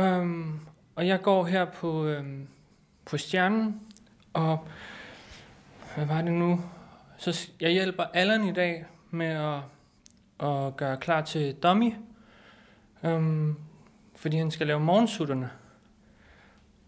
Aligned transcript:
Um, 0.00 0.60
og 0.96 1.06
jeg 1.06 1.22
går 1.22 1.44
her 1.44 1.64
på, 1.64 2.06
øhm, 2.06 2.48
på 3.04 3.18
Stjernen, 3.18 3.80
og 4.32 4.68
hvad 5.94 6.06
var 6.06 6.22
det 6.22 6.32
nu? 6.32 6.60
Så 7.18 7.50
jeg 7.60 7.70
hjælper 7.70 8.02
Allan 8.02 8.44
i 8.44 8.52
dag 8.52 8.86
med 9.10 9.26
at, 9.26 9.60
at 10.48 10.76
gøre 10.76 10.96
klar 10.96 11.20
til 11.20 11.54
Dummy, 11.54 11.94
øhm, 13.04 13.56
fordi 14.16 14.36
han 14.36 14.50
skal 14.50 14.66
lave 14.66 14.80
morgensutterne. 14.80 15.50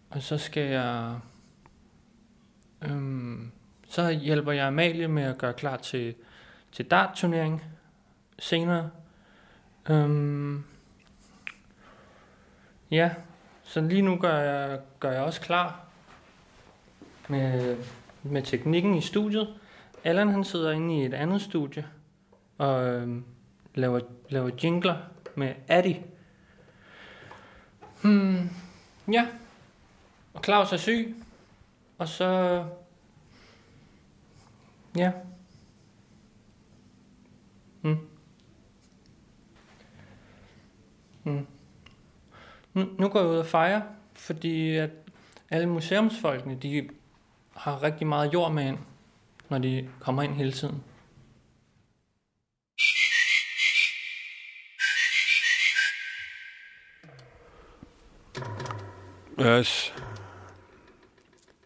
Og 0.09 0.21
så 0.21 0.37
skal 0.37 0.63
jeg... 0.63 1.15
Øhm, 2.81 3.51
så 3.87 4.09
hjælper 4.09 4.51
jeg 4.51 4.67
Amalie 4.67 5.07
med 5.07 5.23
at 5.23 5.37
gøre 5.37 5.53
klar 5.53 5.77
til, 5.77 6.15
til 6.71 6.85
dartturnering 6.85 7.63
senere. 8.39 8.89
Øhm, 9.89 10.63
ja, 12.93 13.11
så 13.63 13.81
lige 13.81 14.01
nu 14.01 14.17
gør 14.17 14.37
jeg, 14.37 14.79
gør 14.99 15.11
jeg 15.11 15.21
også 15.21 15.41
klar 15.41 15.85
med, 17.27 17.77
med 18.23 18.41
teknikken 18.41 18.95
i 18.95 19.01
studiet. 19.01 19.59
Allan 20.03 20.29
han 20.29 20.43
sidder 20.43 20.71
inde 20.71 20.97
i 20.97 21.05
et 21.05 21.13
andet 21.13 21.41
studie 21.41 21.87
og 22.57 22.87
øhm, 22.87 23.23
laver, 23.75 23.99
laver 24.29 24.49
jingler 24.63 24.97
med 25.35 25.53
Addy. 25.67 25.95
Hmm, 28.01 28.49
ja, 29.11 29.27
og 30.33 30.43
Claus 30.43 30.73
er 30.73 30.77
syg, 30.77 31.23
og 31.97 32.07
så... 32.07 32.63
Ja. 34.97 35.11
Hmm. 37.81 37.97
Hmm. 41.23 41.47
Nu, 42.73 42.85
nu 42.99 43.09
går 43.09 43.19
jeg 43.19 43.29
ud 43.29 43.37
og 43.37 43.45
fejrer, 43.45 43.81
fordi 44.13 44.75
at 44.75 44.89
alle 45.49 45.69
museumsfolkene, 45.69 46.55
de 46.55 46.89
har 47.55 47.83
rigtig 47.83 48.07
meget 48.07 48.33
jord 48.33 48.51
med 48.51 48.67
ind, 48.67 48.77
når 49.49 49.57
de 49.57 49.89
kommer 49.99 50.23
ind 50.23 50.33
hele 50.33 50.51
tiden. 50.51 50.83
Yes. 59.41 59.93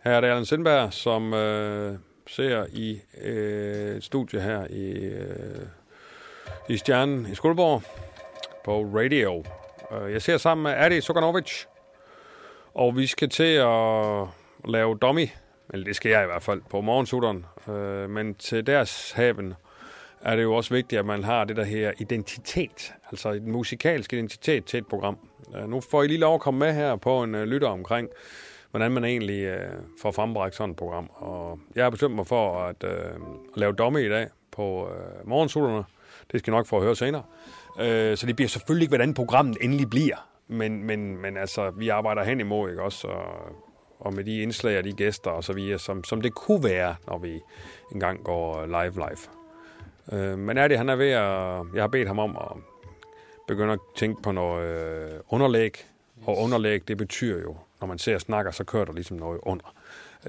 Her 0.03 0.11
er 0.11 0.21
det 0.21 0.27
Allan 0.27 0.45
Sindberg, 0.45 0.93
som 0.93 1.33
øh, 1.33 1.97
ser 2.27 2.65
i 2.73 3.01
øh, 3.21 3.95
et 3.97 4.03
studie 4.03 4.41
her 4.41 4.67
i, 4.69 4.91
øh, 4.91 5.67
i 6.69 6.77
Stjernen 6.77 7.31
i 7.31 7.35
Skuldborg 7.35 7.83
på 8.65 8.81
radio. 8.81 9.43
Øh, 9.91 10.13
jeg 10.13 10.21
ser 10.21 10.37
sammen 10.37 10.63
med 10.63 10.71
Adi 10.71 11.01
Sukanovic, 11.01 11.65
og 12.73 12.97
vi 12.97 13.07
skal 13.07 13.29
til 13.29 13.53
at 13.53 14.27
lave 14.65 14.97
dummy, 15.01 15.29
eller 15.73 15.85
det 15.85 15.95
skal 15.95 16.09
jeg 16.09 16.23
i 16.23 16.25
hvert 16.25 16.43
fald, 16.43 16.61
på 16.69 16.81
morgensutteren. 16.81 17.45
Øh, 17.69 18.09
men 18.09 18.35
til 18.35 18.67
deres 18.67 19.11
haven 19.11 19.53
er 20.21 20.35
det 20.35 20.43
jo 20.43 20.53
også 20.53 20.73
vigtigt, 20.73 20.99
at 20.99 21.05
man 21.05 21.23
har 21.23 21.43
det 21.43 21.55
der 21.55 21.63
her 21.63 21.91
identitet, 21.97 22.93
altså 23.11 23.31
en 23.31 23.51
musikalsk 23.51 24.13
identitet 24.13 24.65
til 24.65 24.77
et 24.77 24.87
program. 24.87 25.17
Øh, 25.55 25.69
nu 25.69 25.81
får 25.81 26.03
I 26.03 26.07
lige 26.07 26.19
lov 26.19 26.35
at 26.35 26.41
komme 26.41 26.59
med 26.59 26.73
her 26.73 26.95
på 26.95 27.23
en 27.23 27.35
lytter 27.35 27.67
omkring, 27.67 28.09
hvordan 28.71 28.91
man 28.91 29.03
egentlig 29.03 29.59
får 30.01 30.11
frembragt 30.11 30.55
sådan 30.55 30.71
et 30.71 30.77
program. 30.77 31.09
Og 31.13 31.59
jeg 31.75 31.85
har 31.85 31.89
bestemt 31.89 32.15
mig 32.15 32.27
for 32.27 32.63
at, 32.63 32.83
uh, 32.83 33.21
lave 33.55 33.73
dummy 33.73 34.05
i 34.05 34.09
dag 34.09 34.27
på 34.51 34.85
uh, 34.85 35.29
morgensutterne. 35.29 35.83
Det 36.31 36.39
skal 36.39 36.53
I 36.53 36.55
nok 36.55 36.67
få 36.67 36.77
at 36.77 36.83
høre 36.83 36.95
senere. 36.95 37.23
Øh, 37.79 38.17
så 38.17 38.25
det 38.25 38.35
bliver 38.35 38.49
selvfølgelig 38.49 38.83
ikke, 38.83 38.91
hvordan 38.91 39.13
programmet 39.13 39.57
endelig 39.61 39.89
bliver. 39.89 40.29
Men, 40.47 40.83
men, 40.83 41.17
men 41.17 41.37
altså, 41.37 41.71
vi 41.71 41.89
arbejder 41.89 42.23
hen 42.23 42.39
imod, 42.39 42.69
ikke 42.69 42.81
også? 42.81 43.07
Og, 43.07 43.55
og 43.99 44.13
med 44.13 44.23
de 44.23 44.41
indslag 44.41 44.77
og 44.77 44.83
de 44.83 44.93
gæster 44.93 45.31
og 45.31 45.43
så 45.43 45.53
videre, 45.53 45.79
som, 45.79 46.03
som 46.03 46.21
det 46.21 46.33
kunne 46.33 46.63
være, 46.63 46.95
når 47.07 47.17
vi 47.17 47.39
engang 47.91 48.23
går 48.23 48.65
live 48.65 48.93
live. 48.93 49.17
Øh, 50.19 50.37
men 50.37 50.57
er 50.57 50.67
det, 50.67 50.77
han 50.77 50.89
er 50.89 50.95
ved 50.95 51.11
at... 51.11 51.75
Jeg 51.75 51.83
har 51.83 51.87
bedt 51.87 52.07
ham 52.07 52.19
om 52.19 52.37
at 52.37 52.57
begynde 53.47 53.73
at 53.73 53.79
tænke 53.95 54.21
på 54.21 54.31
noget 54.31 54.63
øh, 54.63 55.19
underlæg. 55.29 55.85
Og 56.25 56.37
underlæg, 56.37 56.87
det 56.87 56.97
betyder 56.97 57.41
jo, 57.41 57.55
når 57.81 57.87
man 57.87 57.97
ser 57.97 58.15
og 58.15 58.21
snakker, 58.21 58.51
så 58.51 58.63
kører 58.63 58.85
der 58.85 58.93
ligesom 58.93 59.17
noget 59.17 59.39
under 59.43 59.73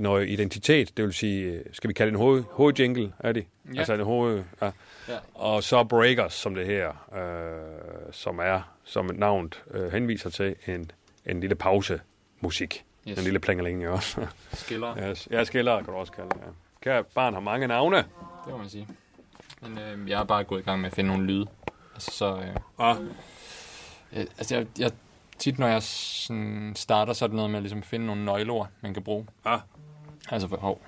noget 0.01 0.29
identitet, 0.29 0.97
det 0.97 1.05
vil 1.05 1.13
sige, 1.13 1.63
skal 1.73 1.89
vi 1.89 1.95
kalde 1.95 2.11
det 2.11 2.17
en 2.17 2.23
hoved, 2.23 2.45
hovedjingle, 2.51 3.13
er 3.19 3.33
det? 3.33 3.47
Ja. 3.75 3.79
Altså 3.79 3.95
en 3.95 4.01
hoved, 4.01 4.43
ja. 4.63 4.71
Ja. 5.09 5.19
Og 5.35 5.63
så 5.63 5.85
Breakers, 5.85 6.35
som 6.35 6.55
det 6.55 6.67
her, 6.67 6.89
øh, 7.17 8.13
som 8.13 8.39
er, 8.39 8.61
som 8.85 9.11
et 9.11 9.19
navn 9.19 9.53
øh, 9.71 9.93
henviser 9.93 10.31
til, 10.31 10.57
en, 10.67 10.91
en 11.27 11.41
lille 11.41 11.57
pause 11.57 12.01
musik. 12.41 12.85
Yes. 13.09 13.19
En 13.19 13.25
lille 13.25 13.39
plingeling 13.39 13.89
også. 13.89 14.27
Skiller. 14.53 15.11
yes. 15.11 15.29
Ja, 15.31 15.45
skiller 15.45 15.77
kan 15.77 15.87
du 15.87 15.93
også 15.93 16.13
kalde 16.13 16.29
det. 16.29 16.37
Ja. 16.37 16.51
Kære 16.81 17.05
barn 17.05 17.35
har 17.35 17.41
mange 17.41 17.67
navne. 17.67 17.97
Det 17.97 18.07
må 18.49 18.57
man 18.57 18.69
sige. 18.69 18.89
Men 19.63 19.79
øh, 19.79 20.11
jeg 20.11 20.21
er 20.21 20.25
bare 20.25 20.45
gået 20.45 20.61
i 20.61 20.65
gang 20.65 20.81
med 20.81 20.91
at 20.91 20.95
finde 20.95 21.11
nogle 21.11 21.27
lyde. 21.27 21.47
Altså 21.95 22.11
så... 22.11 22.37
Øh, 22.37 22.57
ah. 22.79 22.97
øh, 24.13 24.27
altså 24.39 24.57
jeg, 24.57 24.67
jeg 24.79 24.91
tit 25.39 25.59
når 25.59 25.67
jeg 25.67 25.83
sådan 25.83 26.73
starter, 26.77 27.13
så 27.13 27.25
er 27.25 27.27
det 27.27 27.37
noget 27.37 27.51
med 27.51 27.59
at 27.59 27.63
ligesom 27.63 27.83
finde 27.83 28.07
nogle 28.07 28.25
nøgleord, 28.25 28.69
man 28.81 28.95
kan 28.95 29.03
bruge. 29.03 29.27
Ah. 29.45 29.61
Altså, 30.31 30.49
for, 30.49 30.57
hov, 30.57 30.81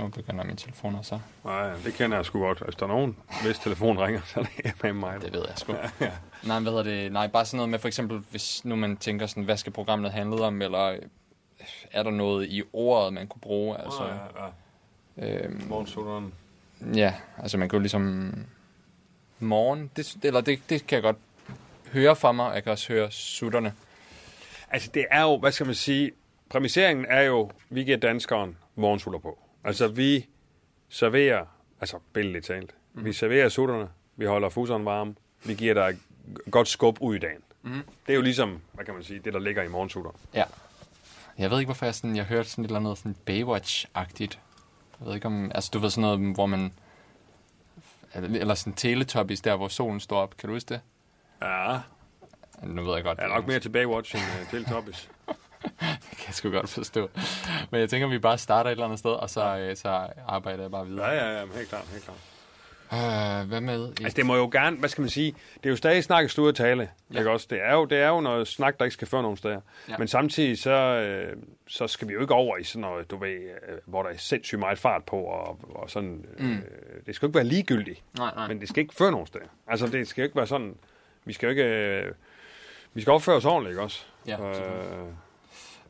nu 0.00 0.08
begynder 0.08 0.44
min 0.44 0.56
telefon 0.56 0.94
også. 0.94 1.18
Nej, 1.44 1.74
det 1.84 1.94
kender 1.94 2.16
jeg 2.16 2.24
sgu 2.24 2.40
godt. 2.40 2.58
Hvis 2.64 2.74
der 2.74 2.82
er 2.82 2.88
nogen, 2.88 3.16
hvis 3.42 3.58
telefon 3.58 3.98
ringer, 3.98 4.20
så 4.34 4.40
er 4.40 4.44
det 4.62 4.82
med 4.82 4.92
mig. 4.92 5.20
Det 5.20 5.32
ved 5.32 5.44
jeg 5.48 5.58
sgu. 5.58 5.72
Ja, 5.72 5.90
ja. 6.06 6.10
Nej, 6.42 6.60
hvad 6.60 6.72
hedder 6.72 6.84
det? 6.84 7.12
Nej, 7.12 7.26
bare 7.26 7.44
sådan 7.44 7.56
noget 7.56 7.68
med 7.68 7.78
for 7.78 7.88
eksempel, 7.88 8.22
hvis 8.30 8.64
nu 8.64 8.76
man 8.76 8.96
tænker 8.96 9.26
sådan, 9.26 9.42
hvad 9.42 9.56
skal 9.56 9.72
programmet 9.72 10.12
handle 10.12 10.44
om, 10.44 10.62
eller 10.62 10.84
øh, 10.84 10.98
er 11.92 12.02
der 12.02 12.10
noget 12.10 12.48
i 12.48 12.62
ordet, 12.72 13.12
man 13.12 13.26
kunne 13.26 13.40
bruge? 13.40 13.78
Altså, 13.78 14.04
ja, 14.04 14.44
ja. 15.26 15.44
Øhm, 15.44 15.62
Morgensutteren. 15.68 16.34
Ja, 16.94 17.14
altså 17.38 17.58
man 17.58 17.70
jo 17.72 17.78
ligesom... 17.78 18.34
Morgen, 19.38 19.90
det, 19.96 20.16
eller 20.22 20.40
det, 20.40 20.60
det 20.68 20.86
kan 20.86 20.96
jeg 20.96 21.02
godt 21.02 21.16
høre 21.92 22.16
fra 22.16 22.32
mig, 22.32 22.54
jeg 22.54 22.62
kan 22.62 22.72
også 22.72 22.92
høre 22.92 23.10
sutterne. 23.10 23.74
Altså 24.70 24.90
det 24.94 25.06
er 25.10 25.22
jo, 25.22 25.38
hvad 25.38 25.52
skal 25.52 25.66
man 25.66 25.74
sige, 25.74 26.10
præmiseringen 26.50 27.06
er 27.08 27.20
jo, 27.20 27.50
vi 27.70 27.84
giver 27.84 27.96
danskeren 27.96 28.56
morgensutter 28.74 29.20
på. 29.20 29.38
Altså 29.64 29.88
vi 29.88 30.26
serverer, 30.88 31.46
altså 31.80 31.98
billedligt 32.12 32.46
talt, 32.46 32.74
mm. 32.94 33.04
vi 33.04 33.12
serverer 33.12 33.48
sutterne, 33.48 33.88
vi 34.16 34.24
holder 34.24 34.48
fusseren 34.48 34.84
varme, 34.84 35.14
vi 35.44 35.54
giver 35.54 35.74
dig 35.74 35.98
godt 36.50 36.68
skub 36.68 36.98
ud 37.00 37.14
i 37.14 37.18
dagen. 37.18 37.42
Mm. 37.62 37.82
Det 38.06 38.12
er 38.12 38.14
jo 38.14 38.22
ligesom, 38.22 38.60
hvad 38.72 38.84
kan 38.84 38.94
man 38.94 39.02
sige, 39.02 39.20
det 39.20 39.32
der 39.32 39.38
ligger 39.38 39.62
i 39.62 39.68
morgensutter. 39.68 40.10
Ja. 40.34 40.44
Jeg 41.38 41.50
ved 41.50 41.58
ikke, 41.58 41.66
hvorfor 41.66 41.86
jeg 41.86 41.94
sådan, 41.94 42.16
jeg 42.16 42.24
hørte 42.24 42.48
sådan 42.48 42.64
et 42.64 42.68
eller 42.68 42.80
andet 42.80 42.98
sådan 42.98 43.16
Baywatch-agtigt. 43.30 44.38
Jeg 45.00 45.06
ved 45.06 45.14
ikke 45.14 45.26
om, 45.26 45.50
altså 45.54 45.70
du 45.72 45.78
ved 45.78 45.90
sådan 45.90 46.02
noget, 46.02 46.34
hvor 46.34 46.46
man, 46.46 46.72
eller 48.14 48.54
sådan 48.54 48.72
Teletubbies 48.72 49.40
der, 49.40 49.56
hvor 49.56 49.68
solen 49.68 50.00
står 50.00 50.20
op. 50.20 50.36
Kan 50.36 50.48
du 50.48 50.54
huske 50.54 50.68
det? 50.68 50.80
Ja. 51.42 51.78
Nu 52.62 52.84
ved 52.84 52.94
jeg 52.94 53.04
godt. 53.04 53.18
Jeg 53.18 53.24
er 53.24 53.34
nok 53.34 53.46
mere 53.46 53.60
til 53.60 53.68
Baywatch 53.68 54.14
end 54.14 54.24
uh, 54.42 54.50
Teletubbies. 54.50 55.08
det 55.62 56.16
kan 56.18 56.26
jeg 56.26 56.34
sgu 56.34 56.50
godt 56.50 56.70
forstå. 56.70 57.10
Men 57.70 57.80
jeg 57.80 57.90
tænker, 57.90 58.06
at 58.06 58.12
vi 58.12 58.18
bare 58.18 58.38
starter 58.38 58.70
et 58.70 58.72
eller 58.72 58.84
andet 58.84 58.98
sted, 58.98 59.10
og 59.10 59.30
så. 59.30 59.56
Øh, 59.58 59.76
så 59.76 60.06
arbejder 60.28 60.62
jeg 60.62 60.70
bare 60.70 60.86
videre. 60.86 61.06
Ja, 61.06 61.30
ja, 61.30 61.38
ja, 61.40 61.46
helt 61.54 61.68
klart, 61.68 61.84
helt 61.92 62.04
klart. 62.04 62.16
Uh, 62.92 63.48
hvad 63.48 63.60
med? 63.60 63.88
Altså, 63.88 64.16
det 64.16 64.26
må 64.26 64.36
jo 64.36 64.48
gerne, 64.52 64.76
hvad 64.76 64.88
skal 64.88 65.02
man 65.02 65.10
sige, 65.10 65.34
det 65.54 65.66
er 65.66 65.70
jo 65.70 65.76
stadig 65.76 66.04
snak, 66.04 66.30
stod 66.30 66.48
og 66.48 66.54
tale, 66.54 66.90
ja. 67.14 67.18
ikke 67.18 67.30
også? 67.30 67.46
Det 67.50 67.58
er, 67.62 67.74
jo, 67.74 67.84
det 67.84 67.98
er 67.98 68.08
jo 68.08 68.20
noget 68.20 68.48
snak, 68.48 68.78
der 68.78 68.84
ikke 68.84 68.94
skal 68.94 69.08
føre 69.08 69.22
nogen 69.22 69.36
steder. 69.36 69.60
Ja. 69.88 69.98
Men 69.98 70.08
samtidig, 70.08 70.58
så, 70.58 70.70
øh, 70.70 71.36
så 71.66 71.86
skal 71.86 72.08
vi 72.08 72.12
jo 72.12 72.20
ikke 72.20 72.34
over 72.34 72.56
i 72.56 72.64
sådan 72.64 72.80
noget, 72.80 73.10
du 73.10 73.16
ved, 73.16 73.30
øh, 73.30 73.78
hvor 73.84 74.02
der 74.02 74.10
er 74.10 74.16
sindssygt 74.16 74.58
meget 74.58 74.78
fart 74.78 75.04
på, 75.04 75.16
og, 75.16 75.58
og 75.74 75.90
sådan, 75.90 76.24
mm. 76.38 76.52
øh, 76.52 76.58
det 77.06 77.14
skal 77.14 77.26
jo 77.26 77.28
ikke 77.28 77.36
være 77.36 77.44
ligegyldigt, 77.44 78.02
nej, 78.18 78.34
nej. 78.34 78.48
men 78.48 78.60
det 78.60 78.68
skal 78.68 78.80
ikke 78.80 78.94
føre 78.94 79.10
nogen 79.10 79.26
steder. 79.26 79.44
Altså, 79.66 79.86
det 79.86 80.08
skal 80.08 80.22
jo 80.22 80.24
ikke 80.24 80.36
være 80.36 80.46
sådan, 80.46 80.74
vi 81.24 81.32
skal 81.32 81.46
jo 81.46 81.50
ikke, 81.50 81.64
øh, 81.64 82.12
vi 82.94 83.00
skal 83.00 83.12
opføre 83.12 83.36
os 83.36 83.44
ordentligt, 83.44 83.72
ikke 83.72 83.82
også? 83.82 84.04
Ja, 84.26 84.48
øh, 84.48 85.06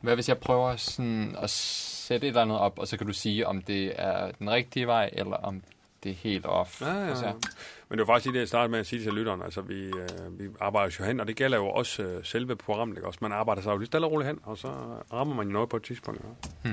hvad 0.00 0.14
hvis 0.14 0.28
jeg 0.28 0.38
prøver 0.38 0.76
sådan 0.76 1.36
at, 1.42 1.50
sætte 1.50 2.26
et 2.26 2.28
eller 2.28 2.42
andet 2.42 2.58
op, 2.58 2.78
og 2.78 2.88
så 2.88 2.96
kan 2.96 3.06
du 3.06 3.12
sige, 3.12 3.46
om 3.46 3.62
det 3.62 3.92
er 3.96 4.30
den 4.32 4.50
rigtige 4.50 4.86
vej, 4.86 5.10
eller 5.12 5.36
om 5.36 5.62
det 6.04 6.10
er 6.10 6.14
helt 6.14 6.46
off. 6.46 6.80
Ja, 6.80 6.92
ja, 6.92 7.08
Altså, 7.08 7.26
ja. 7.26 7.32
Men 7.88 7.98
det 7.98 8.06
var 8.06 8.14
faktisk 8.14 8.32
det, 8.32 8.40
jeg 8.40 8.48
startede 8.48 8.70
med 8.70 8.78
at 8.78 8.86
sige 8.86 9.02
til 9.02 9.12
lytteren. 9.12 9.42
Altså, 9.42 9.60
vi, 9.60 9.84
øh, 9.84 10.38
vi 10.38 10.48
arbejder 10.60 10.96
jo 11.00 11.04
hen, 11.04 11.20
og 11.20 11.26
det 11.26 11.36
gælder 11.36 11.58
jo 11.58 11.66
også 11.66 12.02
øh, 12.02 12.24
selve 12.24 12.56
programmet. 12.56 12.96
Ikke? 12.96 13.06
Også 13.06 13.18
man 13.22 13.32
arbejder 13.32 13.62
sig 13.62 13.70
jo 13.72 13.76
lige 13.76 13.86
stille 13.86 14.06
og 14.06 14.12
roligt 14.12 14.28
hen, 14.28 14.38
og 14.42 14.58
så 14.58 14.68
rammer 15.12 15.34
man 15.34 15.46
jo 15.46 15.52
noget 15.52 15.68
på 15.68 15.76
et 15.76 15.82
tidspunkt. 15.82 16.20
Ja. 16.64 16.70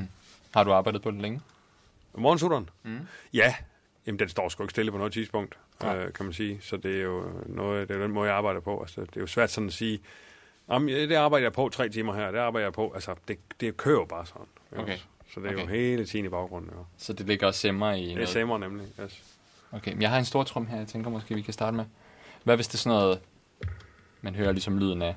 Har 0.54 0.64
du 0.64 0.74
arbejdet 0.74 1.02
på 1.02 1.12
det 1.12 1.22
længe? 1.22 1.42
Morgensutteren? 2.16 2.70
Mm. 2.84 3.00
Ja. 3.34 3.56
Jamen, 4.08 4.20
den 4.20 4.30
står 4.30 4.50
sgu 4.50 4.64
ikke 4.64 4.72
stille 4.72 4.92
på 4.92 4.98
noget 4.98 5.14
tidspunkt, 5.14 5.58
Nej. 5.82 5.98
øh, 5.98 6.14
kan 6.14 6.26
man 6.26 6.34
sige. 6.34 6.60
Så 6.62 6.78
det 6.78 6.98
er 6.98 7.04
jo 7.04 7.24
noget, 7.46 7.90
det 7.90 7.96
er 7.96 8.02
den 8.02 8.12
måde, 8.12 8.30
jeg 8.30 8.38
arbejder 8.38 8.60
på. 8.60 8.80
Altså, 8.82 9.02
det 9.02 9.16
er 9.18 9.22
jo 9.22 9.28
svært 9.28 9.52
sådan 9.52 9.68
at 9.68 9.74
sige, 9.74 10.00
Jamen, 10.72 10.90
det 10.90 11.16
arbejder 11.16 11.46
jeg 11.46 11.54
på 11.54 11.69
tre 11.69 11.90
timer 11.90 12.14
her, 12.14 12.31
det 12.31 12.40
arbejder 12.40 12.66
jeg 12.66 12.74
på. 12.74 12.92
Altså, 12.94 13.16
det, 13.28 13.38
det 13.62 13.78
kører 13.78 13.96
jo 14.00 14.06
bare 14.06 14.25
sådan. 14.25 14.46
ikke 14.72 14.84
Okay. 14.84 14.98
Så 15.34 15.40
det 15.40 15.48
er 15.48 15.52
Okay. 15.54 15.62
jo 15.62 15.68
hele 15.68 16.06
tiden 16.06 16.25
i 16.25 16.30
baggrunden. 16.30 16.69
Ja. 16.78 16.81
Så 16.98 17.14
det 17.14 17.28
ligger 17.28 17.48
og 17.48 17.56
simmer 17.56 17.92
i 17.94 18.06
Det 18.06 18.14
noget? 18.14 18.30
stemmer 18.30 18.58
nemlig, 18.58 18.88
yes. 19.04 19.24
Okay, 19.72 19.94
men 19.94 20.02
jeg 20.02 20.10
har 20.10 20.18
en 20.19 20.25
stor 20.25 20.44
trum 20.44 20.68
her, 20.68 20.78
jeg 20.78 20.88
tænker 20.88 21.10
måske, 21.10 21.36
vi 21.36 21.42
kan 21.42 21.54
starte 21.54 21.78
med. 21.78 21.86
Hvad 22.44 22.56
hvis 22.56 22.68
det 22.68 22.74
er 22.74 22.78
sådan 22.78 23.00
noget, 23.00 23.19
man 24.22 24.36
hører 24.36 24.52
ligesom 24.52 24.78
lyden 24.80 25.02
af? 25.02 25.16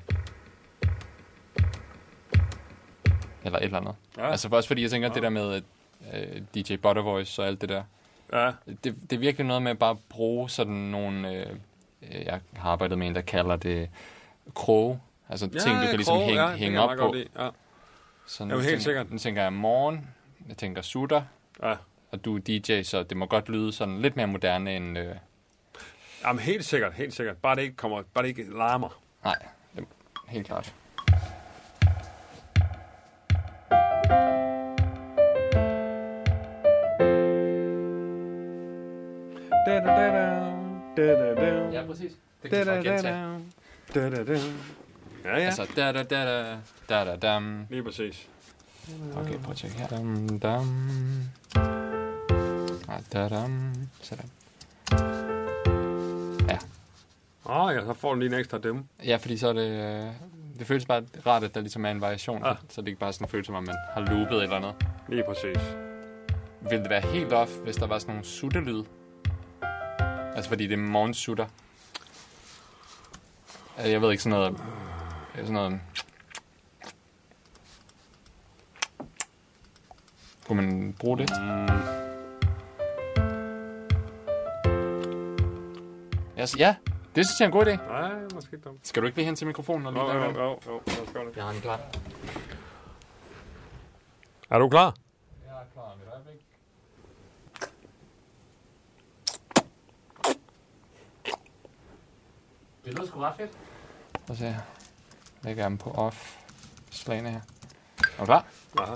Eller 3.43 3.57
et 3.59 3.63
eller 3.63 3.77
andet. 3.79 3.95
Ja. 4.17 4.31
Altså 4.31 4.47
også 4.51 4.67
fordi 4.67 4.81
jeg 4.81 4.89
tænker, 4.91 5.07
Ja. 5.07 5.13
det 5.13 5.23
der 5.23 5.29
med 5.29 5.61
øh, 6.13 6.41
DJ 6.55 6.75
Buttervoice 6.75 7.41
og 7.41 7.47
alt 7.47 7.61
det 7.61 7.69
der. 7.69 7.83
Ja, 8.33 8.51
Det, 8.83 8.83
det 9.09 9.13
er 9.13 9.19
virkelig 9.19 9.47
noget 9.47 9.61
med 9.63 9.71
at 9.71 9.79
bare 9.79 9.97
bruge 10.09 10.49
sådan 10.49 10.73
nogle... 10.73 11.33
Øh, 11.33 11.55
øh, 12.01 12.25
jeg 12.25 12.39
har 12.55 12.69
arbejdet 12.71 12.97
med 12.97 13.07
en, 13.07 13.15
der 13.15 13.21
kalder 13.21 13.55
det 13.55 13.89
kroge. 14.55 14.99
Altså 15.31 15.49
ja 15.53 15.59
ting, 15.59 15.75
du 15.81 15.85
kan 15.85 15.95
ligesom 15.95 16.15
krog, 16.15 16.25
hænge, 16.25 16.41
ja, 16.41 16.55
hænge 16.55 16.81
jeg 16.81 16.89
op 16.89 16.97
på. 16.97 17.15
Ja. 17.15 17.49
Så 18.25 18.43
Jamen, 18.43 18.51
nu 18.51 18.57
helt 18.57 18.67
tænker, 18.67 18.83
sikkert. 18.83 19.11
Nu 19.11 19.17
tænker 19.17 19.41
jeg 19.41 19.53
morgen, 19.53 20.07
jeg 20.47 20.57
tænker 20.57 20.81
sutter, 20.81 21.21
ja. 21.63 21.75
og 22.11 22.25
du 22.25 22.35
er 22.35 22.39
DJ, 22.39 22.81
så 22.83 23.03
det 23.03 23.17
må 23.17 23.25
godt 23.25 23.49
lyde 23.49 23.71
sådan 23.71 24.01
lidt 24.01 24.15
mere 24.15 24.27
moderne 24.27 24.75
end... 24.75 24.97
Øh, 24.97 25.15
Jamen, 26.25 26.39
helt 26.39 26.65
sikkert, 26.65 26.93
helt 26.93 27.13
sikkert. 27.13 27.37
Bare 27.37 27.55
det 27.55 27.61
ikke, 27.61 27.75
kommer, 27.75 28.03
bare 28.13 28.23
det 28.23 28.29
ikke 28.29 28.57
larmer. 28.57 29.01
nej, 29.23 29.35
det, 29.75 29.85
helt 30.27 30.47
klart. 30.47 30.73
Ja, 41.73 41.85
præcis. 41.87 42.11
Det 42.43 42.51
kan 42.51 42.67
du 42.67 42.73
gentage. 42.73 43.41
Ja, 45.25 45.29
ja. 45.37 45.45
Altså, 45.45 45.67
da 45.75 45.91
da 45.91 46.03
da 46.03 46.25
da 46.25 46.57
da 46.89 47.05
da 47.05 47.15
dam. 47.15 47.65
Lige 47.69 47.83
præcis. 47.83 48.27
Okay, 49.15 49.37
prøv 49.39 49.51
at 49.51 49.57
tjekke 49.57 49.77
her. 49.77 49.87
Dam, 49.87 50.39
dam. 50.39 50.67
Ah, 52.89 53.01
da 53.13 53.27
dam. 53.29 53.73
Sådan. 54.01 54.29
Åh, 57.45 57.65
oh, 57.65 57.73
ja, 57.75 57.85
så 57.85 57.93
får 57.93 58.13
du 58.13 58.19
lige 58.19 58.33
en 58.33 58.39
ekstra 58.39 58.57
dem. 58.57 58.83
Ja, 59.05 59.15
fordi 59.15 59.37
så 59.37 59.47
er 59.47 59.53
det... 59.53 59.69
øh, 59.71 60.11
Det 60.59 60.67
føles 60.67 60.85
bare 60.85 61.03
rart, 61.27 61.43
at 61.43 61.55
der 61.55 61.61
ligesom 61.61 61.85
er 61.85 61.91
en 61.91 62.01
variation. 62.01 62.45
Ah. 62.45 62.55
Så 62.69 62.81
det 62.81 62.87
ikke 62.87 62.99
bare 62.99 63.13
sådan 63.13 63.27
føles 63.27 63.45
som, 63.45 63.55
om 63.55 63.63
man 63.63 63.75
har 63.93 64.01
loopet 64.01 64.37
et 64.37 64.43
eller 64.43 64.55
andet. 64.55 64.73
Lige 65.09 65.23
præcis. 65.27 65.75
Vil 66.69 66.79
det 66.79 66.89
være 66.89 67.01
helt 67.01 67.33
off, 67.33 67.51
hvis 67.63 67.75
der 67.75 67.87
var 67.87 67.99
sådan 67.99 68.13
nogle 68.15 68.25
suttelyd? 68.27 68.83
Altså 70.35 70.49
fordi 70.49 70.67
det 70.67 70.73
er 70.73 70.77
morgensutter. 70.77 71.45
Altså, 73.77 73.91
Jeg 73.91 74.01
ved 74.01 74.11
ikke 74.11 74.23
sådan 74.23 74.39
noget... 74.39 74.57
Sådan 75.35 75.53
noget... 75.53 75.81
Kunne 80.47 80.61
man 80.61 80.93
bruge 80.99 81.17
det? 81.17 81.29
Mm, 81.41 81.67
Altså, 86.37 86.57
ja, 86.59 86.75
det 87.15 87.25
synes 87.27 87.39
jeg 87.39 87.45
er 87.45 87.49
en 87.49 87.51
god 87.51 87.65
idé. 87.65 87.87
nej, 87.91 88.13
måske 88.33 88.55
ikke 88.55 88.69
dumt. 88.69 88.87
Skal 88.87 89.01
du 89.01 89.07
ikke 89.07 89.17
lige 89.17 89.25
hen 89.25 89.35
til 89.35 89.47
mikrofonen 89.47 89.87
og 89.87 89.93
lige 89.93 90.03
Jo, 90.03 90.11
jo, 90.13 90.29
jo, 90.41 90.59
jo, 90.67 90.81
det. 91.29 91.35
Jeg 91.35 91.43
har 91.43 91.51
den 91.51 91.61
klar. 91.61 91.79
Er 94.49 94.59
du 94.59 94.69
klar? 94.69 94.95
Jeg 95.47 95.53
er 95.53 95.65
klar 95.73 95.95
øjeblik. 96.13 96.41
Det 102.85 102.93
lyder 102.93 103.05
sgu 103.07 103.19
ret 103.19 103.35
fedt. 103.37 103.51
Lad 104.27 104.31
os 104.31 104.37
se 104.37 104.45
her. 104.45 104.80
Lægger 105.43 105.63
jeg 105.63 105.69
dem 105.69 105.77
på 105.77 105.91
off 105.91 106.37
slagene 106.91 107.29
her. 107.29 107.41
Er 107.99 108.19
du 108.19 108.25
klar? 108.25 108.45
Aha. 108.79 108.95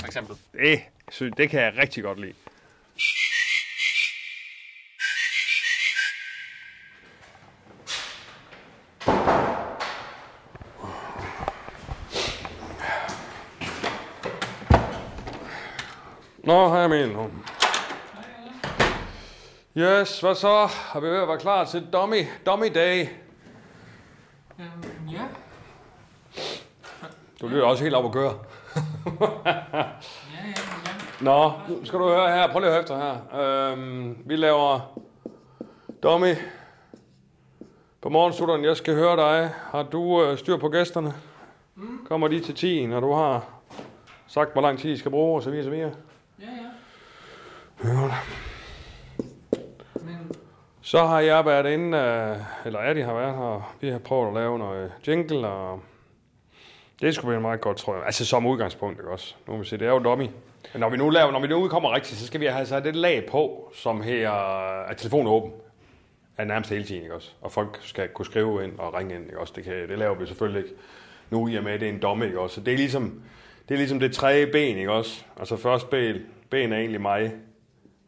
For 0.00 0.06
eksempel. 0.06 0.36
Det, 0.52 0.80
det 1.36 1.50
kan 1.50 1.60
jeg 1.60 1.76
rigtig 1.76 2.02
godt 2.02 2.20
lide. 2.20 2.34
Nå, 16.54 16.68
hej 16.68 16.84
Emil. 16.84 17.16
Yes, 19.76 20.20
hvad 20.20 20.34
så? 20.34 20.68
Er 20.94 21.00
vi 21.00 21.06
ved 21.06 21.22
at 21.22 21.28
være 21.28 21.38
klar 21.38 21.64
til 21.64 21.86
Dummy, 21.92 22.26
dummy 22.46 22.66
Day? 22.74 23.06
Øhm, 24.60 25.08
ja. 25.10 25.22
Du 27.40 27.48
lyder 27.48 27.64
også 27.64 27.82
helt 27.82 27.94
op 27.94 28.04
at 28.04 28.12
køre. 28.12 28.34
Ja, 29.46 29.52
ja, 29.74 29.92
ja. 30.46 30.94
Nå, 31.20 31.52
nu 31.68 31.84
skal 31.84 31.98
du 31.98 32.08
høre 32.08 32.32
her. 32.32 32.52
Prøv 32.52 32.60
lige 32.60 32.68
at 32.68 32.72
høre 32.72 32.82
efter 32.82 32.96
her. 32.96 33.72
Øhm, 33.72 34.18
vi 34.26 34.36
laver 34.36 34.98
Dummy 36.02 36.34
på 38.02 38.08
morgensutteren. 38.08 38.64
Jeg 38.64 38.76
skal 38.76 38.94
høre 38.94 39.16
dig. 39.16 39.50
Har 39.70 39.82
du 39.82 40.24
øh, 40.24 40.38
styr 40.38 40.56
på 40.56 40.68
gæsterne? 40.68 41.14
Mm. 41.74 42.06
Kommer 42.08 42.28
de 42.28 42.40
til 42.40 42.54
10, 42.54 42.86
når 42.86 43.00
du 43.00 43.12
har 43.12 43.44
sagt, 44.26 44.52
hvor 44.52 44.62
lang 44.62 44.78
tid 44.78 44.90
de 44.90 44.98
skal 44.98 45.10
bruge, 45.10 45.36
og 45.36 45.42
så 45.42 45.50
videre, 45.50 45.64
så 45.64 45.70
videre. 45.70 45.92
Ja, 46.40 46.46
ja. 46.46 47.88
Hørt. 47.88 48.12
Men 49.94 50.32
så 50.94 51.06
har 51.06 51.20
jeg 51.20 51.46
været 51.46 51.72
inde, 51.72 51.98
øh, 51.98 52.36
eller 52.66 52.78
Adi 52.78 53.00
har 53.00 53.14
været 53.14 53.34
her, 53.34 53.76
vi 53.80 53.88
har 53.88 53.98
prøvet 53.98 54.28
at 54.28 54.34
lave 54.34 54.58
noget 54.58 54.92
jingle, 55.08 55.48
og 55.48 55.80
det 57.00 57.14
skulle 57.14 57.28
blive 57.28 57.40
meget 57.40 57.60
godt, 57.60 57.76
tror 57.76 57.94
jeg. 57.94 58.06
Altså 58.06 58.26
som 58.26 58.46
udgangspunkt, 58.46 58.98
ikke 58.98 59.10
også? 59.10 59.34
Nu 59.46 59.52
må 59.52 59.58
vi 59.58 59.64
se, 59.64 59.78
det 59.78 59.86
er 59.86 59.90
jo 59.90 59.98
dummy. 59.98 60.26
Men 60.72 60.80
når 60.80 60.88
vi 60.88 60.96
nu 60.96 61.10
laver, 61.10 61.32
når 61.32 61.40
vi 61.40 61.46
nu 61.46 61.56
udkommer 61.56 61.94
rigtigt, 61.94 62.18
så 62.18 62.26
skal 62.26 62.40
vi 62.40 62.46
have 62.46 62.66
sat 62.66 62.86
et 62.86 62.96
lag 62.96 63.26
på, 63.30 63.72
som 63.74 64.02
her, 64.02 64.30
at 64.90 64.96
telefonen 64.96 65.26
åben. 65.26 65.52
Er 66.36 66.44
nærmest 66.44 66.70
hele 66.70 66.84
tiden, 66.84 67.02
ikke 67.02 67.14
også? 67.14 67.30
Og 67.40 67.52
folk 67.52 67.78
skal 67.82 68.08
kunne 68.08 68.26
skrive 68.26 68.64
ind 68.64 68.78
og 68.78 68.94
ringe 68.94 69.14
ind, 69.14 69.24
ikke 69.24 69.40
også? 69.40 69.52
Det, 69.56 69.64
kan, 69.64 69.88
det 69.88 69.98
laver 69.98 70.14
vi 70.14 70.26
selvfølgelig 70.26 70.62
ikke 70.62 70.74
nu 71.30 71.48
i 71.48 71.56
og 71.56 71.64
med, 71.64 71.72
at 71.72 71.80
det 71.80 71.88
er 71.88 71.92
en 71.92 72.02
domme, 72.02 72.26
ikke 72.26 72.40
også? 72.40 72.54
Så 72.54 72.60
det 72.60 72.72
er 72.72 72.78
ligesom 72.78 73.22
det, 73.68 73.74
er 73.74 73.78
ligesom 73.78 74.00
det 74.00 74.12
tredje 74.12 74.46
ben, 74.46 74.76
ikke 74.76 74.92
også? 74.92 75.24
Altså 75.38 75.56
først 75.56 75.90
ben, 75.90 76.16
ben 76.50 76.72
er 76.72 76.78
egentlig 76.78 77.00
mig, 77.00 77.32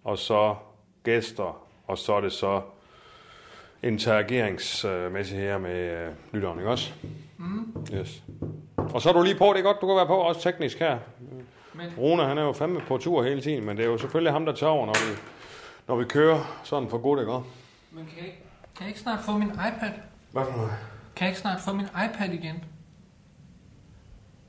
og 0.05 0.19
så 0.19 0.55
gæster, 1.03 1.63
og 1.87 1.99
så 1.99 2.15
er 2.15 2.21
det 2.21 2.33
så 2.33 2.61
interageringsmæssigt 3.83 5.41
her 5.41 5.59
med 5.59 5.91
øh, 6.07 6.13
lytteren, 6.33 6.59
ikke 6.59 6.71
også? 6.71 6.93
Mm. 7.39 7.87
Yes. 7.95 8.23
Og 8.77 9.03
så 9.03 9.09
er 9.09 9.13
du 9.13 9.23
lige 9.23 9.35
på, 9.39 9.45
det 9.53 9.59
er 9.59 9.63
godt, 9.63 9.77
du 9.81 9.87
kan 9.87 9.97
være 9.97 10.07
på, 10.07 10.17
også 10.17 10.43
teknisk 10.43 10.79
her. 10.79 10.99
Men- 11.75 11.87
Rune, 11.99 12.25
han 12.25 12.39
er 12.39 12.43
jo 12.43 12.53
fandme 12.53 12.81
på 12.81 12.99
tur 12.99 13.23
hele 13.23 13.41
tiden, 13.43 13.65
men 13.67 13.77
det 13.77 13.85
er 13.85 13.89
jo 13.89 13.99
selvfølgelig 13.99 14.33
ham, 14.33 14.47
der 14.47 14.53
tager 14.53 14.71
over, 14.71 14.87
når 14.87 14.93
vi, 14.95 15.19
når 15.89 15.97
vi 15.97 16.05
kører 16.05 16.61
sådan 16.65 16.89
for 16.91 16.99
godt, 16.99 17.21
ikke 17.21 17.33
også? 17.33 17.49
Men 17.93 18.05
kan 18.07 18.17
jeg, 18.19 18.27
ikke, 18.27 18.39
kan 18.77 18.81
jeg 18.81 18.89
ikke 18.89 19.01
snart 19.01 19.21
få 19.25 19.33
min 19.39 19.49
iPad? 19.51 19.91
Hvad 20.33 20.43
for 20.51 20.57
noget? 20.57 20.73
Kan 21.17 21.25
jeg 21.25 21.31
ikke 21.31 21.41
snart 21.41 21.61
få 21.61 21.73
min 21.73 21.87
iPad 21.87 22.29
igen? 22.33 22.65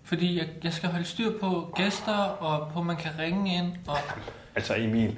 Fordi 0.04 0.38
jeg, 0.38 0.48
jeg 0.64 0.74
skal 0.74 0.90
holde 0.90 1.06
styr 1.06 1.40
på 1.40 1.74
gæster, 1.76 2.18
og 2.18 2.72
på, 2.74 2.82
man 2.84 2.96
kan 2.96 3.12
ringe 3.20 3.56
ind. 3.56 3.72
Og... 3.88 3.98
Altså 4.56 4.76
Emil, 4.78 5.18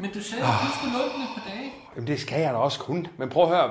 Men 0.00 0.10
du 0.14 0.20
sagde, 0.22 0.44
at 0.44 0.50
du 0.66 0.72
skulle 0.78 0.92
lukke 0.98 1.14
den 1.14 1.22
et 1.22 1.28
par 1.36 1.50
dage. 1.50 1.72
Jamen, 1.96 2.06
det 2.06 2.20
skal 2.20 2.40
jeg 2.40 2.52
da 2.52 2.58
også 2.58 2.78
kun. 2.80 3.06
Men 3.18 3.28
prøv 3.28 3.42
at 3.42 3.48
høre. 3.48 3.70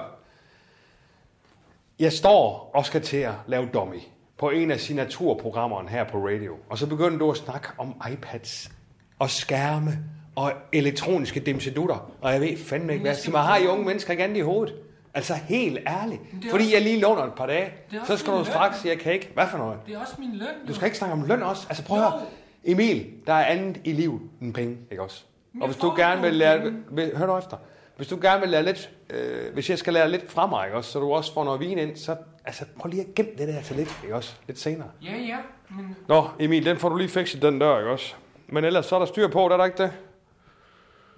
Jeg 1.99 2.13
står 2.13 2.71
og 2.75 2.85
skal 2.85 3.01
til 3.01 3.17
at 3.17 3.33
lave 3.47 3.69
dummy 3.73 3.99
på 4.37 4.49
en 4.49 4.71
af 4.71 4.79
signaturprogrammerne 4.79 5.89
her 5.89 6.03
på 6.03 6.17
radio. 6.17 6.55
Og 6.69 6.77
så 6.77 6.87
begynder 6.87 7.17
du 7.17 7.31
at 7.31 7.37
snakke 7.37 7.67
om 7.77 8.01
iPads 8.11 8.71
og 9.19 9.29
skærme 9.29 9.91
og 10.35 10.51
elektroniske 10.73 11.39
dimsedutter. 11.39 12.11
Og 12.21 12.33
jeg 12.33 12.41
ved 12.41 12.57
fandme 12.57 12.93
ikke, 12.93 13.01
hvad 13.05 13.31
mig, 13.31 13.41
har 13.41 13.57
I 13.57 13.67
unge 13.67 13.85
mennesker 13.85 14.11
ikke 14.11 14.23
andet 14.23 14.37
i 14.37 14.41
hovedet? 14.41 14.75
Altså 15.13 15.33
helt 15.33 15.77
ærligt. 15.87 16.21
Fordi 16.49 16.63
også- 16.63 16.75
jeg 16.75 16.81
lige 16.81 16.99
låner 16.99 17.23
et 17.23 17.33
par 17.33 17.45
dage, 17.45 17.71
så 18.07 18.17
skal 18.17 18.33
du 18.33 18.45
straks 18.45 18.79
sige, 18.79 18.91
jeg 18.91 18.99
kan 18.99 19.13
ikke. 19.13 19.31
Hvad 19.33 19.47
for 19.47 19.57
noget? 19.57 19.79
Det 19.87 19.95
er 19.95 19.99
også 19.99 20.13
min 20.19 20.33
løn. 20.33 20.47
Du 20.67 20.73
skal 20.73 20.85
ikke 20.85 20.97
snakke 20.97 21.13
om 21.13 21.23
løn 21.23 21.43
også. 21.43 21.65
Altså 21.69 21.83
prøv 21.85 21.97
at 21.97 22.03
Jo. 22.03 22.09
høre. 22.09 22.21
Emil, 22.63 23.07
der 23.27 23.33
er 23.33 23.45
andet 23.45 23.81
i 23.83 23.91
livet 23.91 24.21
end 24.41 24.53
penge, 24.53 24.77
ikke 24.91 25.03
også? 25.03 25.23
Og 25.61 25.67
hvis 25.67 25.77
du 25.77 25.93
gerne 25.95 26.21
vil 26.21 26.33
lære... 26.33 26.73
Hør 27.15 27.25
nu 27.27 27.37
efter. 27.37 27.57
Hvis 27.97 28.07
du 28.07 28.19
gerne 28.21 28.41
vil 28.41 28.49
lære 28.49 28.63
lidt... 28.63 28.89
Øh, 29.09 29.53
hvis 29.53 29.69
jeg 29.69 29.79
skal 29.79 29.93
lære 29.93 30.09
lidt 30.11 30.31
fra 30.31 30.47
mig, 30.47 30.65
ikke 30.65 30.77
også? 30.77 30.91
Så 30.91 30.99
du 30.99 31.13
også 31.13 31.33
får 31.33 31.43
noget 31.43 31.59
vin 31.59 31.77
ind, 31.77 31.95
så... 31.95 32.15
Altså, 32.45 32.65
prøv 32.79 32.89
lige 32.89 33.01
at 33.01 33.15
gemme 33.15 33.31
det 33.37 33.47
der 33.47 33.61
til 33.61 33.75
lidt, 33.75 33.99
ikke 34.03 34.15
også? 34.15 34.35
Lidt 34.47 34.59
senere. 34.59 34.89
Ja, 35.03 35.17
ja, 35.17 35.37
men 35.69 35.95
Nå, 36.07 36.29
Emil, 36.39 36.65
den 36.65 36.77
får 36.77 36.89
du 36.89 36.97
lige 36.97 37.09
fikset, 37.09 37.41
den 37.41 37.59
dør, 37.59 37.77
ikke 37.79 37.91
også? 37.91 38.15
Men 38.47 38.65
ellers 38.65 38.85
så 38.85 38.95
er 38.95 38.99
der 38.99 39.05
styr 39.05 39.27
på, 39.27 39.43
det 39.43 39.51
er 39.51 39.57
der 39.57 39.65
ikke 39.65 39.83
det? 39.83 39.91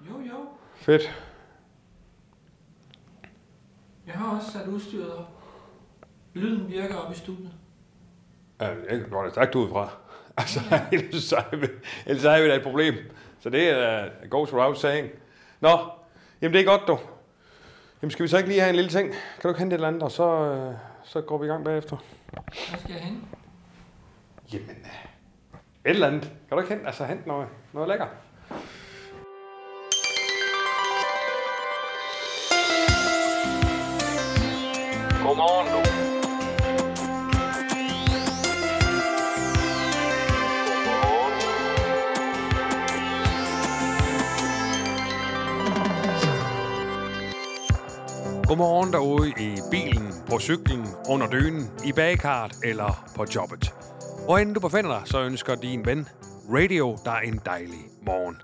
jo, 0.09 0.19
jo. 0.19 0.35
Fedt. 0.75 1.15
Jeg 4.07 4.13
har 4.13 4.35
også 4.37 4.51
sat 4.51 4.67
udstyret 4.67 5.13
op. 5.13 5.27
Lyden 6.33 6.69
virker 6.69 6.95
op 6.95 7.11
i 7.11 7.15
studiet. 7.15 7.51
Ja, 8.61 8.67
jeg 8.89 9.01
går 9.11 9.23
da 9.23 9.29
stærkt 9.29 9.55
ud 9.55 9.69
fra. 9.69 9.89
Altså, 10.37 10.59
ellers 10.91 11.23
så 11.23 11.35
er 11.51 11.55
vi, 11.55 11.67
ellers 12.05 12.25
er 12.25 12.41
vi 12.41 12.47
da 12.47 12.55
et 12.55 12.63
problem. 12.63 12.95
Så 13.41 13.49
det 13.49 13.69
er 13.69 14.05
uh, 14.05 14.29
goes 14.29 14.53
without 14.53 14.77
saying. 14.77 15.09
Nå, 15.59 15.69
jamen 16.41 16.53
det 16.53 16.61
er 16.61 16.65
godt, 16.65 16.81
du. 16.87 16.99
Jamen 18.01 18.11
skal 18.11 18.23
vi 18.23 18.27
så 18.27 18.37
ikke 18.37 18.49
lige 18.49 18.59
have 18.59 18.69
en 18.69 18.75
lille 18.75 18.89
ting? 18.89 19.11
Kan 19.11 19.41
du 19.43 19.47
ikke 19.47 19.59
hente 19.59 19.73
et 19.73 19.77
eller 19.77 19.87
andet, 19.87 20.03
og 20.03 20.11
så, 20.11 20.51
uh, 20.69 20.75
så 21.03 21.21
går 21.21 21.37
vi 21.37 21.45
i 21.45 21.49
gang 21.49 21.65
bagefter? 21.65 21.97
Hvad 22.29 22.79
skal 22.79 22.91
jeg 22.91 23.01
hen? 23.01 23.27
Jamen, 24.53 24.69
uh, 24.69 25.59
et 25.85 25.89
eller 25.89 26.07
andet. 26.07 26.21
Kan 26.21 26.57
du 26.57 26.59
ikke 26.59 26.73
hente, 26.73 26.87
altså, 26.87 27.05
hente 27.05 27.27
noget, 27.27 27.47
noget 27.73 27.89
lækker? 27.89 28.07
Godmorgen, 35.23 35.67
Godmorgen 48.51 48.93
derude 48.93 49.29
i 49.29 49.57
bilen, 49.71 50.13
på 50.29 50.39
cyklen, 50.39 50.85
under 51.09 51.29
dynen, 51.29 51.71
i 51.85 51.91
bagkart 51.91 52.55
eller 52.63 53.05
på 53.15 53.25
jobbet. 53.35 53.73
Hvor 54.25 54.37
end 54.37 54.53
du 54.53 54.59
befinder 54.59 54.99
dig, 54.99 55.01
så 55.05 55.21
ønsker 55.21 55.55
din 55.55 55.85
ven 55.85 56.07
Radio 56.49 56.97
dig 57.05 57.21
en 57.25 57.41
dejlig 57.45 57.79
morgen. 58.05 58.37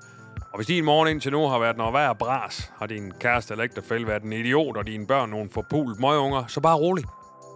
Og 0.52 0.56
hvis 0.56 0.68
din 0.68 0.86
morgen 0.86 1.08
indtil 1.08 1.32
nu 1.32 1.48
har 1.48 1.60
været 1.60 1.78
noget 1.78 1.94
værd 1.94 2.18
bras, 2.18 2.72
har 2.78 2.86
din 2.86 3.12
kæreste 3.20 3.54
eller 3.54 3.64
ægtefælde 3.64 4.08
været 4.08 4.24
en 4.24 4.34
idiot, 4.34 4.78
og 4.78 4.88
dine 4.88 5.08
børn 5.08 5.30
nogle 5.30 5.50
forpult 5.50 6.00
møgunger, 6.00 6.44
så 6.48 6.62
bare 6.62 6.78
rolig. 6.78 7.06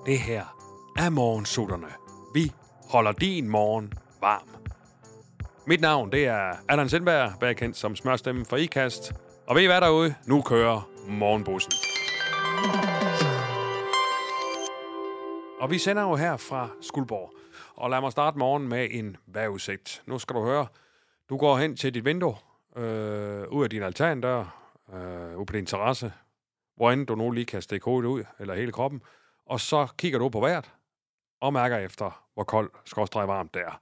Det 0.06 0.20
her 0.20 0.44
er 0.98 1.10
morgensutterne. 1.10 1.88
Vi 2.34 2.52
holder 2.90 3.12
din 3.12 3.50
morgen 3.50 3.94
varm. 4.22 4.48
Mit 5.68 5.82
navn, 5.82 6.12
det 6.12 6.28
er 6.28 6.52
Allan 6.70 6.90
Sindberg, 6.90 7.32
bedre 7.40 7.54
kendt 7.54 7.78
som 7.78 7.96
smørstemmen 7.96 8.46
for 8.46 8.58
IKAST. 8.58 9.14
Og 9.48 9.56
ved 9.56 9.64
I 9.64 9.66
hvad 9.66 9.82
derude? 9.82 10.16
Nu 10.26 10.42
kører 10.42 10.90
morgenbussen. 11.08 11.91
Og 15.62 15.72
vi 15.72 15.78
sender 15.78 16.04
jo 16.04 16.16
her 16.16 16.38
fra 16.38 16.70
Skuldborg. 16.82 17.34
Og 17.76 17.90
lad 17.90 18.02
mig 18.02 18.12
starte 18.12 18.38
morgen 18.38 18.68
med 18.68 18.88
en 18.92 19.18
vejrudsigt. 19.26 20.04
Nu 20.06 20.20
skal 20.20 20.36
du 20.36 20.44
høre. 20.44 20.68
Du 21.30 21.38
går 21.38 21.58
hen 21.58 21.76
til 21.76 21.94
dit 21.94 22.06
vindue, 22.06 22.36
øh, 22.76 23.48
ud 23.48 23.64
af 23.64 23.70
din 23.70 23.84
altandør, 23.84 24.72
øh, 24.94 25.38
ud 25.38 25.46
på 25.46 25.54
din 25.54 25.66
terrasse, 25.66 26.14
hvor 26.76 26.92
end 26.92 27.08
du 27.08 27.16
nu 27.16 27.32
lige 27.32 27.46
kan 27.46 27.62
stikke 27.62 27.86
hovedet 27.86 28.10
ud, 28.10 28.24
eller 28.40 28.56
hele 28.56 28.72
kroppen. 28.72 29.02
Og 29.46 29.60
så 29.60 29.88
kigger 29.98 30.20
du 30.20 30.30
på 30.30 30.40
vejret, 30.40 30.72
og 31.42 31.54
mærker 31.54 31.78
efter, 31.78 32.26
hvor 32.34 32.44
kold, 32.44 32.72
skorstræk 32.86 33.28
varmt 33.28 33.54
det 33.54 33.62
er. 33.62 33.82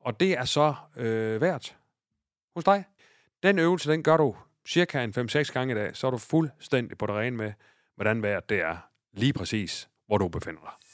Og 0.00 0.20
det 0.20 0.38
er 0.38 0.44
så 0.44 0.74
øh, 0.96 1.40
vejret 1.40 1.76
hos 2.54 2.64
dig. 2.64 2.84
Den 3.42 3.58
øvelse, 3.58 3.90
den 3.92 4.02
gør 4.02 4.16
du 4.16 4.36
cirka 4.68 5.04
en 5.04 5.14
5-6 5.18 5.52
gange 5.52 5.72
i 5.72 5.76
dag, 5.76 5.96
så 5.96 6.06
er 6.06 6.10
du 6.10 6.18
fuldstændig 6.18 6.98
på 6.98 7.06
det 7.06 7.14
rene 7.14 7.36
med, 7.36 7.52
hvordan 7.94 8.22
vejret 8.22 8.48
det 8.48 8.60
er 8.60 8.76
lige 9.12 9.32
præcis, 9.32 9.88
hvor 10.06 10.18
du 10.18 10.28
befinder 10.28 10.60
dig. 10.60 10.85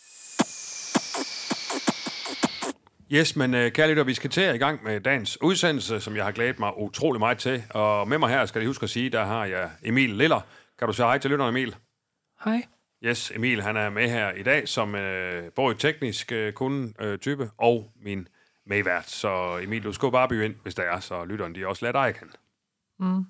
Yes, 3.15 3.37
men 3.37 3.55
uh, 3.55 3.69
kære 3.69 3.89
lytter, 3.89 4.05
vi 4.05 4.15
skal 4.15 4.31
til 4.31 4.41
at 4.41 4.55
i 4.55 4.59
gang 4.59 4.85
med 4.85 5.01
dagens 5.01 5.43
udsendelse, 5.43 6.01
som 6.01 6.17
jeg 6.17 6.25
har 6.25 6.33
glædet 6.33 6.59
mig 6.59 6.79
utrolig 6.79 7.21
meget 7.21 7.39
til. 7.39 7.65
Og 7.71 8.09
med 8.09 8.19
mig 8.19 8.29
her, 8.29 8.47
skal 8.47 8.61
jeg 8.61 8.67
huske 8.67 8.85
at 8.85 8.91
sige, 8.91 9.11
der 9.11 9.25
har 9.25 9.45
jeg 9.45 9.71
Emil 9.83 10.11
Liller. 10.11 10.41
Kan 10.79 10.89
du 10.89 10.93
sige 10.93 11.07
hej 11.07 11.19
til 11.19 11.31
lytteren, 11.31 11.51
Emil? 11.57 11.77
Hej. 12.45 12.63
Yes, 13.05 13.31
Emil 13.31 13.63
han 13.63 13.77
er 13.77 13.91
med 13.91 14.09
her 14.09 14.33
i 14.33 14.43
dag 14.43 14.69
som 14.69 14.95
uh, 14.95 15.01
både 15.57 15.75
teknisk 15.75 16.33
uh, 16.35 16.53
kunde 16.53 16.93
uh, 17.05 17.19
type 17.19 17.51
og 17.59 17.93
min 18.03 18.29
medvært. 18.67 19.11
Så 19.11 19.59
Emil, 19.63 19.85
du 19.85 19.93
skal 19.93 20.11
bare 20.11 20.29
byde 20.29 20.45
ind, 20.45 20.55
hvis 20.63 20.75
der 20.75 20.83
er, 20.83 21.01
så 21.01 21.25
lytteren 21.25 21.55
de 21.55 21.67
også 21.67 21.85
lader 21.85 22.05
dig 22.05 22.15
kende. 22.15 22.33
Mm. 22.99 23.25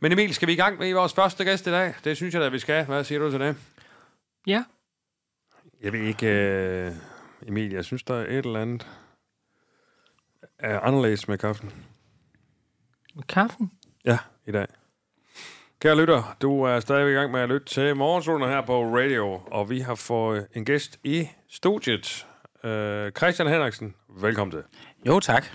Men 0.00 0.12
Emil, 0.12 0.34
skal 0.34 0.48
vi 0.48 0.52
i 0.52 0.56
gang 0.56 0.78
med 0.78 0.94
vores 0.94 1.14
første 1.14 1.44
gæst 1.44 1.66
i 1.66 1.70
dag? 1.70 1.94
Det 2.04 2.16
synes 2.16 2.34
jeg 2.34 2.42
da, 2.42 2.48
vi 2.48 2.58
skal. 2.58 2.84
Hvad 2.84 3.04
siger 3.04 3.18
du 3.18 3.30
til 3.30 3.40
det? 3.40 3.56
Ja. 4.46 4.64
Jeg 5.82 5.92
ved 5.92 6.00
ikke, 6.00 6.26
øh, 6.26 6.92
Emil, 7.46 7.72
jeg 7.72 7.84
synes, 7.84 8.02
der 8.02 8.14
er 8.14 8.24
et 8.24 8.46
eller 8.46 8.62
andet 8.62 8.86
er 10.62 10.80
anderledes 10.80 11.28
med 11.28 11.38
kaffen. 11.38 11.72
Med 13.14 13.24
kaffen? 13.24 13.72
Ja, 14.04 14.18
i 14.46 14.52
dag. 14.52 14.66
Kære 15.80 15.96
lytter, 15.96 16.36
du 16.42 16.62
er 16.62 16.80
stadig 16.80 17.10
i 17.10 17.14
gang 17.14 17.32
med 17.32 17.40
at 17.40 17.48
lytte 17.48 17.66
til 17.66 17.96
Morgensolen 17.96 18.48
her 18.48 18.60
på 18.60 18.82
radio, 18.96 19.40
og 19.46 19.70
vi 19.70 19.80
har 19.80 19.94
fået 19.94 20.46
en 20.54 20.64
gæst 20.64 20.98
i 21.04 21.28
studiet. 21.50 22.26
Øh, 22.64 23.12
Christian 23.12 23.48
Henriksen, 23.48 23.94
velkommen 24.08 24.50
til. 24.52 24.62
Jo, 25.06 25.20
tak. 25.20 25.46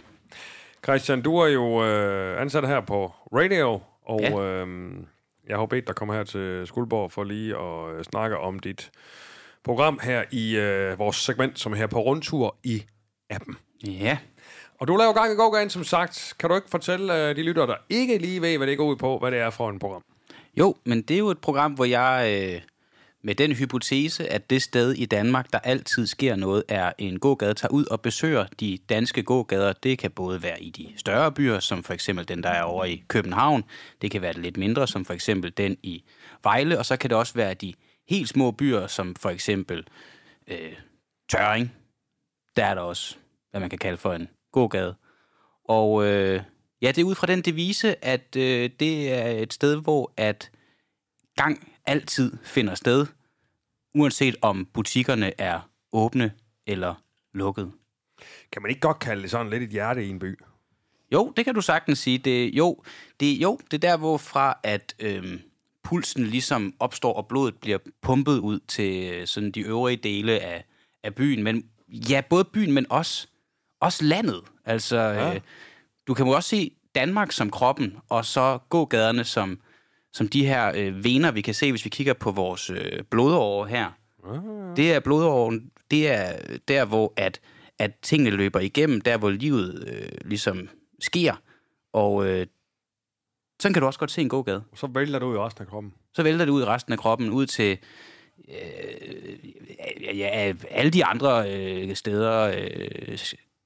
Christian, 0.84 1.22
du 1.22 1.38
er 1.38 1.48
jo 1.48 1.86
øh, 1.86 2.42
ansat 2.42 2.68
her 2.68 2.82
på 2.82 3.08
radio, 3.34 3.80
og 4.06 4.20
Ja. 4.22 4.40
øh, 4.42 4.94
jeg 5.48 5.58
har 5.58 5.66
bedt 5.66 5.88
dig 5.88 5.96
komme 5.96 6.14
her 6.14 6.24
til 6.24 6.68
Skuldborg 6.68 7.12
for 7.12 7.24
lige 7.24 7.58
at 7.58 8.06
snakke 8.06 8.38
om 8.38 8.60
dit 8.60 8.92
program 9.64 10.00
her 10.04 10.24
i 10.32 10.58
øh, 10.58 11.00
vores 11.00 11.16
segment, 11.16 11.60
som 11.60 11.72
er 11.74 11.78
her 11.78 11.88
på 11.88 12.00
rundtur 12.02 12.58
i 12.64 12.84
appen. 13.30 13.58
Ja. 13.88 14.18
Og 14.80 14.88
du 14.88 14.96
laver 14.96 15.14
gang 15.14 15.34
i 15.34 15.36
gågaden, 15.36 15.70
som 15.70 15.84
sagt. 15.84 16.34
Kan 16.40 16.50
du 16.50 16.56
ikke 16.56 16.70
fortælle 16.70 17.14
uh, 17.14 17.36
de 17.36 17.44
lyttere, 17.44 17.68
der 17.68 17.76
ikke 17.90 18.18
lige 18.18 18.42
ved, 18.42 18.58
hvad 18.58 18.68
det 18.68 18.78
går 18.78 18.86
ud 18.86 18.96
på, 18.96 19.20
hvad 19.20 19.32
det 19.32 19.40
er 19.40 19.50
for 19.50 19.70
en 19.70 19.80
program? 19.80 20.02
Jo, 20.58 20.76
men 20.84 21.02
det 21.02 21.14
er 21.14 21.20
jo 21.20 21.30
et 21.30 21.38
program, 21.38 21.74
hvor 21.74 21.86
jeg 21.86 22.42
øh, 22.54 22.62
med 23.24 23.36
den 23.36 23.52
hypotese, 23.52 24.28
at 24.28 24.50
det 24.50 24.62
sted 24.62 24.94
i 24.94 25.06
Danmark, 25.06 25.54
der 25.54 25.60
altid 25.60 26.08
sker 26.08 26.36
noget, 26.36 26.64
er 26.68 26.92
en 26.98 27.20
gågade, 27.20 27.54
tager 27.54 27.72
ud 27.72 27.86
og 27.86 28.02
besøger 28.02 28.46
de 28.60 28.78
danske 28.90 29.24
gågader. 29.24 29.74
Det 29.74 30.00
kan 30.00 30.12
både 30.12 30.44
være 30.44 30.64
i 30.64 30.70
de 30.70 30.94
større 30.98 31.32
byer, 31.32 31.60
som 31.60 31.84
for 31.84 31.94
eksempel 31.94 32.28
den, 32.28 32.44
der 32.44 32.50
er 32.50 32.64
over 32.64 32.86
i 32.86 33.04
København. 33.08 33.64
Det 34.02 34.12
kan 34.12 34.22
være 34.22 34.34
det 34.34 34.42
lidt 34.42 34.58
mindre, 34.58 34.88
som 34.88 35.06
for 35.06 35.14
eksempel 35.14 35.54
den 35.58 35.78
i 35.84 36.04
Vejle. 36.44 36.80
Og 36.80 36.86
så 36.86 36.98
kan 36.98 37.10
det 37.10 37.18
også 37.18 37.34
være 37.34 37.54
de 37.54 37.74
helt 38.10 38.30
små 38.30 38.52
byer, 38.52 38.88
som 38.88 39.16
for 39.16 39.30
eksempel 39.30 39.88
øh, 40.48 40.74
Tøring. 41.30 41.74
Der 42.56 42.66
er 42.66 42.74
der 42.74 42.82
også, 42.82 43.16
hvad 43.52 43.62
man 43.62 43.70
kan 43.70 43.80
kalde 43.80 43.98
for 43.98 44.14
en 44.14 44.30
gågade. 44.58 44.96
Og 45.64 46.06
øh, 46.06 46.42
ja, 46.82 46.88
det 46.88 46.98
er 46.98 47.06
ud 47.06 47.16
fra 47.16 47.28
den 47.28 47.42
devise, 47.42 48.06
at 48.06 48.36
øh, 48.36 48.70
det 48.80 49.14
er 49.14 49.28
et 49.28 49.54
sted, 49.54 49.82
hvor 49.82 50.14
at 50.18 50.52
gang 51.36 51.74
altid 51.86 52.38
finder 52.44 52.76
sted, 52.76 53.06
uanset 53.96 54.36
om 54.42 54.66
butikkerne 54.74 55.42
er 55.42 55.70
åbne 55.94 56.32
eller 56.68 56.96
lukket. 57.34 57.72
Kan 58.52 58.62
man 58.62 58.70
ikke 58.70 58.82
godt 58.82 59.00
kalde 59.00 59.22
det 59.22 59.32
sådan 59.32 59.50
lidt 59.50 59.64
et 59.64 59.70
hjerte 59.70 60.06
i 60.06 60.10
en 60.10 60.20
by? 60.20 60.40
Jo, 61.12 61.34
det 61.38 61.46
kan 61.46 61.56
du 61.56 61.62
sagtens 61.62 62.00
sige. 62.00 62.18
Det, 62.18 62.52
jo, 62.58 62.84
det, 63.20 63.42
jo, 63.42 63.60
det 63.72 63.84
er 63.84 63.90
der, 63.90 63.98
hvorfra 63.98 64.60
at 64.64 64.96
øhm, 65.00 65.42
pulsen 65.84 66.26
ligesom 66.26 66.74
opstår, 66.80 67.14
og 67.14 67.28
blodet 67.28 67.56
bliver 67.56 67.78
pumpet 68.02 68.38
ud 68.38 68.60
til 68.68 69.14
øh, 69.14 69.28
sådan 69.28 69.52
de 69.52 69.60
øvrige 69.60 69.98
dele 69.98 70.40
af, 70.40 70.66
af 71.04 71.16
byen. 71.16 71.44
Men 71.44 71.70
ja, 71.88 72.22
både 72.30 72.44
byen, 72.44 72.74
men 72.74 72.86
også, 72.90 73.28
også 73.80 74.04
landet. 74.04 74.42
Altså, 74.66 74.98
ja. 74.98 75.34
øh, 75.34 75.42
du 76.08 76.14
kan 76.14 76.26
jo 76.26 76.32
også 76.32 76.50
se 76.50 76.72
Danmark 76.96 77.32
som 77.32 77.50
kroppen, 77.52 77.98
og 78.10 78.26
så 78.26 78.60
gågaderne 78.70 79.24
som, 79.24 79.60
som 80.14 80.28
de 80.28 80.46
her 80.46 80.72
øh, 80.76 81.04
vener, 81.04 81.32
vi 81.32 81.42
kan 81.42 81.54
se, 81.54 81.72
hvis 81.72 81.86
vi 81.86 81.90
kigger 81.90 82.14
på 82.14 82.32
vores 82.32 82.70
øh, 82.70 83.04
blodårer 83.10 83.66
her. 83.68 83.92
Det 84.76 84.94
er 84.94 85.00
blodåren, 85.00 85.72
det 85.92 86.12
er 86.12 86.58
der, 86.68 86.86
hvor 86.86 87.14
at, 87.16 87.42
at 87.80 87.92
tingene 88.02 88.30
løber 88.30 88.60
igennem, 88.60 89.02
der 89.02 89.18
hvor 89.18 89.30
livet 89.30 89.88
øh, 89.88 90.10
ligesom 90.26 90.70
sker. 91.00 91.36
Og 91.94 92.28
øh, 92.28 92.48
sådan 93.62 93.74
kan 93.74 93.82
du 93.82 93.88
også 93.88 94.00
godt 94.00 94.12
se 94.12 94.22
en 94.22 94.30
gågade. 94.30 94.64
Så 94.76 94.88
vælter 94.88 95.20
du 95.20 95.34
i 95.34 95.38
resten 95.38 95.62
af 95.62 95.68
kroppen. 95.68 95.94
Så 96.14 96.24
vælter 96.24 96.46
det 96.46 96.52
ud 96.52 96.62
i 96.62 96.66
resten 96.66 96.94
af 96.94 97.00
kroppen, 97.00 97.30
ud 97.30 97.46
til 97.46 97.78
øh, 98.50 98.56
ja, 100.02 100.16
ja, 100.16 100.54
alle 100.72 100.92
de 100.92 101.06
andre 101.06 101.52
øh, 101.54 101.96
steder, 101.96 102.54
øh, 102.58 103.18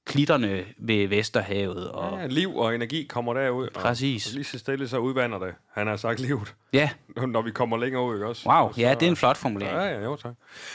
klitterne 0.06 0.64
ved 0.78 1.06
Vesterhavet. 1.08 1.90
Og, 1.90 2.18
Ja, 2.20 2.26
liv 2.26 2.56
og 2.56 2.74
energi 2.74 3.04
kommer 3.04 3.34
derud. 3.34 3.68
Præcis. 3.74 4.26
Og 4.26 4.32
lige 4.34 4.44
så 4.44 4.58
stille 4.58 4.88
så 4.88 4.98
udvander 4.98 5.38
det. 5.38 5.54
Han 5.74 5.86
har 5.86 5.96
sagt 5.96 6.20
livet, 6.20 6.54
ja, 6.72 6.90
når 7.28 7.42
vi 7.42 7.50
kommer 7.50 7.76
længere 7.76 8.04
ud, 8.04 8.14
ikke 8.14 8.26
også? 8.26 8.48
wow, 8.48 8.56
Og 8.68 8.74
ja, 8.78 8.92
så- 8.92 8.98
det 8.98 9.06
er 9.06 9.10
en 9.10 9.16
flot 9.16 9.36
formulering. 9.36 9.76
Ja, 9.76 9.84
ja, 9.84 10.00
jo, 10.04 10.16
tak. 10.16 10.32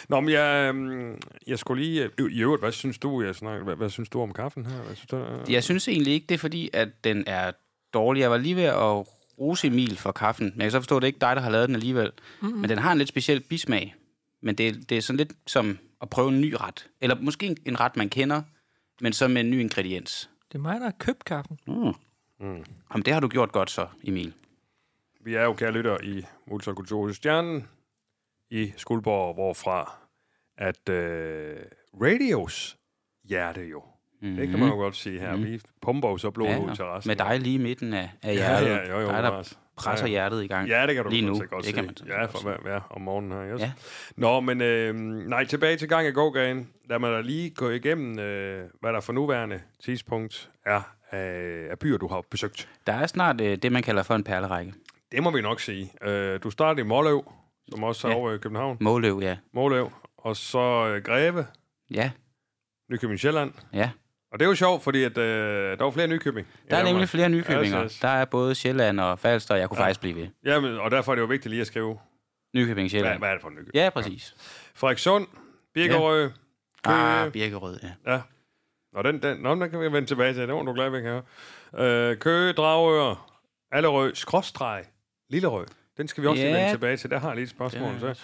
Nå, 0.09 0.19
men 0.19 0.29
jeg, 0.29 0.69
øhm, 0.75 1.21
jeg 1.47 1.59
skulle 1.59 1.83
lige... 1.83 2.09
øh, 2.19 2.31
I 2.31 2.41
øvrigt, 2.41 2.61
hvad 2.61 2.71
synes 2.71 2.97
du, 2.97 3.21
jeg 3.23 3.35
snakker, 3.35 3.63
hvad, 3.63 3.75
hvad 3.75 3.89
synes 3.89 4.09
du 4.09 4.21
om 4.21 4.33
kaffen 4.33 4.65
her? 4.65 4.81
Hvad 4.81 4.95
synes 4.95 5.07
du, 5.07 5.17
øh? 5.17 5.51
Jeg 5.53 5.63
synes 5.63 5.87
egentlig 5.87 6.13
ikke, 6.13 6.25
det 6.29 6.35
er 6.35 6.39
fordi, 6.39 6.69
at 6.73 6.89
den 7.03 7.23
er 7.27 7.51
dårlig. 7.93 8.21
Jeg 8.21 8.31
var 8.31 8.37
lige 8.37 8.55
ved 8.55 8.63
at 8.63 9.05
rose 9.39 9.67
Emil 9.67 9.97
for 9.97 10.11
kaffen, 10.11 10.45
men 10.45 10.53
jeg 10.61 10.65
kan 10.65 10.71
så 10.71 10.79
forstå, 10.79 10.97
at 10.97 11.01
det 11.01 11.05
er 11.05 11.09
ikke 11.09 11.19
dig, 11.21 11.35
der 11.35 11.41
har 11.41 11.49
lavet 11.49 11.67
den 11.67 11.75
alligevel. 11.75 12.11
Mm-hmm. 12.41 12.57
Men 12.59 12.69
den 12.69 12.77
har 12.77 12.91
en 12.91 12.97
lidt 12.97 13.09
speciel 13.09 13.39
bismag. 13.39 13.95
Men 14.41 14.55
det, 14.55 14.67
er- 14.67 14.73
det 14.89 14.97
er 14.97 15.01
sådan 15.01 15.17
lidt 15.17 15.31
som 15.47 15.77
at 16.01 16.09
prøve 16.09 16.29
en 16.29 16.41
ny 16.41 16.55
ret. 16.61 16.87
Eller 17.01 17.15
måske 17.21 17.45
en, 17.45 17.57
en 17.65 17.79
ret, 17.79 17.97
man 17.97 18.09
kender, 18.09 18.41
men 19.01 19.13
så 19.13 19.27
med 19.27 19.41
en 19.41 19.51
ny 19.51 19.59
ingrediens. 19.59 20.29
Det 20.51 20.57
er 20.57 20.61
mig, 20.61 20.79
der 20.79 20.85
har 20.85 20.95
købt 20.99 21.25
kaffen. 21.25 21.59
Mm. 21.67 21.73
Mm. 22.39 22.63
Jamen, 22.91 23.05
det 23.05 23.13
har 23.13 23.19
du 23.19 23.27
gjort 23.27 23.51
godt 23.51 23.71
så, 23.71 23.87
Emil. 24.03 24.33
Vi 25.21 25.35
er 25.35 25.43
jo, 25.43 25.53
kære 25.53 25.71
lytter, 25.71 25.97
i 26.03 26.25
Multikultur 26.47 27.11
Stjernen 27.11 27.67
i 28.49 28.73
Skuldborg, 28.77 29.33
hvorfra 29.33 29.95
at 30.57 30.89
øh, 30.89 31.57
radios 32.01 32.77
hjerte 33.23 33.61
jo. 33.61 33.83
Mm-hmm. 34.21 34.37
Det 34.37 34.49
kan 34.49 34.59
man 34.59 34.69
jo 34.69 34.75
godt 34.75 34.95
sige 34.95 35.19
her. 35.19 35.35
Vi 35.35 35.61
pumper 35.81 36.09
jo 36.09 36.17
så 36.17 36.31
blod 36.31 36.47
Ja, 36.47 36.59
ud 36.59 36.75
til 36.75 36.85
resten. 36.85 37.09
med 37.09 37.15
dig 37.15 37.39
lige 37.39 37.55
i 37.55 37.57
midten 37.57 37.93
af, 37.93 38.09
af 38.21 38.29
Ja, 38.29 38.33
hjertet. 38.33 38.69
ja, 38.69 38.89
jo, 38.95 38.99
jo, 38.99 39.07
dig, 39.07 39.23
der. 39.23 39.57
Presser 39.77 40.05
Ja, 40.05 40.11
ja. 40.11 40.11
hjertet 40.11 40.43
i 40.43 40.47
gang. 40.47 40.67
Ja, 40.67 40.87
det 40.87 40.95
kan 40.95 41.03
du 41.03 41.09
lige 41.09 41.21
nu. 41.25 41.33
godt 41.39 41.51
det 41.51 41.65
se. 41.65 41.71
kan 41.71 41.85
man 41.85 41.95
ja, 42.07 42.25
for 42.25 42.61
hver 42.61 42.79
om 42.89 43.01
morgenen 43.01 43.31
her. 43.31 43.53
Yes. 43.53 43.61
Ja. 43.61 43.71
Nå, 44.15 44.39
men 44.39 44.61
øh, 44.61 44.95
nej, 45.29 45.45
tilbage 45.45 45.77
til 45.77 45.89
gang 45.89 46.07
i 46.07 46.11
gågaden. 46.11 46.69
Lad 46.89 46.99
mig 46.99 47.11
da 47.11 47.21
lige 47.21 47.49
gå 47.49 47.69
igennem, 47.69 48.19
øh, 48.19 48.69
hvad 48.81 48.93
der 48.93 48.99
for 48.99 49.13
nuværende 49.13 49.61
tidspunkt 49.83 50.51
er 50.65 50.81
af, 51.11 51.67
af 51.71 51.79
byer, 51.79 51.97
du 51.97 52.07
har 52.07 52.21
besøgt. 52.31 52.69
Der 52.87 52.93
er 52.93 53.07
snart 53.07 53.41
øh, 53.41 53.57
det, 53.57 53.71
man 53.71 53.83
kalder 53.83 54.03
for 54.03 54.15
en 54.15 54.23
perlerække. 54.23 54.73
Det 55.11 55.23
må 55.23 55.31
vi 55.31 55.41
nok 55.41 55.59
sige. 55.59 55.91
Øh, 56.01 56.39
du 56.43 56.49
startede 56.49 56.81
i 56.81 56.87
Måløv, 56.87 57.31
som 57.69 57.83
også 57.83 58.07
er 58.07 58.11
Ja. 58.11 58.17
over 58.17 58.31
i 58.33 58.37
København. 58.37 58.77
Måløv, 58.81 59.19
ja. 59.21 59.37
Måløv. 59.53 59.91
Og 60.17 60.35
så 60.37 60.59
øh, 60.95 61.03
Greve, 61.03 61.45
Ja, 61.91 62.11
Nykøbing 62.91 63.19
Sjælland. 63.19 63.53
ja. 63.73 63.89
Og 64.31 64.39
det 64.39 64.45
er 64.45 64.49
jo 64.49 64.55
sjovt, 64.55 64.83
fordi 64.83 65.03
at, 65.03 65.17
øh, 65.17 65.77
der 65.77 65.83
var 65.83 65.91
flere 65.91 66.07
Nykøbing. 66.07 66.47
Der 66.69 66.77
er 66.77 66.83
nemlig 66.83 67.09
flere 67.09 67.29
Nykøbinger. 67.29 67.83
Yes, 67.83 67.91
yes. 67.93 67.99
Der 67.99 68.07
er 68.07 68.25
både 68.25 68.55
Sjælland 68.55 68.99
og 68.99 69.19
Falster, 69.19 69.53
og 69.53 69.59
jeg 69.59 69.69
kunne 69.69 69.79
ja. 69.79 69.83
faktisk 69.85 69.99
blive 69.99 70.15
ved. 70.15 70.27
Jamen, 70.45 70.77
og 70.79 70.91
derfor 70.91 71.11
er 71.11 71.15
det 71.15 71.21
jo 71.21 71.25
vigtigt 71.27 71.49
lige 71.49 71.61
at 71.61 71.67
skrive, 71.67 71.99
Nykøbing 72.55 72.75
hvad, 72.83 72.89
Sjælland. 72.89 73.19
hvad 73.19 73.29
er 73.29 73.33
det 73.33 73.41
for 73.41 73.47
en 73.49 73.55
Nykøbing? 73.55 73.75
Ja, 73.75 73.89
præcis. 73.89 74.35
Frederikssund, 74.75 75.27
Birkerød, 75.73 76.29
Køge. 76.83 76.97
Ah, 76.97 77.31
Birkerød, 77.31 77.79
ja. 77.83 78.13
Ja. 78.13 78.21
Nå, 78.93 79.01
den, 79.01 79.21
den, 79.21 79.37
nå, 79.37 79.55
den 79.55 79.69
kan 79.69 79.79
vi 79.79 79.85
vende 79.91 80.05
tilbage 80.05 80.33
til. 80.33 80.41
Det 80.47 80.53
var 80.55 80.61
du 80.61 80.73
glad 80.73 80.89
ved, 80.89 81.01
høre. 81.01 81.21
Øh, 82.11 82.17
Køge, 82.17 82.53
Dragør, 82.53 83.31
Allerød, 83.71 84.15
Skråstreg, 84.15 84.83
Lillerød. 85.29 85.65
Den 85.97 86.07
skal 86.07 86.23
vi 86.23 86.27
også 86.27 86.41
Ja. 86.43 86.47
lige 86.49 86.57
vende 86.57 86.73
tilbage 86.73 86.97
til. 86.97 87.09
Der 87.09 87.19
har 87.19 87.27
jeg 87.27 87.35
lige 87.35 87.43
et 87.43 87.49
spørgsmål. 87.49 87.99
Så. 87.99 88.21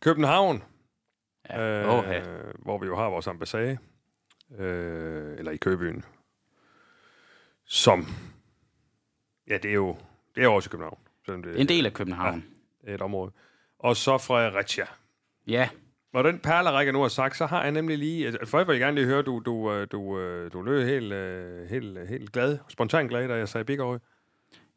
København, 0.00 0.62
Ja. 1.50 1.60
øh, 1.60 2.04
ja. 2.12 2.20
hvor 2.58 2.78
vi 2.78 2.86
jo 2.86 2.96
har 2.96 3.08
vores 3.08 3.26
ambassade, 3.26 3.78
øh, 4.58 5.38
eller 5.38 5.50
i 5.50 5.56
Købyen, 5.56 6.04
som, 7.64 8.06
ja, 9.48 9.58
det 9.58 9.70
er 9.70 9.74
jo, 9.74 9.96
det 10.34 10.40
er 10.40 10.44
jo 10.44 10.54
også 10.54 10.68
i 10.68 10.70
København. 10.70 10.98
Selvom 11.24 11.42
det 11.42 11.60
En 11.60 11.68
del 11.68 11.86
af 11.86 11.92
København. 11.92 12.44
er 12.84 12.94
et 12.94 13.02
område. 13.02 13.32
Og 13.78 13.96
så 13.96 14.18
Fredericia. 14.18 14.84
Ja, 15.46 15.68
Når 16.12 16.22
den 16.22 16.38
perlerække 16.38 16.92
nu 16.92 17.02
er 17.02 17.08
sagt, 17.08 17.36
så 17.36 17.46
har 17.46 17.62
jeg 17.62 17.72
nemlig 17.72 17.98
lige... 17.98 18.26
Altså, 18.26 18.64
vil 18.64 18.72
jeg 18.74 18.80
gerne 18.80 18.94
lige 18.94 19.06
høre, 19.06 19.22
du, 19.22 19.42
du, 19.46 19.72
øh, 19.72 19.86
du, 19.92 20.18
øh, 20.18 20.52
du 20.52 20.62
lød 20.62 20.86
helt, 20.86 21.12
øh, 21.12 21.68
helt, 21.70 22.08
helt 22.08 22.32
glad, 22.32 22.58
spontant 22.68 23.10
glad, 23.10 23.28
da 23.28 23.34
jeg 23.34 23.48
sagde 23.48 23.64
Biggerød. 23.64 23.98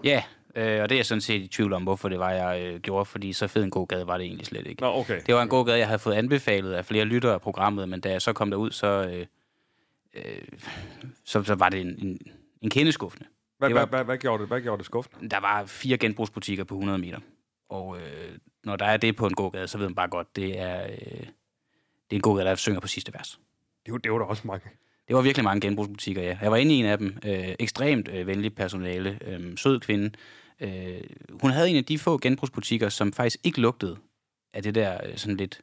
ja. 0.03 0.23
Øh, 0.55 0.81
og 0.83 0.89
det 0.89 0.95
er 0.95 0.99
jeg 0.99 1.05
sådan 1.05 1.21
set 1.21 1.41
i 1.41 1.47
tvivl 1.47 1.73
om, 1.73 1.83
hvorfor 1.83 2.09
det 2.09 2.19
var, 2.19 2.31
jeg 2.31 2.61
øh, 2.61 2.79
gjorde, 2.79 3.05
fordi 3.05 3.33
så 3.33 3.47
fed 3.47 3.63
en 3.63 3.69
god 3.69 3.87
gade 3.87 4.07
var 4.07 4.17
det 4.17 4.25
egentlig 4.25 4.45
slet 4.47 4.67
ikke. 4.67 4.81
Nå, 4.81 4.87
okay. 4.93 5.21
Det 5.25 5.35
var 5.35 5.41
en 5.41 5.49
god 5.49 5.65
gade, 5.65 5.77
jeg 5.77 5.87
havde 5.87 5.99
fået 5.99 6.13
anbefalet 6.13 6.73
af 6.73 6.85
flere 6.85 7.05
lyttere 7.05 7.33
af 7.33 7.41
programmet, 7.41 7.89
men 7.89 8.01
da 8.01 8.11
jeg 8.11 8.21
så 8.21 8.33
kom 8.33 8.51
derud, 8.51 8.71
så, 8.71 8.87
øh, 9.13 9.25
øh, 10.13 10.41
så, 11.25 11.43
så 11.43 11.55
var 11.55 11.69
det 11.69 11.81
en, 11.81 12.07
en, 12.07 12.19
en 12.61 12.69
kendeskuffende. 12.69 13.25
Hvad, 13.57 13.69
var- 13.69 13.85
hvad, 13.85 13.97
hvad, 13.97 14.05
hvad, 14.05 14.17
gjorde 14.17 14.41
det, 14.41 14.47
hvad 14.47 14.61
gjorde 14.61 14.77
det 14.77 14.85
skuffende? 14.85 15.29
Der 15.29 15.39
var 15.39 15.65
fire 15.65 15.97
genbrugsbutikker 15.97 16.63
på 16.63 16.75
100 16.75 16.97
meter. 16.99 17.19
Og 17.69 17.97
øh, 18.01 18.37
når 18.63 18.75
der 18.75 18.85
er 18.85 18.97
det 18.97 19.15
på 19.15 19.27
en 19.27 19.33
gågade, 19.33 19.67
så 19.67 19.77
ved 19.77 19.87
man 19.87 19.95
bare 19.95 20.07
godt, 20.09 20.35
det 20.35 20.59
er, 20.59 20.83
øh, 20.83 20.97
det 20.99 22.11
er 22.11 22.15
en 22.15 22.21
gågade, 22.21 22.45
der 22.47 22.55
synger 22.55 22.79
på 22.79 22.87
sidste 22.87 23.13
vers. 23.13 23.39
Det, 23.85 23.91
var- 23.91 23.97
det 23.99 24.11
var 24.11 24.17
der 24.17 24.25
også 24.25 24.47
mange. 24.47 24.69
Det 25.07 25.15
var 25.15 25.21
virkelig 25.21 25.43
mange 25.43 25.61
genbrugsbutikker, 25.61 26.21
ja. 26.21 26.37
Jeg 26.41 26.51
var 26.51 26.57
inde 26.57 26.75
i 26.75 26.77
en 26.77 26.85
af 26.85 26.97
dem. 26.97 27.17
Øh, 27.25 27.55
ekstremt 27.59 28.07
øh, 28.07 28.27
venlig 28.27 28.55
personale. 28.55 29.19
Øh, 29.25 29.57
sød 29.57 29.79
kvinde. 29.79 30.11
Øh, 30.59 31.01
hun 31.41 31.51
havde 31.51 31.69
en 31.69 31.75
af 31.75 31.85
de 31.85 31.99
få 31.99 32.17
genbrugsbutikker, 32.17 32.89
som 32.89 33.13
faktisk 33.13 33.37
ikke 33.43 33.61
lugtede 33.61 33.97
af 34.53 34.63
det 34.63 34.75
der 34.75 34.97
øh, 35.05 35.17
sådan 35.17 35.37
lidt... 35.37 35.61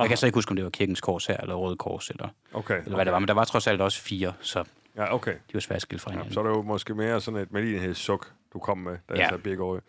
Jeg 0.00 0.08
kan 0.08 0.16
så 0.16 0.26
ikke 0.26 0.36
huske, 0.36 0.50
om 0.50 0.56
det 0.56 0.64
var 0.64 0.70
Kirkens 0.70 1.00
Kors 1.00 1.26
her, 1.26 1.36
eller 1.36 1.54
Røde 1.54 1.76
Kors, 1.76 2.10
eller, 2.10 2.28
Okay. 2.52 2.78
eller 2.84 2.94
hvad 2.94 3.04
det 3.04 3.12
var. 3.12 3.18
Men 3.18 3.28
der 3.28 3.34
var 3.34 3.44
trods 3.44 3.66
alt 3.66 3.80
også 3.80 4.00
fire, 4.00 4.32
så 4.40 4.64
Ja, 4.96 5.14
okay. 5.14 5.32
de 5.32 5.54
var 5.54 5.60
svært 5.60 5.82
skilt 5.82 6.02
fra 6.02 6.10
Ja, 6.10 6.12
hinanden. 6.14 6.34
så 6.34 6.40
er 6.40 6.44
det 6.44 6.50
jo 6.50 6.62
måske 6.62 6.94
mere 6.94 7.20
sådan 7.20 7.40
et 7.40 7.52
medlidenhedssuk, 7.52 8.32
du 8.52 8.58
kom 8.58 8.78
med, 8.78 8.92
da 8.92 8.98
jeg 9.08 9.18
Ja. 9.18 9.28
sagde 9.28 9.42
Biggerød. 9.42 9.80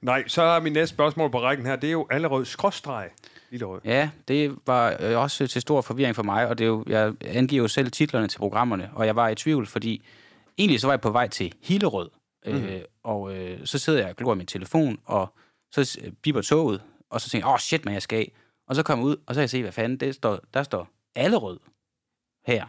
Nej, 0.00 0.28
så 0.28 0.42
er 0.42 0.60
min 0.60 0.72
næste 0.72 0.94
spørgsmål 0.94 1.30
på 1.30 1.40
rækken 1.40 1.66
her. 1.66 1.76
Det 1.76 1.88
er 1.88 1.92
jo 1.92 2.06
allerede 2.10 2.44
skråstreg. 2.46 3.08
Lillerød. 3.50 3.80
Ja, 3.84 4.10
det 4.28 4.56
var 4.66 4.96
øh, 5.00 5.18
også 5.18 5.46
til 5.46 5.62
stor 5.62 5.80
forvirring 5.80 6.16
for 6.16 6.22
mig, 6.22 6.48
og 6.48 6.58
det 6.58 6.64
er 6.64 6.68
jo, 6.68 6.84
jeg 6.88 7.12
angiver 7.24 7.62
jo 7.62 7.68
selv 7.68 7.90
titlerne 7.90 8.28
til 8.28 8.38
programmerne, 8.38 8.90
og 8.94 9.06
jeg 9.06 9.16
var 9.16 9.28
i 9.28 9.34
tvivl, 9.34 9.66
fordi 9.66 10.02
egentlig 10.58 10.80
så 10.80 10.86
var 10.86 10.92
jeg 10.92 11.00
på 11.00 11.10
vej 11.10 11.28
til 11.28 11.52
Hillerød, 11.62 12.10
mm. 12.46 12.52
øh, 12.52 12.80
og 13.04 13.36
øh, 13.36 13.58
så 13.64 13.78
sidder 13.78 13.98
jeg 14.00 14.08
og 14.08 14.16
glor 14.16 14.34
i 14.34 14.36
min 14.36 14.46
telefon, 14.46 14.98
og 15.04 15.32
så 15.72 15.98
øh, 16.04 16.12
biber 16.22 16.42
toget, 16.42 16.82
og 17.10 17.20
så 17.20 17.30
tænker 17.30 17.46
jeg, 17.46 17.48
åh 17.50 17.54
oh, 17.54 17.58
shit, 17.58 17.84
man, 17.84 17.94
jeg 17.94 18.02
skal 18.02 18.18
af. 18.18 18.32
Og 18.68 18.76
så 18.76 18.82
kommer 18.82 19.04
jeg 19.04 19.10
ud, 19.10 19.16
og 19.26 19.34
så 19.34 19.38
kan 19.38 19.42
jeg 19.42 19.50
se, 19.50 19.62
hvad 19.62 19.72
fanden, 19.72 20.00
det 20.00 20.14
står, 20.14 20.40
der 20.54 20.62
står 20.62 20.88
Allerød 21.14 21.58
her. 22.46 22.66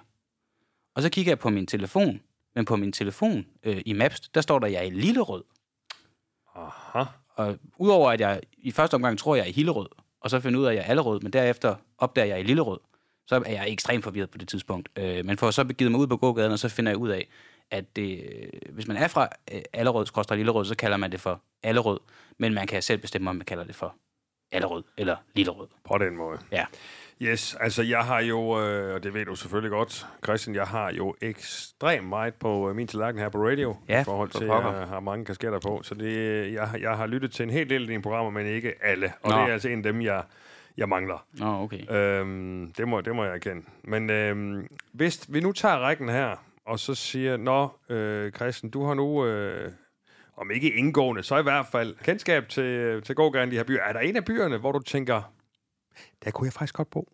Og 0.95 1.01
så 1.01 1.09
kigger 1.09 1.31
jeg 1.31 1.39
på 1.39 1.49
min 1.49 1.67
telefon, 1.67 2.21
men 2.55 2.65
på 2.65 2.75
min 2.75 2.91
telefon 2.91 3.45
øh, 3.63 3.81
i 3.85 3.93
Maps, 3.93 4.19
der 4.19 4.41
står 4.41 4.59
der, 4.59 4.67
jeg 4.67 4.77
er 4.77 4.83
i 4.85 4.89
Lillerød. 4.89 5.43
Aha. 6.55 7.03
Og 7.35 7.57
udover 7.77 8.11
at 8.11 8.21
jeg 8.21 8.41
i 8.57 8.71
første 8.71 8.95
omgang 8.95 9.19
tror, 9.19 9.35
jeg 9.35 9.43
er 9.43 9.47
i 9.47 9.51
Hillerød, 9.51 9.87
og 10.21 10.29
så 10.29 10.39
finder 10.39 10.59
ud 10.59 10.65
af, 10.65 10.69
at 10.69 10.75
jeg 10.75 10.83
er 10.83 10.89
Allerød, 10.89 11.19
men 11.19 11.33
derefter 11.33 11.75
opdager 11.97 12.27
jeg 12.27 12.39
i 12.39 12.43
Lillerød, 12.43 12.79
så 13.27 13.43
er 13.45 13.51
jeg 13.51 13.69
ekstremt 13.69 14.03
forvirret 14.03 14.29
på 14.29 14.37
det 14.37 14.47
tidspunkt. 14.47 14.89
Øh, 14.95 15.25
men 15.25 15.37
får 15.37 15.51
så 15.51 15.65
begivet 15.65 15.91
mig 15.91 16.01
ud 16.01 16.07
på 16.07 16.17
gågaden, 16.17 16.51
og 16.51 16.59
så 16.59 16.69
finder 16.69 16.91
jeg 16.91 16.97
ud 16.97 17.09
af, 17.09 17.27
at 17.71 17.95
det, 17.95 18.23
øh, 18.33 18.73
hvis 18.73 18.87
man 18.87 18.97
er 18.97 19.07
fra 19.07 19.29
øh, 19.51 19.61
Allerød, 19.73 20.35
Lillerød, 20.35 20.65
så 20.65 20.75
kalder 20.75 20.97
man 20.97 21.11
det 21.11 21.21
for 21.21 21.41
Allerød, 21.63 21.99
men 22.37 22.53
man 22.53 22.67
kan 22.67 22.81
selv 22.81 23.01
bestemme, 23.01 23.29
om 23.29 23.35
man 23.35 23.45
kalder 23.45 23.63
det 23.63 23.75
for 23.75 23.95
Allerød 24.51 24.83
eller 24.97 25.15
Lillerød. 25.35 25.67
På 25.83 25.97
den 25.97 26.15
måde. 26.15 26.39
Ja. 26.51 26.65
Yes, 27.21 27.55
altså 27.59 27.83
jeg 27.83 27.99
har 28.05 28.19
jo, 28.19 28.61
øh, 28.61 28.95
og 28.95 29.03
det 29.03 29.13
ved 29.13 29.25
du 29.25 29.35
selvfølgelig 29.35 29.71
godt, 29.71 30.07
Christian, 30.23 30.55
jeg 30.55 30.63
har 30.65 30.91
jo 30.91 31.15
ekstremt 31.21 32.07
meget 32.07 32.33
på 32.33 32.69
øh, 32.69 32.75
min 32.75 32.87
tallerken 32.87 33.21
her 33.21 33.29
på 33.29 33.37
radio, 33.37 33.75
Ja, 33.89 34.01
i 34.01 34.03
forhold 34.03 34.29
for 34.31 34.39
til, 34.39 34.45
at 34.45 34.51
jeg 34.51 34.87
har 34.87 34.99
mange 34.99 35.25
kasketter 35.25 35.59
på, 35.59 35.79
så 35.83 35.95
det, 35.95 36.53
jeg, 36.53 36.69
jeg 36.81 36.97
har 36.97 37.07
lyttet 37.07 37.31
til 37.31 37.43
en 37.43 37.49
hel 37.49 37.69
del 37.69 37.81
af 37.81 37.87
dine 37.87 38.01
programmer, 38.01 38.31
men 38.31 38.45
ikke 38.45 38.73
alle, 38.81 39.13
og 39.23 39.31
Nå. 39.31 39.37
det 39.37 39.49
er 39.49 39.53
altså 39.53 39.69
en 39.69 39.77
af 39.77 39.83
dem, 39.83 40.01
jeg, 40.01 40.23
jeg 40.77 40.89
mangler. 40.89 41.25
Nå, 41.33 41.63
okay. 41.63 41.91
Øhm, 41.91 42.71
det, 42.77 42.87
må, 42.87 43.01
det 43.01 43.15
må 43.15 43.23
jeg 43.23 43.33
erkende. 43.35 43.65
Men 43.83 44.09
øhm, 44.09 44.67
hvis 44.91 45.25
vi 45.29 45.39
nu 45.39 45.51
tager 45.51 45.77
rækken 45.77 46.09
her, 46.09 46.35
og 46.65 46.79
så 46.79 46.95
siger, 46.95 47.37
Nå, 47.37 47.69
øh, 47.89 48.31
Christian, 48.31 48.69
du 48.71 48.85
har 48.85 48.93
nu, 48.93 49.25
øh, 49.25 49.71
om 50.39 50.51
ikke 50.51 50.73
indgående, 50.73 51.23
så 51.23 51.37
i 51.37 51.43
hvert 51.43 51.65
fald 51.71 51.95
kendskab 52.03 52.49
til, 52.49 53.01
til 53.01 53.15
gågaden 53.15 53.49
i 53.49 53.51
de 53.51 53.57
her 53.57 53.63
byer. 53.63 53.81
Er 53.81 53.93
der 53.93 53.99
en 53.99 54.15
af 54.15 54.25
byerne, 54.25 54.57
hvor 54.57 54.71
du 54.71 54.79
tænker, 54.79 55.33
der 56.23 56.31
kunne 56.31 56.45
jeg 56.45 56.53
faktisk 56.53 56.73
godt 56.73 56.89
bo? 56.89 57.11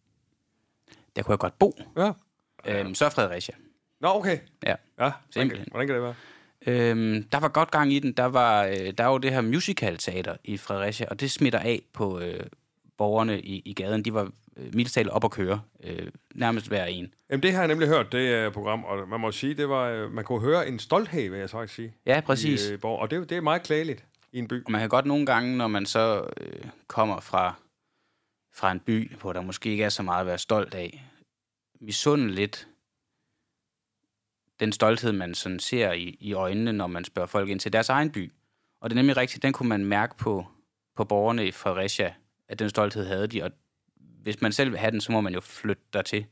Der 1.16 1.24
kunne 1.24 1.32
jeg 1.32 1.40
godt 1.40 1.60
bo. 1.60 1.74
Ja. 1.98 2.12
Øhm, 2.66 2.96
så 2.96 3.10
Fredericia. 3.10 3.56
Nå, 4.02 4.08
okay. 4.08 4.40
Ja. 4.66 4.76
Ja, 5.00 5.12
Simpelthen. 5.30 5.68
hvordan 5.72 5.88
kan 5.88 5.96
det 5.96 6.04
være? 6.04 6.16
Øhm, 6.68 7.24
der 7.24 7.40
var 7.40 7.48
godt 7.48 7.72
gang 7.72 7.94
i 7.94 8.00
den. 8.00 8.14
Der 8.14 8.26
var, 8.26 8.66
øh, 8.66 8.94
der 8.98 9.04
var 9.04 9.12
jo 9.12 9.18
det 9.18 9.32
her 9.32 9.42
musical-teater 9.42 10.36
i 10.44 10.58
Fredericia, 10.58 11.08
og 11.10 11.20
det 11.20 11.32
smitter 11.32 11.60
af 11.60 11.82
på 11.94 12.20
øh, 12.20 12.46
borgerne 12.98 13.42
i, 13.42 13.62
i 13.66 13.74
gaden. 13.74 14.06
De 14.06 14.14
var 14.14 14.32
øh, 14.58 14.76
mildt 14.76 14.91
talt 14.91 15.10
op 15.10 15.24
at 15.24 15.32
køre, 15.32 15.62
øh, 15.84 16.12
nærmest 16.36 16.68
hver 16.68 16.86
en. 16.86 17.13
Jamen, 17.30 17.44
det 17.44 17.54
har 17.54 17.60
jeg 17.60 17.68
nemlig 17.68 17.88
hørt, 17.88 18.12
det 18.12 18.48
uh, 18.48 18.54
program, 18.54 18.84
og 18.84 19.08
man 19.10 19.20
må 19.20 19.32
sige, 19.32 19.54
det 19.54 19.70
var, 19.70 19.89
øh, 19.89 20.12
man 20.12 20.24
kunne 20.24 20.41
høre 20.41 20.68
en 20.68 20.80
stolthed, 20.80 21.30
vil 21.30 21.39
jeg 21.39 21.50
så 21.50 21.68
sige. 21.68 21.94
Ja, 22.06 22.22
præcis. 22.26 22.70
I, 22.70 22.78
Borg, 22.78 23.00
og 23.00 23.12
det, 23.12 23.30
det 23.30 23.38
er 23.38 23.41
meget 23.41 23.63
klædeligt 23.63 24.06
i 24.32 24.39
en 24.39 24.48
by. 24.48 24.65
Og 24.65 24.72
man 24.72 24.82
kan 24.82 24.89
godt 24.89 25.06
nogle 25.06 25.26
gange, 25.26 25.58
når 25.58 25.68
man 25.68 25.86
så 25.86 26.28
øh, 26.38 26.65
kommer 26.88 27.20
fra, 27.20 27.54
fra 28.54 28.72
en 28.72 28.80
by, 28.80 29.15
hvor 29.15 29.34
der 29.34 29.41
måske 29.41 29.70
ikke 29.70 29.84
er 29.84 29.89
så 29.89 30.04
meget 30.04 30.22
at 30.22 30.28
være 30.28 30.38
stolt 30.38 30.74
af, 30.74 31.06
misunde 31.82 32.32
lidt 32.32 32.68
den 34.60 34.72
stolthed, 34.72 35.12
man 35.12 35.36
sådan 35.36 35.60
ser 35.60 35.91
i, 35.91 36.18
i 36.20 36.34
øjnene, 36.34 36.74
når 36.74 36.88
man 36.88 37.06
spørger 37.06 37.28
folk 37.28 37.50
ind 37.50 37.60
til 37.60 37.74
deres 37.74 37.89
egen 37.89 38.12
by. 38.12 38.32
Og 38.82 38.89
det 38.89 38.96
er 38.96 39.02
nemlig 39.02 39.18
rigtigt, 39.18 39.44
den 39.44 39.54
kunne 39.54 39.70
man 39.70 39.86
mærke 39.86 40.18
på, 40.18 40.46
på 40.96 41.04
borgerne 41.04 41.48
i 41.48 41.52
Fredericia, 41.52 42.13
at 42.48 42.60
den 42.60 42.70
stolthed 42.70 43.06
havde 43.06 43.28
de, 43.28 43.44
og 43.44 43.52
hvis 44.26 44.42
man 44.42 44.52
selv 44.52 44.72
vil 44.72 44.80
have 44.80 44.92
den, 44.92 45.02
så 45.02 45.12
må 45.12 45.22
man 45.22 45.34
jo 45.34 45.42
flytte 45.42 45.84
dertil. 45.94 46.26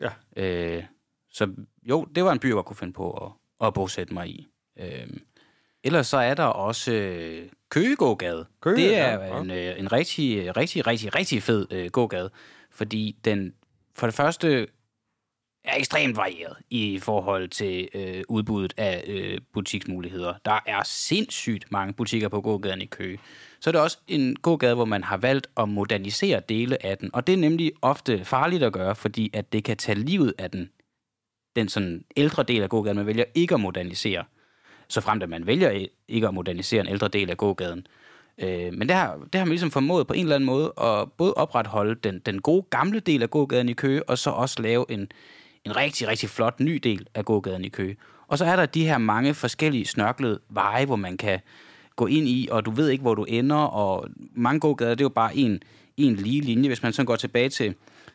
Ja. 0.00 0.10
Øh, 0.36 0.84
Så 1.30 1.54
jo, 1.82 2.04
det 2.04 2.24
var 2.24 2.32
en 2.32 2.38
by, 2.38 2.54
jeg 2.54 2.64
kunne 2.64 2.76
finde 2.76 2.92
på 2.92 3.10
at, 3.10 3.66
at 3.66 3.74
bosætte 3.74 4.14
mig 4.14 4.28
i. 4.28 4.46
Øh, 4.78 5.06
ellers 5.84 6.06
så 6.06 6.16
er 6.16 6.34
der 6.34 6.44
også 6.44 6.92
øh, 6.92 7.48
Køgegågade. 7.68 8.46
Køge, 8.60 8.76
det 8.76 8.96
er 8.98 9.12
ja, 9.12 9.26
ja. 9.26 9.40
en, 9.40 9.50
øh, 9.50 9.78
en 9.80 9.92
rigtig, 9.92 10.56
rigtig, 10.56 10.86
rigtig, 10.86 11.14
rigtig 11.14 11.42
fed 11.42 11.66
øh, 11.70 11.90
gågade, 11.90 12.30
fordi 12.70 13.16
den 13.24 13.54
for 13.94 14.06
det 14.06 14.14
første 14.14 14.66
er 15.64 15.76
ekstremt 15.76 16.16
varieret 16.16 16.56
i 16.70 16.98
forhold 16.98 17.48
til 17.48 17.88
øh, 17.94 18.22
udbuddet 18.28 18.74
af 18.76 19.04
øh, 19.06 19.40
butiksmuligheder. 19.52 20.34
Der 20.44 20.60
er 20.66 20.82
sindssygt 20.84 21.72
mange 21.72 21.92
butikker 21.92 22.28
på 22.28 22.40
gågaden 22.40 22.82
i 22.82 22.86
Køge. 22.86 23.18
Så 23.64 23.70
er 23.70 23.72
det 23.72 23.80
også 23.80 23.98
en 24.08 24.36
gågade, 24.36 24.74
hvor 24.74 24.84
man 24.84 25.04
har 25.04 25.16
valgt 25.16 25.46
at 25.56 25.68
modernisere 25.68 26.40
dele 26.48 26.86
af 26.86 26.98
den, 26.98 27.10
og 27.12 27.26
det 27.26 27.32
er 27.32 27.36
nemlig 27.36 27.72
ofte 27.82 28.24
farligt 28.24 28.62
at 28.62 28.72
gøre, 28.72 28.94
fordi 28.94 29.30
at 29.32 29.52
det 29.52 29.64
kan 29.64 29.76
tage 29.76 29.98
livet 29.98 30.34
af 30.38 30.50
den, 30.50 30.70
den 31.56 31.68
sådan 31.68 32.04
ældre 32.16 32.42
del 32.42 32.62
af 32.62 32.68
gågaden. 32.68 32.96
Man 32.96 33.06
vælger 33.06 33.24
ikke 33.34 33.54
at 33.54 33.60
modernisere, 33.60 34.24
så 34.88 35.00
frem 35.00 35.22
at 35.22 35.28
man 35.28 35.46
vælger 35.46 35.86
ikke 36.08 36.28
at 36.28 36.34
modernisere 36.34 36.80
en 36.80 36.88
ældre 36.88 37.08
del 37.08 37.30
af 37.30 37.36
gågaden. 37.36 37.86
Øh, 38.38 38.72
men 38.72 38.88
det 38.88 38.90
har, 38.90 39.14
det 39.32 39.34
har 39.34 39.44
man 39.44 39.52
ligesom 39.52 39.70
formået 39.70 40.06
på 40.06 40.12
en 40.14 40.20
eller 40.20 40.34
anden 40.34 40.46
måde 40.46 40.72
at 40.80 41.12
både 41.12 41.34
opretholde 41.34 41.94
den, 41.94 42.18
den 42.18 42.40
gode 42.42 42.66
gamle 42.70 43.00
del 43.00 43.22
af 43.22 43.30
gågaden 43.30 43.68
i 43.68 43.72
Køge, 43.72 44.08
og 44.08 44.18
så 44.18 44.30
også 44.30 44.62
lave 44.62 44.84
en, 44.88 45.08
en 45.64 45.76
rigtig, 45.76 46.08
rigtig 46.08 46.28
flot 46.30 46.60
ny 46.60 46.76
del 46.76 47.06
af 47.14 47.24
gågaden 47.24 47.64
i 47.64 47.68
Køge. 47.68 47.96
Og 48.26 48.38
så 48.38 48.44
er 48.44 48.56
der 48.56 48.66
de 48.66 48.86
her 48.86 48.98
mange 48.98 49.34
forskellige 49.34 49.86
snørklede 49.86 50.40
veje, 50.48 50.86
hvor 50.86 50.96
man 50.96 51.16
kan 51.16 51.40
gå 51.96 52.06
ind 52.06 52.28
i, 52.28 52.48
og 52.50 52.64
du 52.64 52.70
ved 52.70 52.88
ikke, 52.88 53.02
hvor 53.02 53.14
du 53.14 53.24
ender, 53.24 53.56
og 53.56 54.08
mange 54.34 54.60
gågader, 54.60 54.90
det 54.94 55.00
er 55.00 55.04
jo 55.04 55.08
bare 55.08 55.36
en, 55.36 55.62
en 55.96 56.14
lige 56.16 56.40
linje. 56.40 56.68
Hvis 56.68 56.82
man 56.82 56.92
sådan 56.92 57.06
går 57.06 57.16
tilbage 57.16 57.48
til, 57.48 57.74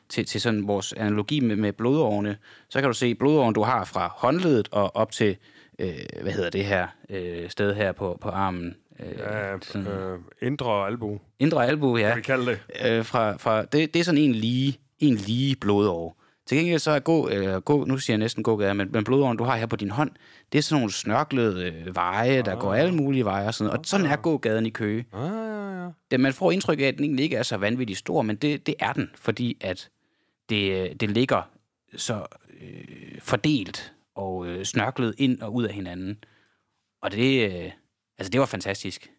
til, 0.09 0.25
til 0.25 0.41
sådan 0.41 0.67
vores 0.67 0.93
analogi 0.93 1.39
med, 1.39 1.55
med 1.55 1.73
blodårene, 1.73 2.37
så 2.69 2.79
kan 2.79 2.89
du 2.89 2.93
se 2.93 3.15
blodåren, 3.15 3.53
du 3.55 3.63
har 3.63 3.85
fra 3.85 4.11
håndledet 4.15 4.67
og 4.71 4.95
op 4.95 5.11
til, 5.11 5.37
øh, 5.79 5.89
hvad 6.21 6.31
hedder 6.33 6.49
det 6.49 6.65
her 6.65 6.87
øh, 7.09 7.49
sted 7.49 7.75
her 7.75 7.91
på, 7.91 8.17
på 8.21 8.29
armen? 8.29 8.75
Øh, 8.99 9.19
Ja, 9.19 9.55
sådan- 9.61 9.87
øh, 9.87 10.19
indre 10.41 10.85
albu, 10.87 11.19
Indre 11.39 11.67
albu, 11.67 11.97
ja. 11.97 12.07
kan 12.07 12.17
vi 12.17 12.21
kalde 12.21 12.45
det. 12.45 12.59
Øh, 12.85 13.05
fra, 13.05 13.37
fra, 13.37 13.61
det, 13.65 13.93
det 13.93 13.99
er 13.99 14.03
sådan 14.03 14.21
en 14.21 14.31
lige, 14.35 14.79
en 14.99 15.15
lige 15.15 15.55
blodår. 15.55 16.18
Til 16.49 16.57
gengæld 16.57 16.79
så 16.79 16.91
er 16.91 16.99
gå, 16.99 17.29
øh, 17.29 17.55
gå, 17.55 17.85
nu 17.85 17.97
siger 17.97 18.13
jeg 18.13 18.17
næsten 18.17 18.43
gågade, 18.43 18.73
men, 18.73 18.89
men 18.91 19.03
blodåren, 19.03 19.37
du 19.37 19.43
har 19.43 19.57
her 19.57 19.65
på 19.65 19.75
din 19.75 19.89
hånd, 19.91 20.11
det 20.51 20.57
er 20.57 20.61
sådan 20.61 20.79
nogle 20.79 20.93
snørklede 20.93 21.65
øh, 21.65 21.95
veje, 21.95 22.41
der 22.41 22.55
går 22.55 22.73
alle 22.73 22.95
mulige 22.95 23.25
veje 23.25 23.47
og 23.47 23.53
sådan 23.53 23.65
noget. 23.67 23.79
Og 23.79 23.85
sådan 23.85 24.05
er 24.05 24.15
gågaden 24.15 24.65
i 24.65 24.69
Køge. 24.69 25.05
Ah, 25.13 25.21
ja, 25.21 25.83
ja. 25.83 25.89
Det, 26.11 26.19
man 26.19 26.33
får 26.33 26.51
indtryk 26.51 26.79
af, 26.79 26.83
at 26.83 26.95
den 26.95 27.03
egentlig 27.03 27.23
ikke 27.23 27.35
er 27.35 27.43
så 27.43 27.57
vanvittigt 27.57 27.99
stor, 27.99 28.21
men 28.21 28.35
det, 28.35 28.67
det 28.67 28.75
er 28.79 28.93
den, 28.93 29.09
fordi 29.15 29.57
at 29.61 29.89
det, 30.49 30.89
øh, 30.89 30.95
det 30.95 31.09
ligger 31.11 31.41
så 31.97 32.25
øh, 32.61 33.21
fordelt 33.21 33.93
og 34.15 34.47
øh, 34.47 34.65
snørklet 34.65 35.15
ind 35.17 35.41
og 35.41 35.53
ud 35.53 35.63
af 35.63 35.73
hinanden. 35.73 36.23
Og 37.01 37.11
det, 37.11 37.51
øh, 37.51 37.71
altså 38.17 38.31
det 38.31 38.39
var 38.39 38.45
fantastisk. 38.45 39.11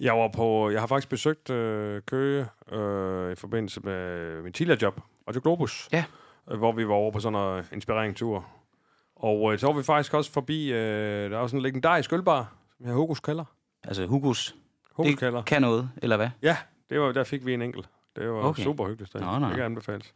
Jeg 0.00 0.14
var 0.14 0.28
på, 0.28 0.70
jeg 0.70 0.80
har 0.80 0.86
faktisk 0.86 1.08
besøgt 1.08 1.50
øh, 1.50 2.02
Køge 2.06 2.46
øh, 2.72 3.32
i 3.32 3.34
forbindelse 3.34 3.80
med 3.80 4.42
min 4.42 4.52
tidligere 4.52 4.78
job, 4.82 5.00
Radio 5.28 5.40
Globus, 5.44 5.88
Ja. 5.92 6.04
Øh, 6.50 6.58
hvor 6.58 6.72
vi 6.72 6.88
var 6.88 6.94
over 6.94 7.10
på 7.10 7.20
sådan 7.20 7.58
en 7.58 7.64
inspireringstur. 7.72 8.46
Og 9.16 9.52
øh, 9.52 9.58
så 9.58 9.66
var 9.66 9.72
vi 9.74 9.82
faktisk 9.82 10.14
også 10.14 10.32
forbi, 10.32 10.72
øh, 10.72 11.30
der 11.30 11.36
er 11.36 11.40
også 11.40 11.56
en 11.56 11.62
legendarisk 11.62 12.12
ølbar, 12.12 12.52
som 12.76 12.86
hedder 12.86 12.98
Hugos 12.98 13.20
Kælder. 13.20 13.44
Altså 13.84 14.06
Hugos, 14.06 14.56
Hugos 14.92 15.10
det 15.10 15.18
Kælder. 15.18 15.42
kan 15.42 15.62
noget, 15.62 15.90
eller 16.02 16.16
hvad? 16.16 16.28
Ja, 16.42 16.56
det 16.90 17.00
var, 17.00 17.12
der 17.12 17.24
fik 17.24 17.46
vi 17.46 17.54
en 17.54 17.62
enkelt. 17.62 17.88
Det 18.16 18.28
var 18.30 18.36
Okay. 18.36 18.48
okay. 18.48 18.62
super 18.62 18.86
hyggeligt 18.88 19.08
sted. 19.10 19.20
Nå, 19.20 19.38
nå. 19.38 19.46
Det 19.46 19.54
kan 19.54 19.64
anbefales. 19.64 20.14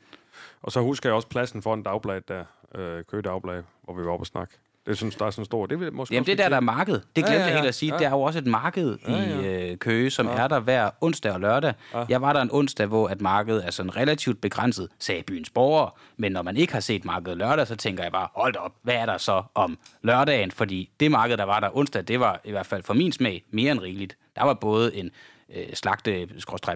Og 0.62 0.72
så 0.72 0.80
husker 0.80 1.08
jeg 1.08 1.14
også 1.16 1.28
pladsen 1.28 1.62
for 1.62 1.74
en 1.74 1.82
dagblad 1.82 2.20
der, 2.20 2.44
øh, 2.74 3.04
Køge 3.04 3.22
Dagblad, 3.22 3.62
hvor 3.82 3.94
vi 3.94 4.04
var 4.04 4.10
oppe 4.10 4.22
og 4.22 4.26
snakke. 4.26 4.54
Det 4.88 4.96
synes 4.96 5.14
der 5.14 5.26
er 5.26 5.30
sådan 5.30 5.44
stor. 5.44 5.66
Det 5.66 5.80
vil 5.80 5.92
måske 5.92 6.14
Jamen 6.14 6.26
det 6.26 6.32
er 6.32 6.36
der, 6.36 6.48
der 6.48 6.56
er 6.56 6.60
marked. 6.60 6.94
Det 6.94 7.02
glemte 7.14 7.32
Ja, 7.32 7.38
ja, 7.38 7.40
ja, 7.40 7.46
jeg 7.46 7.54
helt 7.56 7.68
at 7.68 7.74
sige. 7.74 7.92
Ja. 7.92 7.98
Der 7.98 8.06
er 8.06 8.10
jo 8.10 8.20
også 8.20 8.38
et 8.38 8.46
marked 8.46 8.98
Ja, 9.08 9.16
i 9.16 9.42
ja. 9.42 9.70
øh, 9.70 9.76
Køge, 9.76 10.10
som 10.10 10.26
Ja. 10.26 10.32
er 10.32 10.48
der 10.48 10.60
hver 10.60 10.90
onsdag 11.00 11.32
og 11.32 11.40
lørdag. 11.40 11.72
Ja. 11.94 12.04
Jeg 12.08 12.22
var 12.22 12.32
der 12.32 12.40
en 12.42 12.48
onsdag, 12.52 12.86
hvor 12.86 13.08
at 13.08 13.20
markedet 13.20 13.66
er 13.66 13.70
sådan 13.70 13.96
relativt 13.96 14.40
begrænset, 14.40 14.88
sagde 14.98 15.22
byens 15.22 15.50
borgere. 15.50 15.90
Men 16.16 16.32
når 16.32 16.42
man 16.42 16.56
ikke 16.56 16.72
har 16.72 16.80
set 16.80 17.04
markedet 17.04 17.38
lørdag, 17.38 17.66
så 17.66 17.76
tænker 17.76 18.02
jeg 18.02 18.12
bare, 18.12 18.28
hold 18.34 18.56
op, 18.56 18.72
hvad 18.82 18.94
er 18.94 19.06
der 19.06 19.18
så 19.18 19.42
om 19.54 19.78
lørdagen? 20.02 20.50
Fordi 20.50 20.90
det 21.00 21.10
marked, 21.10 21.36
der 21.36 21.44
var 21.44 21.60
der 21.60 21.76
onsdag, 21.76 22.02
det 22.08 22.20
var 22.20 22.40
i 22.44 22.50
hvert 22.50 22.66
fald 22.66 22.82
for 22.82 22.94
min 22.94 23.12
smag 23.12 23.44
mere 23.50 23.72
end 23.72 23.80
rigeligt. 23.80 24.16
Der 24.36 24.44
var 24.44 24.54
både 24.54 24.96
en 24.96 25.10
øh, 25.56 25.66
slagte 25.74 26.28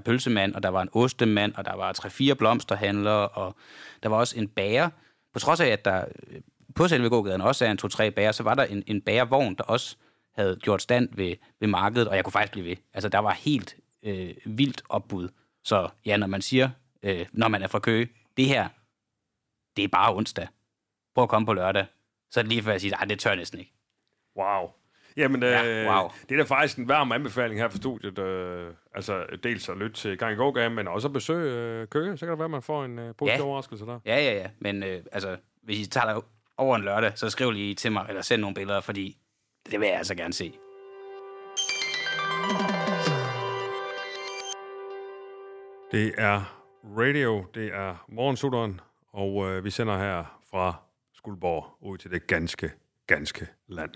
pølsemand, 0.05 0.55
og 0.55 0.62
der 0.62 0.68
var 0.68 0.83
en 0.83 0.88
ostemand, 0.92 1.55
og 1.55 1.64
der 1.64 1.77
var 1.77 1.92
tre-fire 1.92 2.35
blomsterhandlere, 2.35 3.29
og 3.29 3.55
der 4.03 4.09
var 4.09 4.16
også 4.16 4.38
en 4.38 4.48
bager. 4.48 4.88
På 5.33 5.38
trods 5.38 5.61
af, 5.61 5.66
at 5.66 5.85
der 5.85 6.05
øh, 6.31 6.40
på 6.77 6.89
selve 6.89 7.09
gågaden 7.09 7.41
også 7.41 7.67
er 7.67 7.71
en 7.71 7.77
to-tre 7.77 8.11
bager, 8.11 8.33
så 8.33 8.43
var 8.43 8.55
der 8.55 8.65
en, 8.65 8.83
en 8.87 9.01
bagervogn, 9.03 9.55
der 9.55 9.65
også 9.65 9.97
havde 10.35 10.57
gjort 10.57 10.83
stand 10.83 11.09
ved, 11.13 11.35
ved 11.61 11.69
markedet, 11.69 12.09
og 12.09 12.17
jeg 12.17 12.25
kunne 12.25 12.33
faktisk 12.33 12.53
blive 12.53 12.67
ved. 12.67 12.77
Altså, 12.95 13.09
der 13.09 13.19
var 13.19 13.33
helt 13.33 13.77
øh, 14.03 14.35
vildt 14.47 14.83
opbud. 14.89 15.29
Så 15.65 15.89
ja, 16.07 16.17
når 16.17 16.27
man 16.27 16.43
siger, 16.43 16.71
øh, 17.03 17.27
når 17.33 17.49
man 17.49 17.63
er 17.63 17.67
fra 17.67 17.79
Køge, 17.79 18.09
det 18.37 18.47
her, 18.47 18.69
det 19.77 19.85
er 19.85 19.89
bare 19.89 20.15
onsdag. 20.15 20.47
Prøv 21.15 21.23
at 21.23 21.29
komme 21.29 21.47
på 21.47 21.53
lørdag. 21.53 21.87
Så 22.31 22.41
er 22.41 22.43
det 22.43 22.53
lige 22.53 22.63
før 22.63 22.71
jeg 22.71 22.81
siger, 22.81 22.97
nej, 22.97 23.05
det 23.05 23.19
tør 23.19 23.35
næsten 23.35 23.59
ikke. 23.59 23.73
Wow. 24.37 24.71
Jamen, 25.17 25.43
øh, 25.43 25.51
Ja, 25.51 26.01
wow. 26.01 26.11
det 26.29 26.35
er 26.35 26.37
da 26.39 26.43
faktisk 26.55 26.79
en 26.79 26.89
varm 26.89 27.13
anbefaling 27.13 27.61
her 27.61 27.69
for 27.69 27.77
studiet. 27.77 28.19
Øh, 28.19 28.75
altså, 28.95 29.25
dels 29.43 29.69
at 29.69 29.77
lytte 29.77 29.97
til 29.97 30.19
Gang 30.19 30.33
i 30.33 30.37
Gågaden, 30.37 30.75
men 30.75 30.89
også 30.89 31.09
at 31.09 31.13
besøge 31.13 31.53
øh, 31.55 31.89
Køge. 31.89 32.17
Så 32.17 32.27
kan 32.27 32.31
det 32.31 32.39
være, 32.39 32.45
at 32.45 32.51
man 32.51 32.63
får 32.63 32.85
en 32.85 32.99
øh, 32.99 33.15
positiv 33.15 33.39
Ja. 33.41 33.45
overraskelse 33.47 33.85
der. 33.87 34.01
Ja, 34.07 34.17
ja, 34.17 34.35
ja. 34.35 34.47
Men 34.61 34.83
øh, 34.83 35.03
altså, 35.13 35.37
hvis 35.63 35.79
I 35.87 35.91
tager 35.91 36.21
over 36.62 36.77
en 36.77 36.83
lørdag, 36.83 37.12
så 37.14 37.31
skriv 37.31 37.51
lige 37.51 37.75
til 37.75 37.92
mig, 37.92 38.07
eller 38.09 38.22
send 38.22 38.40
nogle 38.40 38.55
billeder, 38.55 38.81
fordi 38.81 39.16
det 39.70 39.81
vil 39.81 39.88
jeg 39.88 39.96
altså 39.96 40.14
gerne 40.14 40.33
se. 40.33 40.53
Det 45.92 46.14
er 46.18 46.62
radio, 46.85 47.46
det 47.55 47.66
er 47.75 48.05
morgensutteren, 48.09 48.81
og 49.12 49.48
øh, 49.48 49.64
vi 49.64 49.70
sender 49.70 49.98
her 49.98 50.40
fra 50.51 50.75
Skuldborg 51.12 51.77
ud 51.81 51.98
til 51.98 52.11
det 52.11 52.27
ganske, 52.27 52.72
ganske 53.07 53.46
land. 53.68 53.90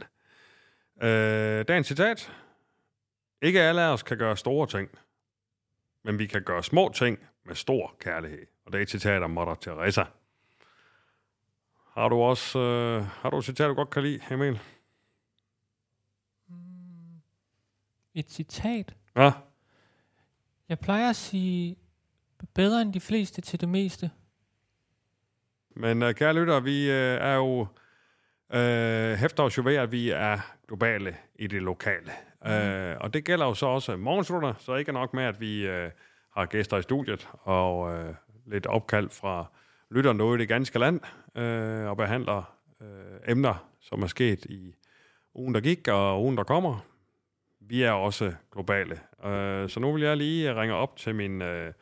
Øh, 1.02 1.64
dagens 1.68 1.86
citat. 1.86 2.32
Ikke 3.42 3.60
alle 3.60 3.82
af 3.82 3.92
os 3.92 4.02
kan 4.02 4.18
gøre 4.18 4.36
store 4.36 4.66
ting, 4.66 4.88
men 6.04 6.18
vi 6.18 6.26
kan 6.26 6.42
gøre 6.42 6.62
små 6.62 6.92
ting 6.94 7.18
med 7.44 7.54
stor 7.54 7.94
kærlighed. 8.00 8.46
Og 8.66 8.72
det 8.72 8.78
er 8.78 8.82
et 8.82 8.90
citat 8.90 9.22
af 9.22 9.30
Mother 9.30 9.54
Teresa. 9.54 10.04
Har 11.96 12.08
du 12.08 12.16
også 12.16 12.58
øh, 12.58 13.02
har 13.04 13.30
du 13.30 13.38
et 13.38 13.44
citat, 13.44 13.68
du 13.68 13.74
godt 13.74 13.90
kan 13.90 14.02
lide, 14.02 14.20
Emil? 14.30 14.60
Et 18.14 18.30
citat. 18.30 18.94
Ja, 19.16 19.32
Jeg 20.68 20.78
plejer 20.78 21.10
at 21.10 21.16
sige, 21.16 21.76
bedre 22.54 22.82
end 22.82 22.92
de 22.92 23.00
fleste 23.00 23.40
til 23.40 23.60
det 23.60 23.68
meste. 23.68 24.10
Men 25.70 26.02
uh, 26.02 26.12
kære 26.12 26.34
lytter, 26.34 26.60
vi 26.60 26.88
uh, 26.88 26.94
er 26.96 27.34
jo 27.34 27.60
uh, 27.60 29.18
hæfter 29.18 29.42
os 29.42 29.58
jo 29.58 29.62
ved, 29.62 29.76
at 29.76 29.92
vi 29.92 30.10
er 30.10 30.38
globale 30.66 31.16
i 31.34 31.46
det 31.46 31.62
lokale. 31.62 32.12
Mm. 32.44 32.50
Uh, 32.50 32.96
og 33.00 33.14
det 33.14 33.24
gælder 33.24 33.46
jo 33.46 33.54
så 33.54 33.66
også 33.66 33.96
morgenslutter, 33.96 34.54
så 34.58 34.74
ikke 34.74 34.92
nok 34.92 35.14
med, 35.14 35.24
at 35.24 35.40
vi 35.40 35.68
uh, 35.68 35.90
har 36.36 36.46
gæster 36.46 36.76
i 36.76 36.82
studiet 36.82 37.28
og 37.32 37.78
uh, 37.78 38.14
lidt 38.46 38.66
opkald 38.66 39.10
fra 39.10 39.46
lytterne 39.90 40.18
noget 40.18 40.38
i 40.38 40.40
det 40.40 40.48
ganske 40.48 40.78
land 40.78 41.00
øh, 41.34 41.90
og 41.90 41.96
behandler 41.96 42.56
øh, 42.80 43.32
emner, 43.32 43.68
som 43.80 44.02
er 44.02 44.06
sket 44.06 44.44
i 44.44 44.74
ugen, 45.34 45.54
der 45.54 45.60
gik 45.60 45.88
og 45.88 46.22
ugen, 46.22 46.36
der 46.36 46.44
kommer. 46.44 46.78
Vi 47.60 47.82
er 47.82 47.92
også 47.92 48.32
globale. 48.52 49.00
Øh, 49.24 49.68
så 49.68 49.80
nu 49.80 49.92
vil 49.92 50.02
jeg 50.02 50.16
lige 50.16 50.60
ringe 50.60 50.74
op 50.74 50.96
til 50.96 51.14
min... 51.14 51.42
øh, 51.42 51.72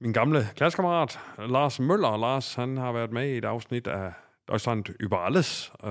min 0.00 0.12
gamle 0.12 0.48
klassekammerat, 0.56 1.20
Lars 1.38 1.80
Møller. 1.80 2.16
Lars, 2.16 2.54
han 2.54 2.76
har 2.76 2.92
været 2.92 3.12
med 3.12 3.28
i 3.28 3.38
et 3.38 3.44
afsnit 3.44 3.86
af 3.86 4.12
Deutschland 4.48 4.84
über 5.02 5.16
alles, 5.16 5.72
øh, 5.84 5.90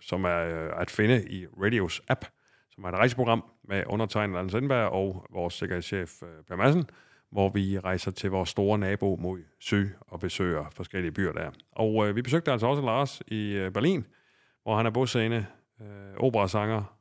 som 0.00 0.24
er 0.24 0.38
øh, 0.38 0.80
at 0.80 0.90
finde 0.90 1.28
i 1.28 1.46
Radios 1.46 2.02
app, 2.08 2.24
som 2.70 2.84
er 2.84 2.88
et 2.88 2.94
rejseprogram 2.94 3.44
med 3.64 3.82
undertegnet 3.86 4.38
Anders 4.38 4.52
Sindberg 4.52 4.88
og 4.88 5.26
vores 5.30 5.54
sikkerhedschef 5.54 6.22
øh, 6.22 6.44
Per 6.48 6.56
Madsen, 6.56 6.84
hvor 7.34 7.48
vi 7.48 7.78
rejser 7.78 8.10
til 8.10 8.30
vores 8.30 8.48
store 8.48 8.78
nabo 8.78 9.16
mod 9.16 9.42
syd 9.58 9.90
og 10.00 10.20
besøger 10.20 10.70
forskellige 10.70 11.12
byer 11.12 11.32
der. 11.32 11.50
Og 11.72 12.08
øh, 12.08 12.16
vi 12.16 12.22
besøgte 12.22 12.52
altså 12.52 12.66
også 12.66 12.82
Lars 12.82 13.22
i 13.26 13.52
øh, 13.52 13.70
Berlin, 13.70 14.06
hvor 14.62 14.76
han 14.76 14.86
er 14.86 14.90
bosiddende, 14.90 15.46
øh, 15.80 16.16
operasanger, 16.16 16.96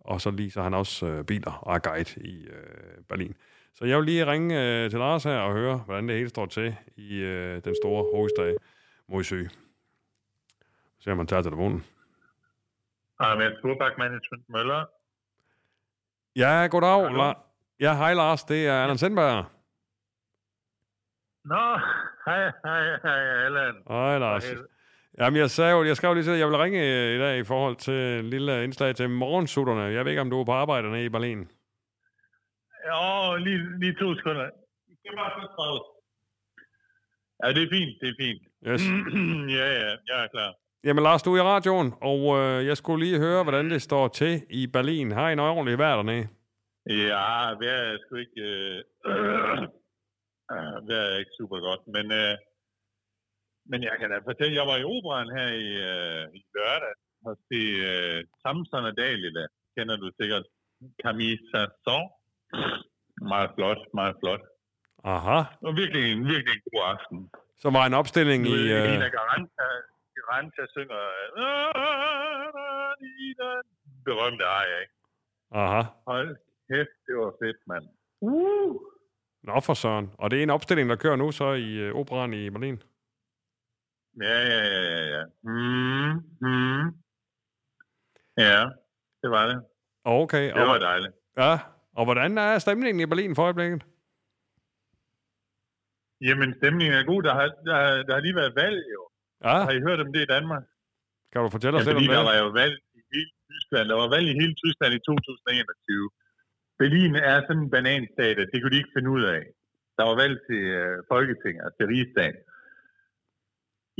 og 0.00 0.20
så 0.20 0.30
lige 0.30 0.50
så 0.50 0.62
han 0.62 0.74
også 0.74 1.06
øh, 1.06 1.24
biler 1.24 1.52
og 1.52 1.74
er 1.74 1.78
guide 1.78 2.20
i 2.20 2.46
øh, 2.46 3.04
Berlin. 3.08 3.34
Så 3.74 3.84
jeg 3.84 3.98
vil 3.98 4.04
lige 4.04 4.26
ringe 4.26 4.84
øh, 4.84 4.90
til 4.90 4.98
Lars 4.98 5.24
her 5.24 5.38
og 5.38 5.52
høre, 5.52 5.76
hvordan 5.76 6.08
det 6.08 6.16
hele 6.16 6.28
står 6.28 6.46
til 6.46 6.76
i 6.96 7.14
øh, 7.14 7.64
den 7.64 7.74
store 7.82 8.04
hovedstad 8.14 8.56
mod 9.08 9.24
syd. 9.24 9.48
Så 11.00 11.14
man 11.14 11.26
tager 11.26 11.42
telefonen. 11.42 11.84
Ahmed 13.18 13.52
Furbach 13.62 13.98
Management 13.98 14.44
Møller. 14.48 14.84
Ja, 16.36 16.66
goddag. 16.70 17.02
Hallo. 17.02 17.30
La- 17.30 17.38
ja, 17.80 17.94
hej 17.94 18.14
Lars, 18.14 18.44
det 18.44 18.66
er 18.66 18.82
Anders 18.82 19.00
Sindberg. 19.00 19.57
Nå, 21.52 21.64
Hej, 22.26 22.52
hej, 22.64 22.82
hej, 23.02 23.46
Allan. 23.46 23.74
Hej, 23.88 24.18
Lars. 24.18 24.48
Helvede. 24.48 24.68
Jamen, 25.18 25.40
jeg, 25.40 25.50
sagde 25.50 25.72
jo, 25.72 25.84
jeg 25.84 25.96
skrev 25.96 26.14
lige 26.14 26.24
til, 26.24 26.30
at 26.30 26.38
jeg 26.38 26.48
vil 26.48 26.56
ringe 26.56 26.80
øh, 26.80 27.16
i 27.16 27.18
dag 27.18 27.38
i 27.38 27.44
forhold 27.44 27.76
til 27.76 28.18
en 28.18 28.30
lille 28.30 28.64
indslag 28.64 28.94
til 28.94 29.10
morgensutterne. 29.10 29.82
Jeg 29.82 30.04
ved 30.04 30.12
ikke, 30.12 30.20
om 30.20 30.30
du 30.30 30.40
er 30.40 30.44
på 30.44 30.52
arbejde 30.52 30.90
nede 30.90 31.04
i 31.04 31.08
Berlin. 31.08 31.38
Åh, 32.92 33.36
lige, 33.36 33.80
lige 33.80 33.94
to 34.00 34.14
sekunder. 34.14 34.44
Det 35.04 35.12
var 35.14 35.28
så 35.40 35.46
travlt. 35.56 35.82
Ja, 37.42 37.48
det 37.48 37.62
er 37.62 37.70
fint, 37.76 37.92
det 38.00 38.08
er 38.08 38.16
fint. 38.24 38.42
Yes. 38.68 38.82
ja, 39.58 39.66
ja, 39.80 39.90
jeg 40.08 40.24
er 40.24 40.28
klar. 40.34 40.54
Jamen, 40.84 41.02
Lars, 41.02 41.22
du 41.22 41.34
er 41.34 41.38
i 41.38 41.42
radioen, 41.42 41.94
og 42.00 42.38
øh, 42.38 42.66
jeg 42.66 42.76
skulle 42.76 43.04
lige 43.04 43.18
høre, 43.18 43.42
hvordan 43.42 43.70
det 43.70 43.82
står 43.82 44.08
til 44.08 44.42
i 44.50 44.66
Berlin. 44.66 45.12
Har 45.12 45.28
I 45.28 45.32
en 45.32 45.38
ordentlig 45.38 45.78
vejr 45.78 45.96
dernede? 45.96 46.28
Ja, 46.86 47.54
vejret 47.60 47.92
er 47.92 47.98
sgu 48.06 48.16
ikke... 48.16 48.40
Øh, 48.40 48.82
øh, 49.06 49.68
vejret 50.88 51.12
er 51.14 51.22
ikke 51.22 51.38
super 51.40 51.58
godt, 51.68 51.82
men, 51.94 52.06
øh, 52.20 52.34
men 53.70 53.80
jeg 53.88 53.96
kan 54.00 54.10
da 54.10 54.18
fortælle, 54.30 54.58
jeg 54.60 54.66
var 54.70 54.76
i 54.78 54.88
operan 54.94 55.30
her 55.38 55.48
i, 55.66 55.68
øh, 55.90 56.24
i 56.38 56.40
lørdag 56.54 56.94
og 57.28 57.34
se 57.48 57.60
øh, 57.92 58.18
Samson 58.42 58.88
og 58.90 58.94
Dalila. 58.96 59.44
Kender 59.76 59.96
du 59.96 60.10
sikkert 60.20 60.46
Camille 61.02 61.38
Saint-Saëns. 61.50 62.12
Meget 63.32 63.50
flot, 63.56 63.82
meget 63.94 64.16
flot. 64.20 64.42
Aha. 65.04 65.38
Og 65.66 65.72
virkelig 65.80 66.12
en, 66.12 66.24
virkelig 66.32 66.54
en 66.56 66.64
god 66.70 66.82
aften. 66.94 67.18
Så 67.62 67.70
var 67.70 67.86
en 67.86 67.94
opstilling 68.00 68.40
i... 68.46 68.58
Øh, 68.76 68.84
Lina 68.90 69.08
Garanta, 69.16 69.66
Garanta 70.16 70.62
synger 70.76 71.02
berømte 74.08 74.44
arie, 74.44 74.80
ikke? 74.82 74.94
aha. 75.60 75.82
Hold 76.10 76.36
kæft, 76.68 76.96
det 77.06 77.14
var 77.22 77.32
fedt, 77.42 77.60
mand. 77.70 77.86
Uh! 78.20 78.76
Nå 79.48 79.60
for 79.68 79.74
søren. 79.82 80.06
Og 80.22 80.26
det 80.30 80.38
er 80.38 80.42
en 80.42 80.50
opstilling, 80.56 80.86
der 80.90 80.96
kører 81.04 81.16
nu 81.16 81.26
så 81.40 81.48
i 81.52 81.68
øh, 81.84 81.94
operan 82.00 82.32
i 82.40 82.50
Berlin. 82.54 82.76
Ja, 84.26 84.38
ja, 84.52 84.60
ja, 84.74 84.82
ja, 84.96 85.02
ja. 85.16 85.22
Mm, 85.50 86.12
mm. 86.46 86.84
Ja, 88.46 88.60
det 89.22 89.28
var 89.36 89.44
det. 89.50 89.58
Okay. 90.04 90.44
Det 90.56 90.62
var 90.70 90.74
Og, 90.74 90.80
dejligt. 90.80 91.14
ja. 91.42 91.52
Og 91.98 92.04
hvordan 92.04 92.38
er 92.38 92.58
stemningen 92.58 93.00
i 93.00 93.06
Berlin 93.12 93.34
for 93.36 93.42
øjeblikket? 93.48 93.80
Jamen, 96.28 96.50
stemningen 96.60 96.94
er 97.00 97.04
god. 97.12 97.20
Der 97.28 97.34
har, 97.38 97.46
der, 97.68 97.76
der 98.06 98.12
har 98.16 98.22
lige 98.26 98.38
været 98.42 98.54
valg, 98.62 98.78
jo. 98.94 99.02
Ja, 99.46 99.56
Har 99.68 99.74
I 99.78 99.80
hørt 99.86 100.00
om 100.04 100.12
det 100.14 100.22
i 100.26 100.32
Danmark? 100.36 100.64
kan 101.32 101.40
du 101.44 101.48
fortælle 101.56 101.74
Ja, 101.76 101.80
os 101.80 101.86
lidt 101.86 101.96
om 101.96 102.00
fordi 102.00 102.12
der 102.14 102.20
det? 102.22 102.28
var 102.30 102.36
jo 102.44 102.48
valg 102.60 102.74
i 102.98 103.00
hele 103.14 103.30
Tyskland. 103.50 103.84
Der 103.92 103.96
var 104.02 104.08
valg 104.16 104.26
i 104.32 104.34
hele 104.42 104.54
Tyskland 104.62 104.92
i 104.98 105.00
2021. 105.08 106.10
Berlin 106.78 107.14
er 107.14 107.38
sådan 107.40 107.62
en 107.62 107.70
bananstat, 107.70 108.36
at 108.42 108.48
det 108.52 108.58
kunne 108.60 108.74
de 108.74 108.82
ikke 108.82 108.96
finde 108.96 109.10
ud 109.16 109.24
af. 109.36 109.42
Der 109.98 110.04
var 110.08 110.16
valg 110.22 110.36
til 110.48 110.62
øh, 110.80 110.96
Folketinget, 111.12 111.62
altså 111.64 111.76
til 111.78 111.90
Rigsdagen. 111.92 112.38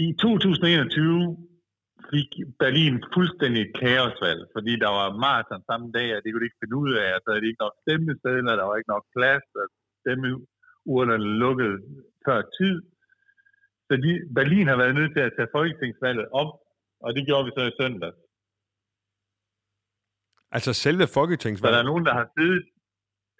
I 0.04 0.06
2021 0.12 1.36
fik 2.12 2.30
Berlin 2.62 2.94
fuldstændig 3.14 3.60
et 3.62 3.74
kaosvalg, 3.82 4.42
fordi 4.54 4.72
der 4.84 4.90
var 4.98 5.16
maraton 5.24 5.62
samme 5.70 5.88
dag, 5.98 6.08
og 6.16 6.20
det 6.22 6.28
kunne 6.30 6.42
de 6.42 6.50
ikke 6.50 6.62
finde 6.62 6.80
ud 6.84 6.92
af, 7.04 7.08
og 7.14 7.20
så 7.20 7.28
havde 7.30 7.42
de 7.44 7.50
ikke 7.50 7.64
nok 7.66 7.76
stemmesedler, 7.84 8.54
der 8.56 8.66
var 8.68 8.76
ikke 8.76 8.94
nok 8.94 9.06
plads, 9.16 9.46
og 9.60 9.66
stemmeurnerne 10.02 11.28
lukkede 11.42 11.76
før 12.26 12.38
tid. 12.58 12.76
Så 13.86 13.92
de, 14.04 14.12
Berlin 14.38 14.66
har 14.70 14.78
været 14.82 14.98
nødt 14.98 15.12
til 15.14 15.22
at 15.26 15.34
tage 15.36 15.54
folketingsvalget 15.56 16.26
op, 16.40 16.52
og 17.04 17.10
det 17.16 17.26
gjorde 17.26 17.44
vi 17.46 17.52
så 17.56 17.62
i 17.70 17.78
søndag. 17.80 18.12
Altså 20.56 20.72
selve 20.72 21.02
Så 21.02 21.06
der 21.06 21.10
er 21.10 21.14
folketingsvalget? 21.18 21.84
nogen, 21.90 22.04
der 22.08 22.14
har 22.20 22.26
siddet, 22.38 22.62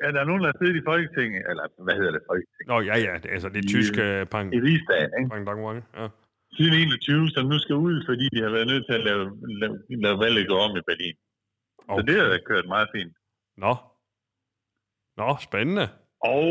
ja, 0.02 0.06
der 0.14 0.20
er 0.24 0.28
nogen, 0.30 0.42
der 0.42 0.48
har 0.52 0.58
siddet 0.60 0.76
i 0.82 0.84
Folketinget, 0.90 1.42
eller 1.50 1.64
hvad 1.86 1.94
hedder 2.00 2.12
det, 2.16 2.22
Folketinget, 2.30 2.68
Nå, 2.72 2.76
ja, 2.90 2.96
ja. 3.06 3.14
Altså 3.34 3.48
det 3.54 3.62
I- 3.64 3.68
tyske 3.74 4.02
øh, 4.20 4.26
pang. 4.34 4.46
i 4.56 4.60
Rigsdagen, 4.66 5.10
ikke? 5.18 5.28
pang, 5.32 5.42
pang, 5.48 5.60
pang. 5.66 5.78
Ja. 5.98 6.06
siden 6.56 6.74
21, 6.74 7.28
som 7.34 7.44
nu 7.52 7.56
skal 7.64 7.76
ud, 7.88 7.96
fordi 8.08 8.24
de 8.34 8.38
har 8.44 8.50
været 8.56 8.66
nødt 8.72 8.84
til 8.88 8.94
at 9.00 9.04
lave, 9.08 9.22
lave, 9.62 9.74
lave 10.04 10.18
valget 10.24 10.48
gå 10.52 10.56
om 10.66 10.72
i 10.80 10.82
Berlin. 10.90 11.16
Okay. 11.88 11.98
Så 11.98 12.02
det 12.08 12.14
har 12.22 12.40
kørt 12.50 12.66
meget 12.74 12.88
fint. 12.96 13.12
Nå. 13.64 13.72
Nå, 15.20 15.28
spændende. 15.48 15.86
Og... 16.32 16.44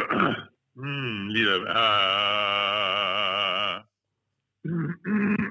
mm, 0.82 1.22
lige 1.34 1.46
der... 1.50 1.58
Uh, 1.80 3.74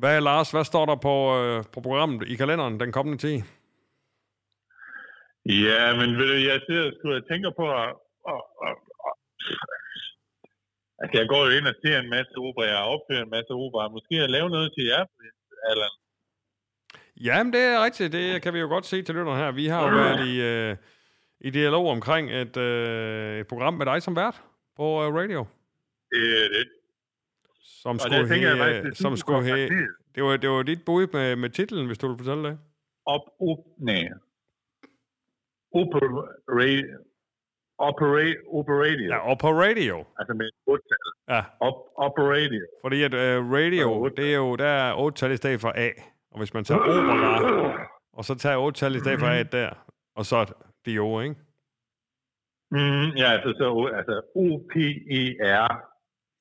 Hvad, 0.00 0.20
Lars, 0.20 0.50
hvad 0.50 0.64
står 0.64 0.86
der 0.86 0.96
på, 1.08 1.16
øh, 1.38 1.64
på 1.74 1.80
programmet 1.80 2.28
i 2.32 2.34
kalenderen 2.34 2.80
den 2.80 2.92
kommende 2.92 3.18
tid? 3.18 3.36
ja, 5.66 5.82
men 5.98 6.08
ved 6.18 6.26
du, 6.32 6.36
jeg 6.50 6.60
sidder 6.66 6.90
sgu 6.98 7.06
og 7.20 7.28
tænker 7.30 7.50
på 7.60 7.64
at... 7.82 7.88
at, 8.32 8.42
at, 8.66 8.76
at 9.08 9.16
Altså, 11.02 11.14
jeg 11.20 11.28
går 11.28 11.42
jo 11.46 11.50
ind 11.58 11.66
og 11.66 11.74
ser 11.84 11.98
en 11.98 12.10
masse 12.10 12.34
opera, 12.46 12.66
jeg 12.66 12.90
opfører 12.94 13.22
en 13.22 13.30
masse 13.36 13.50
opera. 13.64 13.88
Måske 13.88 14.14
at 14.26 14.30
lave 14.30 14.48
noget 14.50 14.72
til 14.76 14.84
jer, 14.84 15.04
Allan. 15.70 15.94
Jamen, 17.26 17.52
det 17.52 17.62
er 17.62 17.84
rigtigt. 17.84 18.12
Det 18.12 18.42
kan 18.42 18.54
vi 18.54 18.60
jo 18.60 18.68
godt 18.68 18.86
se 18.86 19.02
til 19.02 19.14
lytterne 19.14 19.38
her. 19.42 19.50
Vi 19.52 19.66
har 19.66 19.80
jo 19.86 19.94
været 20.00 20.20
i, 20.30 20.32
øh, 20.40 20.76
i 21.40 21.50
dialog 21.50 21.86
omkring 21.88 22.30
et, 22.42 22.56
øh, 22.56 23.40
et 23.40 23.46
program 23.46 23.74
med 23.74 23.86
dig 23.86 24.02
som 24.02 24.16
vært 24.16 24.42
på 24.76 24.86
øh, 25.04 25.14
radio. 25.14 25.46
Det 26.12 26.24
er 26.44 26.48
det. 26.48 26.79
Som 27.60 27.94
Og 27.94 28.00
skulle, 28.00 28.28
tænker 28.28 28.48
jeg 28.48 28.58
faktisk, 28.58 28.84
det 28.84 28.96
som 28.96 29.16
skulle 29.16 29.36
kompliceret. 29.36 29.88
det, 30.14 30.22
var, 30.24 30.36
det 30.36 30.50
var 30.50 30.62
dit 30.62 30.82
bud 30.86 31.06
med, 31.12 31.36
med 31.36 31.50
titlen, 31.50 31.86
hvis 31.86 31.98
du 31.98 32.08
vil 32.08 32.18
fortælle 32.18 32.48
det. 32.48 32.58
op, 33.06 33.20
op, 33.48 33.58
nej. 33.78 34.08
Operate, 35.74 36.88
operate, 37.78 38.36
operadio. 38.52 39.08
Ja, 39.08 39.18
og 39.30 39.38
på 39.38 39.48
radio. 39.48 40.04
Altså 40.18 40.34
med 40.34 40.46
et 40.46 40.52
otal. 40.66 40.98
Ja, 41.28 41.42
Op, 41.60 41.74
operadio. 41.96 42.66
fordi 42.84 43.02
at 43.02 43.14
øh, 43.14 43.50
radio, 43.52 44.08
det 44.16 44.32
er 44.32 44.36
jo, 44.36 44.56
der 44.56 44.66
er 44.66 44.94
8 44.94 45.18
tal 45.18 45.32
i 45.32 45.36
stedet 45.36 45.60
for 45.60 45.72
A. 45.76 45.88
Og 46.30 46.38
hvis 46.38 46.54
man 46.54 46.64
tager 46.64 46.80
opera, 46.80 47.88
og 48.12 48.24
så 48.24 48.34
tager 48.34 48.56
8 48.56 48.78
tal 48.80 48.94
i 48.96 48.98
stedet 48.98 49.20
for 49.20 49.26
A 49.26 49.42
der, 49.42 49.70
og 50.16 50.24
så 50.26 50.36
ord, 51.00 51.22
ikke? 51.24 51.36
Mm, 52.70 53.08
ja, 53.20 53.26
altså, 53.32 53.54
så, 53.58 53.90
altså 53.96 54.22
O-P-E-R. 54.34 55.89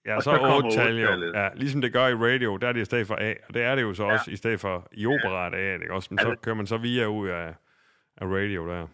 Ja, 0.06 0.16
Og 0.16 0.22
så 0.24 0.30
så 0.30 0.36
er 0.36 0.40
kommer 0.40 0.56
8 0.66 0.78
tal 0.78 0.96
jo. 1.00 1.10
Ja, 1.40 1.48
ligesom 1.62 1.82
det 1.82 1.94
gør 1.94 2.08
i 2.08 2.14
radio, 2.28 2.58
der 2.58 2.68
er 2.68 2.74
det 2.74 2.82
i 2.82 2.90
stedet 2.92 3.08
for 3.08 3.18
A. 3.30 3.34
Og 3.48 3.54
det 3.54 3.62
er 3.70 3.76
det 3.76 3.82
jo 3.82 3.94
så 3.94 4.04
også 4.04 4.32
i 4.32 4.36
stedet 4.42 4.60
for 4.60 4.76
i 5.02 5.06
opera, 5.06 5.50
det 5.50 5.60
er 5.72 5.78
det 5.78 5.90
også. 5.92 6.08
Men 6.12 6.20
så 6.20 6.30
kører 6.44 6.56
man 6.56 6.68
så 6.68 6.78
via 6.78 7.06
ud 7.20 7.28
af, 7.28 7.48
af 8.22 8.26
radio 8.38 8.62
der. 8.72 8.88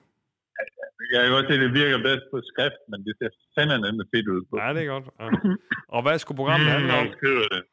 Jeg 1.14 1.22
kan 1.24 1.32
godt 1.38 1.48
se, 1.50 1.54
at 1.54 1.64
det 1.66 1.74
virker 1.82 1.98
bedst 2.10 2.26
på 2.32 2.38
skrift, 2.52 2.82
men 2.92 3.00
det 3.06 3.14
ser 3.20 3.30
fandme 3.56 4.06
fedt 4.14 4.28
ud 4.36 4.42
på. 4.50 4.54
Ja, 4.62 4.68
det 4.76 4.82
er 4.86 4.90
godt. 4.96 5.08
Ja. 5.20 5.28
Og 5.96 6.02
hvad 6.06 6.18
skulle 6.20 6.40
programmet 6.42 6.70
handle 6.76 6.94
om? 7.02 7.08
skriver 7.18 7.48
det. 7.56 7.64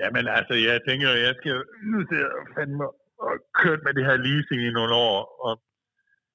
Jamen 0.00 0.24
altså, 0.38 0.54
jeg 0.68 0.76
tænker, 0.88 1.08
jeg 1.26 1.34
skal 1.40 1.54
nu 1.92 1.98
til 2.10 2.20
at 2.28 2.32
fandme 2.56 2.84
og 3.28 3.34
kørt 3.62 3.80
med 3.86 3.92
det 3.96 4.04
her 4.08 4.16
leasing 4.26 4.60
i 4.68 4.76
nogle 4.78 4.94
år, 5.10 5.18
og 5.46 5.52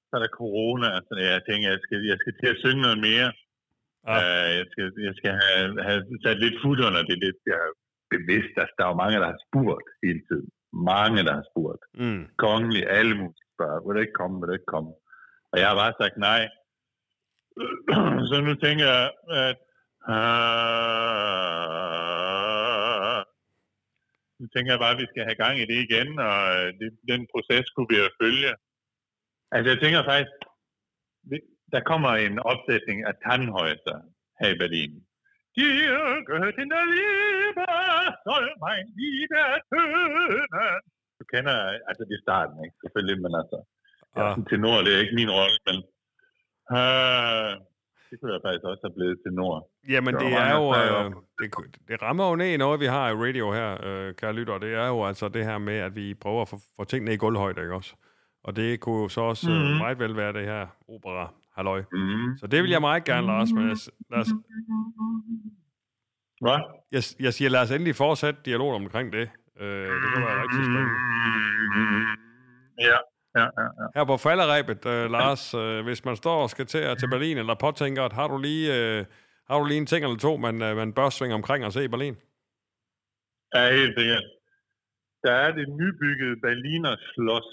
så 0.08 0.12
er 0.18 0.22
der 0.24 0.38
corona, 0.42 0.90
så 1.08 1.14
jeg 1.32 1.42
tænker, 1.50 1.68
jeg 1.76 1.82
skal, 1.86 1.98
jeg 2.12 2.18
skal 2.22 2.34
til 2.42 2.50
at 2.54 2.62
synge 2.64 2.82
noget 2.88 3.00
mere. 3.10 3.30
Ja. 4.08 4.16
Ja. 4.16 4.20
Uh, 4.20 4.50
jeg 4.60 4.66
skal, 4.72 4.86
jeg 5.08 5.16
skal 5.20 5.32
have, 5.42 5.84
have 5.88 6.02
sat 6.24 6.40
lidt 6.44 6.58
fod 6.64 6.80
under 6.88 7.04
det. 7.10 7.18
Lidt, 7.26 7.40
jeg 7.52 7.60
er 7.68 7.74
bevidst, 8.16 8.54
at 8.64 8.70
der 8.78 8.84
er 8.86 8.92
jo 8.94 9.02
mange, 9.04 9.18
der 9.24 9.30
har 9.34 9.42
spurgt 9.48 9.88
hele 10.06 10.22
tiden. 10.30 10.50
Mange, 10.94 11.20
der 11.28 11.34
har 11.40 11.46
spurgt. 11.52 11.84
Mm. 12.02 12.24
Kongelig, 12.46 12.84
alle 12.98 13.16
mulige 13.20 13.48
spørger, 13.56 13.80
vil 13.86 13.96
du 13.96 14.02
ikke 14.06 14.20
komme, 14.22 14.36
vil 14.40 14.48
du 14.50 14.54
ikke 14.60 14.74
komme? 14.76 14.92
Og 15.52 15.56
jeg 15.60 15.68
har 15.70 15.78
bare 15.84 16.00
sagt 16.02 16.18
nej. 16.30 16.42
Så 18.30 18.36
nu 18.48 18.54
tænker 18.66 18.88
jeg, 18.96 19.06
at 19.46 19.60
uh, 20.14 21.58
nu 24.40 24.46
tænker 24.54 24.72
jeg 24.74 24.82
bare, 24.84 24.96
at 24.96 25.02
vi 25.02 25.08
skal 25.12 25.24
have 25.28 25.42
gang 25.44 25.56
i 25.60 25.70
det 25.72 25.80
igen, 25.88 26.10
og 26.30 26.38
øh, 26.58 26.68
det, 26.80 26.90
den 27.12 27.22
proces 27.34 27.66
kunne 27.70 27.90
vi 27.92 27.98
følge. 28.22 28.52
Altså 29.54 29.68
jeg 29.72 29.80
tænker 29.82 30.10
faktisk, 30.12 30.34
der 31.74 31.82
kommer 31.92 32.12
en 32.28 32.36
opsætning 32.52 32.98
af 33.10 33.14
Tannhäuser 33.24 33.98
her 34.40 34.50
i 34.56 34.58
Berlin. 34.64 34.94
Dir 35.58 35.98
gehört 36.30 36.58
in 36.64 36.70
der 36.76 36.86
Liebe, 36.96 37.66
soll 38.26 38.48
mein 38.64 38.86
Liebe 39.00 39.42
tönen. 39.72 40.82
Du 41.20 41.24
kender, 41.34 41.58
altså 41.90 42.04
det 42.12 42.18
starten, 42.26 42.58
ikke? 42.66 42.76
Selvfølgelig, 42.84 43.18
men 43.26 43.34
altså, 43.42 43.58
jeg 44.16 44.22
er 44.26 44.30
sådan 44.30 44.46
tenor, 44.52 44.78
det 44.86 44.92
er 44.96 45.00
ikke 45.04 45.16
min 45.22 45.32
rolle, 45.40 45.60
men 45.68 45.78
uh, 46.78 47.52
det 48.10 48.16
kunne 48.20 48.34
jeg 48.36 48.42
faktisk 48.46 48.66
også 48.72 48.84
have 48.88 48.96
blevet 48.98 49.18
tenor. 49.26 49.56
Jamen, 49.94 50.14
Der 50.14 50.20
det 50.22 50.32
var 50.32 50.44
er 50.50 50.56
jo... 50.60 50.66
Øh, 50.80 51.12
det, 51.40 51.48
det 51.90 52.02
rammer 52.02 52.30
jo 52.30 52.36
ned 52.36 52.58
noget, 52.58 52.80
vi 52.80 52.86
har 52.86 53.06
i 53.10 53.16
radio 53.26 53.46
her, 53.60 53.70
øh, 53.88 54.16
kære 54.16 54.34
lytter. 54.34 54.58
Det 54.58 54.74
er 54.74 54.88
jo 54.88 55.06
altså 55.06 55.30
det 55.30 55.44
her 55.46 55.58
med, 55.58 55.78
at 55.88 55.96
vi 55.96 56.14
prøver 56.14 56.42
at 56.42 56.50
få, 56.50 56.58
få 56.76 56.84
tingene 56.84 57.14
i 57.14 57.18
gulvhøjde, 57.18 57.62
ikke 57.62 57.76
også? 57.76 57.94
Og 58.44 58.56
det 58.56 58.80
kunne 58.80 59.02
jo 59.02 59.08
så 59.10 59.22
også 59.22 59.50
mm. 59.50 59.56
Mhm. 59.56 59.78
meget 59.78 60.00
vel 60.00 60.18
være 60.18 60.34
det 60.34 60.46
her 60.46 60.68
opera 60.88 61.34
halløj. 61.58 61.82
Mm. 61.92 62.38
Så 62.38 62.48
det 62.48 62.64
vil 62.64 62.72
jeg 62.72 62.82
meget 62.82 63.04
gerne, 63.04 63.28
Lars. 63.28 63.52
Men 63.56 63.64
jeg, 63.70 63.78
lad 64.12 64.20
os, 64.20 64.28
Hvad? 66.42 66.60
jeg, 66.92 67.04
jeg 67.26 67.34
siger, 67.34 67.50
lad 67.50 67.62
os 67.62 67.72
endelig 67.72 67.96
fortsætte 67.96 68.40
dialogen 68.46 68.84
omkring 68.84 69.14
det. 69.14 69.30
Øh, 69.60 69.90
det 70.02 70.10
kan 70.14 70.22
være 70.28 70.42
rigtig 70.44 70.64
spændende. 70.70 70.96
Mm. 71.76 72.06
Ja, 72.90 72.98
ja, 73.40 73.46
ja. 73.60 73.68
ja. 73.80 73.86
Her 73.96 74.06
på 74.06 74.18
falderæbet, 74.18 74.86
øh, 74.86 75.12
Lars, 75.12 75.54
øh, 75.54 75.84
hvis 75.84 76.06
man 76.06 76.16
står 76.16 76.38
og 76.44 76.50
skal 76.50 76.66
til, 76.66 76.82
til 77.00 77.10
Berlin, 77.10 77.38
eller 77.38 77.56
påtænker, 77.56 78.04
at 78.04 78.14
har 78.14 78.28
du 78.28 78.38
lige, 78.38 78.66
øh, 78.78 79.06
har 79.50 79.60
du 79.60 79.66
lige 79.66 79.78
en 79.78 79.86
ting 79.86 80.04
eller 80.04 80.18
to, 80.18 80.38
man, 80.38 80.62
øh, 80.62 80.76
man 80.76 80.94
bør 80.94 81.10
svinge 81.10 81.36
omkring 81.36 81.66
og 81.66 81.74
se 81.74 81.84
i 81.84 81.88
Berlin? 81.88 82.16
Ja, 83.56 83.72
helt 83.78 83.94
sikkert. 84.00 84.24
Der 85.26 85.34
er 85.46 85.52
det 85.58 85.66
nybyggede 85.82 86.36
Berliner 86.46 86.96
Schloss, 87.08 87.50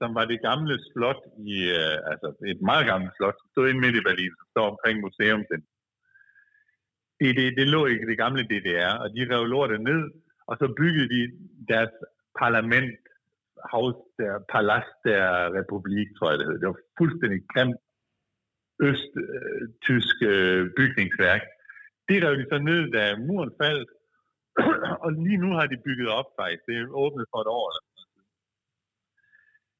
som 0.00 0.10
var 0.18 0.24
det 0.24 0.44
gamle 0.48 0.74
slot 0.88 1.22
i, 1.52 1.54
øh, 1.80 1.96
altså 2.10 2.28
et 2.52 2.60
meget 2.70 2.84
gammelt 2.90 3.12
slot, 3.16 3.36
som 3.38 3.48
stod 3.52 3.68
inde 3.68 3.82
midt 3.84 4.00
i 4.00 4.06
Berlin, 4.08 4.34
som 4.38 4.46
står 4.54 4.66
omkring 4.72 4.96
museum. 5.06 5.42
Det, 5.50 7.30
det, 7.38 7.46
det 7.58 7.66
lå 7.74 7.82
i 7.86 7.96
det 8.10 8.18
gamle 8.24 8.42
DDR, 8.50 8.92
og 9.02 9.06
de 9.14 9.20
rev 9.30 9.44
lortet 9.54 9.80
ned, 9.90 10.02
og 10.48 10.54
så 10.60 10.66
byggede 10.80 11.08
de 11.14 11.22
deres 11.72 11.94
parlament, 12.40 13.00
Haus 13.72 13.98
der 14.18 14.34
Palast 14.52 14.94
der 15.08 15.24
Republik, 15.58 16.08
tror 16.16 16.30
jeg 16.30 16.38
det 16.38 16.46
hed. 16.48 16.58
Det 16.60 16.68
var 16.72 16.80
fuldstændig 17.00 17.40
grimt 17.52 17.80
østtysk 18.88 20.16
øh, 20.22 20.30
øh, 20.32 20.70
bygningsværk. 20.78 21.42
Det 22.08 22.16
rev 22.24 22.34
de 22.40 22.46
så 22.52 22.58
ned, 22.70 22.82
da 22.96 23.02
muren 23.26 23.52
faldt, 23.62 23.90
og 25.04 25.10
lige 25.24 25.42
nu 25.44 25.50
har 25.58 25.66
de 25.72 25.84
bygget 25.86 26.08
op 26.18 26.28
faktisk. 26.40 26.62
Det 26.68 26.74
er 26.76 26.98
åbnet 27.04 27.26
for 27.32 27.40
et 27.44 27.50
år. 27.58 27.66
Eller. 27.70 27.89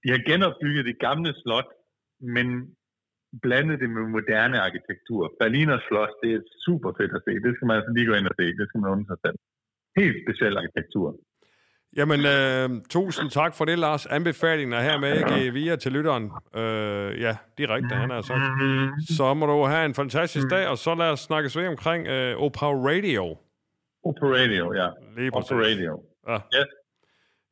De 0.02 0.08
har 0.14 0.20
genopbygget 0.30 0.84
det 0.90 0.98
gamle 1.06 1.32
slot, 1.42 1.68
men 2.36 2.46
blandet 3.42 3.80
det 3.82 3.90
med 3.90 4.02
moderne 4.16 4.56
arkitektur. 4.66 5.22
Berliner 5.40 5.78
Schloss, 5.86 6.12
det 6.22 6.30
er 6.36 6.40
super 6.66 6.90
fedt 6.98 7.12
at 7.18 7.22
se. 7.26 7.32
Det 7.44 7.50
skal 7.54 7.66
man 7.66 7.76
altså 7.76 7.92
lige 7.96 8.06
gå 8.06 8.14
ind 8.14 8.26
og 8.32 8.36
se. 8.40 8.46
Det 8.58 8.64
skal 8.68 8.80
man 8.80 8.90
undre 8.90 9.06
sig 9.12 9.18
selv. 9.24 9.38
Helt 10.00 10.16
speciel 10.24 10.54
arkitektur. 10.60 11.06
Jamen, 11.96 12.20
øh, 12.20 12.68
tusind 12.90 13.30
tak 13.30 13.54
for 13.54 13.64
det, 13.64 13.78
Lars. 13.78 14.06
Anbefalingen 14.06 14.72
er 14.72 14.80
hermed 14.80 15.12
ikke 15.18 15.52
via 15.52 15.76
til 15.76 15.92
lytteren. 15.92 16.24
Øh, 16.60 17.20
ja, 17.20 17.36
direkte, 17.58 17.94
han 17.94 18.10
er 18.10 18.20
sagt. 18.20 18.42
Så 19.16 19.34
må 19.34 19.46
du 19.46 19.64
have 19.64 19.84
en 19.84 19.94
fantastisk 19.94 20.46
dag, 20.50 20.68
og 20.68 20.78
så 20.78 20.94
lad 20.94 21.10
os 21.10 21.20
snakkes 21.20 21.56
ved 21.56 21.66
omkring 21.68 22.06
øh, 22.06 22.36
Opera 22.36 22.66
Radio. 22.66 23.36
Opera 24.04 24.28
Radio, 24.28 24.74
ja. 24.74 24.88
Lige 25.16 25.30
præcis. 25.30 25.50
Opera 25.50 25.64
Radio. 25.64 26.02
Ja. 26.28 26.34
Yes. 26.34 26.68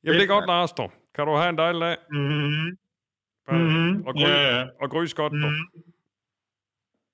Jamen, 0.04 0.20
det 0.20 0.22
er 0.22 0.34
godt, 0.34 0.46
Lars, 0.46 0.72
dog. 0.72 0.92
Kan 1.14 1.26
du 1.26 1.34
have 1.36 1.48
en 1.48 1.58
dejlig 1.58 1.80
dag? 1.80 1.96
Mm-hmm. 2.12 2.78
Mhm. 3.50 4.06
Og, 4.06 4.14
gry, 4.14 4.20
ja. 4.20 4.66
og 4.80 4.90
grys 4.90 5.14
godt. 5.14 5.32
Mhm. 5.32 5.42
Mhm. 5.42 5.54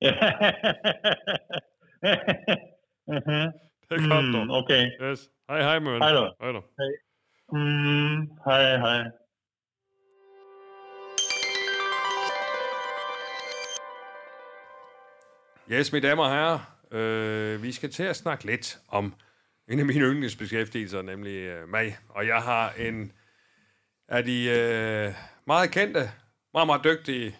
Det 3.89 3.95
er 4.01 4.09
godt, 4.09 4.45
Mm, 4.45 4.51
okay. 4.51 4.91
Yes. 5.03 5.31
Hej, 5.49 5.63
hej, 5.63 5.79
Møn. 5.79 6.03
Hej 6.03 6.13
då. 6.13 6.35
Hej, 6.41 6.53
dog. 6.53 6.65
Mm, 7.53 8.31
hej, 8.45 8.77
hej. 8.77 9.05
Yes, 15.71 15.93
mine 15.93 16.09
damer 16.09 16.25
og 16.25 16.31
herrer. 16.31 16.59
Øh, 16.91 17.63
vi 17.63 17.73
skal 17.73 17.91
til 17.91 18.03
at 18.03 18.17
snakke 18.17 18.45
lidt 18.47 18.79
om 18.89 19.15
en 19.69 19.81
af 19.81 19.87
mine 19.87 20.01
yndlingsbeskæftigelser, 20.01 21.03
nemlig 21.03 21.35
øh, 21.37 21.69
mig. 21.69 21.97
Og 22.09 22.27
jeg 22.27 22.43
har 22.43 22.73
en 22.79 23.13
af 24.15 24.25
de 24.25 24.45
øh, 24.45 25.15
meget 25.47 25.71
kendte, 25.71 26.11
meget, 26.55 26.67
meget 26.67 26.85
dygtige 26.85 27.37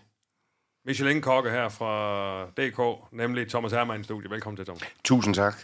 Michelin-kokke 0.87 1.51
her 1.51 1.69
fra 1.69 2.45
DK, 2.45 3.13
nemlig 3.13 3.49
Thomas 3.49 3.73
Hermann 3.73 4.01
i 4.01 4.05
studiet. 4.05 4.31
Velkommen 4.31 4.57
til, 4.57 4.65
Thomas. 4.67 4.83
Tusind 5.05 5.35
tak. 5.35 5.55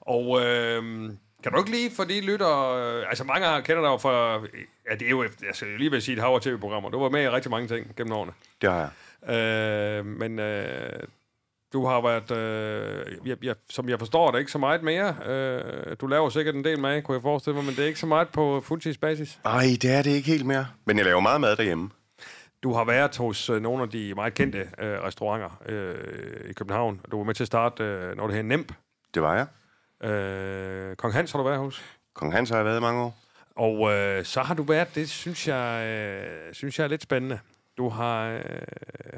Og 0.00 0.40
øh, 0.40 0.82
kan 1.42 1.52
du 1.52 1.58
ikke 1.58 1.70
lige 1.70 1.90
for 1.90 2.04
de 2.04 2.20
lytter, 2.20 2.70
øh, 2.70 3.08
altså 3.08 3.24
mange 3.24 3.46
har 3.46 3.60
kender 3.60 3.82
dig 3.82 3.88
jo 3.88 3.96
fra, 3.96 4.34
ja 4.90 4.94
det 4.94 5.06
er 5.06 5.10
jo, 5.10 5.22
altså, 5.22 5.64
lige 5.78 5.90
vil 5.90 6.02
sige 6.02 6.16
et 6.16 6.22
hav 6.22 6.40
tv-programmer. 6.40 6.90
Du 6.90 7.00
var 7.00 7.08
med 7.08 7.22
i 7.22 7.28
rigtig 7.28 7.50
mange 7.50 7.68
ting 7.68 7.96
gennem 7.96 8.12
årene. 8.12 8.32
Det 8.60 8.70
har 8.70 8.90
jeg. 9.28 9.34
Øh, 9.34 10.06
men 10.06 10.38
øh, 10.38 11.02
du 11.74 11.86
har 11.86 12.00
været, 12.00 12.30
øh, 12.30 13.28
jeg, 13.28 13.44
jeg, 13.44 13.54
som 13.70 13.88
jeg 13.88 13.98
forstår 13.98 14.30
det, 14.30 14.38
ikke 14.38 14.52
så 14.52 14.58
meget 14.58 14.82
mere. 14.82 15.16
Øh, 15.26 15.96
du 16.00 16.06
laver 16.06 16.28
sikkert 16.28 16.54
en 16.54 16.64
del 16.64 16.78
mad, 16.80 17.02
kunne 17.02 17.14
jeg 17.14 17.22
forestille 17.22 17.56
mig, 17.56 17.64
men 17.64 17.74
det 17.74 17.82
er 17.82 17.86
ikke 17.86 18.00
så 18.00 18.06
meget 18.06 18.28
på 18.28 18.60
fuldtidsbasis. 18.60 19.38
Ej, 19.44 19.66
det 19.82 19.94
er 19.94 20.02
det 20.02 20.10
ikke 20.10 20.28
helt 20.28 20.46
mere. 20.46 20.66
Men 20.84 20.96
jeg 20.96 21.04
laver 21.04 21.20
meget 21.20 21.40
mad 21.40 21.56
derhjemme. 21.56 21.90
Du 22.62 22.72
har 22.72 22.84
været 22.84 23.16
hos 23.16 23.50
øh, 23.50 23.62
nogle 23.62 23.82
af 23.82 23.90
de 23.90 24.14
meget 24.14 24.34
kendte 24.34 24.58
øh, 24.58 25.02
restauranter 25.02 25.62
øh, 25.66 26.50
i 26.50 26.52
København. 26.52 27.00
Du 27.10 27.16
var 27.16 27.24
med 27.24 27.34
til 27.34 27.44
at 27.44 27.46
starte, 27.46 27.84
øh, 27.84 28.16
når 28.16 28.26
det 28.26 28.36
her 28.36 28.42
Nemp. 28.42 28.72
Det 29.14 29.22
var 29.22 29.36
jeg. 29.36 29.46
Øh, 30.10 30.96
Kong 30.96 31.14
Hans 31.14 31.32
har 31.32 31.38
du 31.38 31.44
været 31.44 31.58
hos. 31.58 31.82
Kong 32.14 32.32
Hans 32.32 32.50
har 32.50 32.56
jeg 32.56 32.64
været 32.64 32.78
i 32.78 32.80
mange 32.80 33.02
år. 33.02 33.16
Og 33.56 33.92
øh, 33.92 34.24
så 34.24 34.40
har 34.40 34.54
du 34.54 34.62
været, 34.62 34.94
det 34.94 35.10
synes 35.10 35.48
jeg, 35.48 35.86
øh, 35.86 36.54
synes 36.54 36.78
jeg 36.78 36.84
er 36.84 36.88
lidt 36.88 37.02
spændende. 37.02 37.38
Du 37.78 37.88
har, 37.88 38.28
øh, 38.30 38.42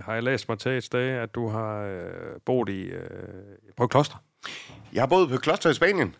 har 0.05 0.15
jeg 0.15 0.23
læst 0.23 0.49
mig 0.49 0.59
til 0.59 0.71
et 0.73 0.85
sted, 0.85 1.01
at 1.09 1.35
du 1.35 1.49
har 1.49 1.83
øh, 1.83 2.01
boet 2.47 2.69
i, 2.69 2.83
øh, 2.83 3.01
på 3.77 3.85
et 3.85 3.91
kloster. 3.91 4.17
Jeg 4.93 5.03
har 5.03 5.07
boet 5.07 5.29
på 5.29 5.35
et 5.35 5.43
kloster 5.43 5.71
i 5.71 5.75
Spanien. 5.75 6.15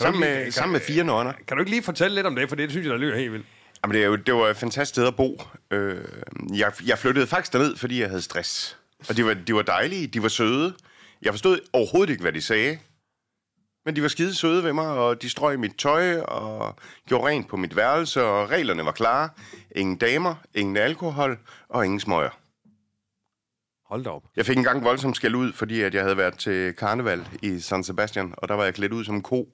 Sammen 0.00 0.22
ikke 0.22 0.26
lige- 0.26 0.36
med, 0.36 0.44
kan- 0.44 0.52
sammen 0.52 0.72
med 0.72 0.80
fire 0.80 1.04
nonner. 1.04 1.32
Kan 1.48 1.56
du 1.56 1.60
ikke 1.60 1.70
lige 1.70 1.82
fortælle 1.82 2.14
lidt 2.14 2.26
om 2.26 2.36
det, 2.36 2.48
for 2.48 2.56
det 2.56 2.70
synes 2.70 2.84
jeg, 2.86 2.92
der 2.92 2.98
lyder 2.98 3.16
helt 3.16 3.32
vildt. 3.32 3.46
Jamen, 3.84 3.94
det, 3.94 4.02
er 4.02 4.06
jo, 4.06 4.16
det 4.16 4.34
var 4.34 4.48
et 4.48 4.56
fantastisk 4.56 4.88
sted 4.94 5.06
at 5.06 5.16
bo. 5.16 5.42
Øh, 5.70 6.04
jeg, 6.56 6.72
jeg 6.86 6.98
flyttede 6.98 7.26
faktisk 7.26 7.52
derned, 7.52 7.76
fordi 7.76 8.00
jeg 8.00 8.08
havde 8.08 8.22
stress. 8.22 8.78
Og 9.08 9.16
de 9.16 9.24
var, 9.24 9.34
de 9.34 9.54
var 9.54 9.62
dejlige, 9.62 10.06
de 10.06 10.22
var 10.22 10.28
søde. 10.28 10.74
Jeg 11.22 11.32
forstod 11.32 11.58
overhovedet 11.72 12.10
ikke, 12.10 12.22
hvad 12.22 12.32
de 12.32 12.42
sagde. 12.42 12.78
Men 13.86 13.96
de 13.96 14.02
var 14.02 14.08
skide 14.08 14.34
søde 14.34 14.64
ved 14.64 14.72
mig, 14.72 14.88
og 14.88 15.22
de 15.22 15.30
strøg 15.30 15.60
mit 15.60 15.74
tøj 15.78 16.20
og 16.20 16.76
gjorde 17.08 17.26
rent 17.26 17.48
på 17.48 17.56
mit 17.56 17.76
værelse, 17.76 18.24
og 18.24 18.50
reglerne 18.50 18.84
var 18.84 18.92
klare. 18.92 19.28
Ingen 19.76 19.96
damer, 19.96 20.34
ingen 20.54 20.76
alkohol 20.76 21.38
og 21.68 21.84
ingen 21.84 22.00
smøger. 22.00 22.30
Hold 23.88 24.04
da 24.04 24.10
op. 24.10 24.22
Jeg 24.36 24.46
fik 24.46 24.56
engang 24.56 24.84
voldsomt 24.84 25.16
skæld 25.16 25.34
ud, 25.34 25.52
fordi 25.52 25.82
at 25.82 25.94
jeg 25.94 26.02
havde 26.02 26.16
været 26.16 26.38
til 26.38 26.74
karneval 26.74 27.28
i 27.42 27.60
San 27.60 27.84
Sebastian, 27.84 28.34
og 28.36 28.48
der 28.48 28.54
var 28.54 28.64
jeg 28.64 28.74
klædt 28.74 28.92
ud 28.92 29.04
som 29.04 29.14
en 29.14 29.22
ko. 29.22 29.48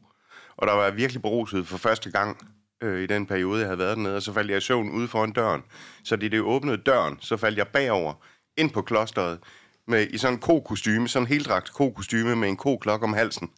Og 0.56 0.66
der 0.66 0.72
var 0.72 0.84
jeg 0.84 0.96
virkelig 0.96 1.22
beruset 1.22 1.66
for 1.66 1.78
første 1.78 2.10
gang 2.10 2.52
øh, 2.82 3.02
i 3.02 3.06
den 3.06 3.26
periode, 3.26 3.58
jeg 3.60 3.66
havde 3.66 3.78
været 3.78 3.96
dernede, 3.96 4.16
og 4.16 4.22
så 4.22 4.32
faldt 4.32 4.50
jeg 4.50 4.58
i 4.58 4.60
søvn 4.60 4.90
ude 4.90 5.08
foran 5.08 5.32
døren. 5.32 5.62
Så 6.04 6.16
det, 6.16 6.32
det 6.32 6.40
åbnede 6.40 6.76
døren, 6.76 7.18
så 7.20 7.36
faldt 7.36 7.58
jeg 7.58 7.68
bagover 7.68 8.14
ind 8.56 8.70
på 8.70 8.82
klosteret 8.82 9.38
med, 9.86 10.06
i 10.06 10.18
sådan 10.18 10.34
en 10.34 10.40
ko-kostyme, 10.40 11.08
sådan 11.08 11.26
en 11.26 11.28
heldragt 11.28 11.72
ko-kostyme 11.72 12.36
med 12.36 12.48
en 12.48 12.56
ko-klok 12.56 13.02
om 13.02 13.12
halsen. 13.12 13.50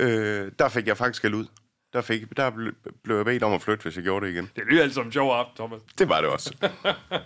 Øh, 0.00 0.52
der 0.58 0.68
fik 0.68 0.86
jeg 0.86 0.96
faktisk 0.96 1.24
ud. 1.24 1.46
Der, 1.92 2.00
fik, 2.00 2.36
der 2.36 2.50
ble- 2.50 2.90
blev 3.04 3.16
jeg 3.16 3.24
bedt 3.24 3.42
om 3.42 3.52
at 3.52 3.62
flytte, 3.62 3.82
hvis 3.82 3.96
jeg 3.96 4.04
gjorde 4.04 4.26
det 4.26 4.32
igen. 4.32 4.50
Det 4.56 4.64
lyder 4.66 4.82
altså 4.82 4.94
som 4.94 5.06
en 5.06 5.12
sjov 5.12 5.32
aften, 5.32 5.56
Thomas. 5.56 5.80
Det 5.98 6.08
var 6.08 6.20
det 6.20 6.30
også. 6.30 6.56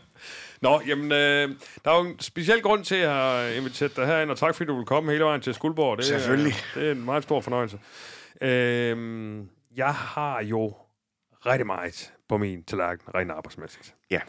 Nå, 0.63 0.81
jamen, 0.87 1.13
øh, 1.13 1.49
der 1.85 1.91
er 1.91 1.99
jo 1.99 2.05
en 2.09 2.21
speciel 2.21 2.63
grund 2.63 2.85
til, 2.85 2.95
at 2.95 3.01
jeg 3.01 3.13
har 3.15 3.43
inviteret 3.47 3.97
dig 3.97 4.07
herind, 4.07 4.31
og 4.31 4.39
tak 4.39 4.55
fordi 4.55 4.67
du 4.69 4.77
vil 4.77 4.87
komme 4.87 5.13
hele 5.13 5.25
vejen 5.25 5.41
til 5.41 5.55
Skuldborg. 5.55 5.99
Det, 5.99 6.05
er- 6.05 6.19
Selvfølgelig. 6.19 6.53
det 6.75 6.87
er 6.87 6.93
en 6.93 7.05
meget 7.05 7.23
stor 7.23 7.41
fornøjelse. 7.41 7.79
Øh, 8.41 9.45
jeg 9.77 9.95
har 9.95 10.43
jo 10.43 10.75
rigtig 11.47 11.67
meget 11.67 12.13
på 12.29 12.39
min 12.39 12.65
tallerken, 12.65 13.15
rent 13.15 13.31
arbejdsmæssigt. 13.31 13.95
Ja. 14.11 14.21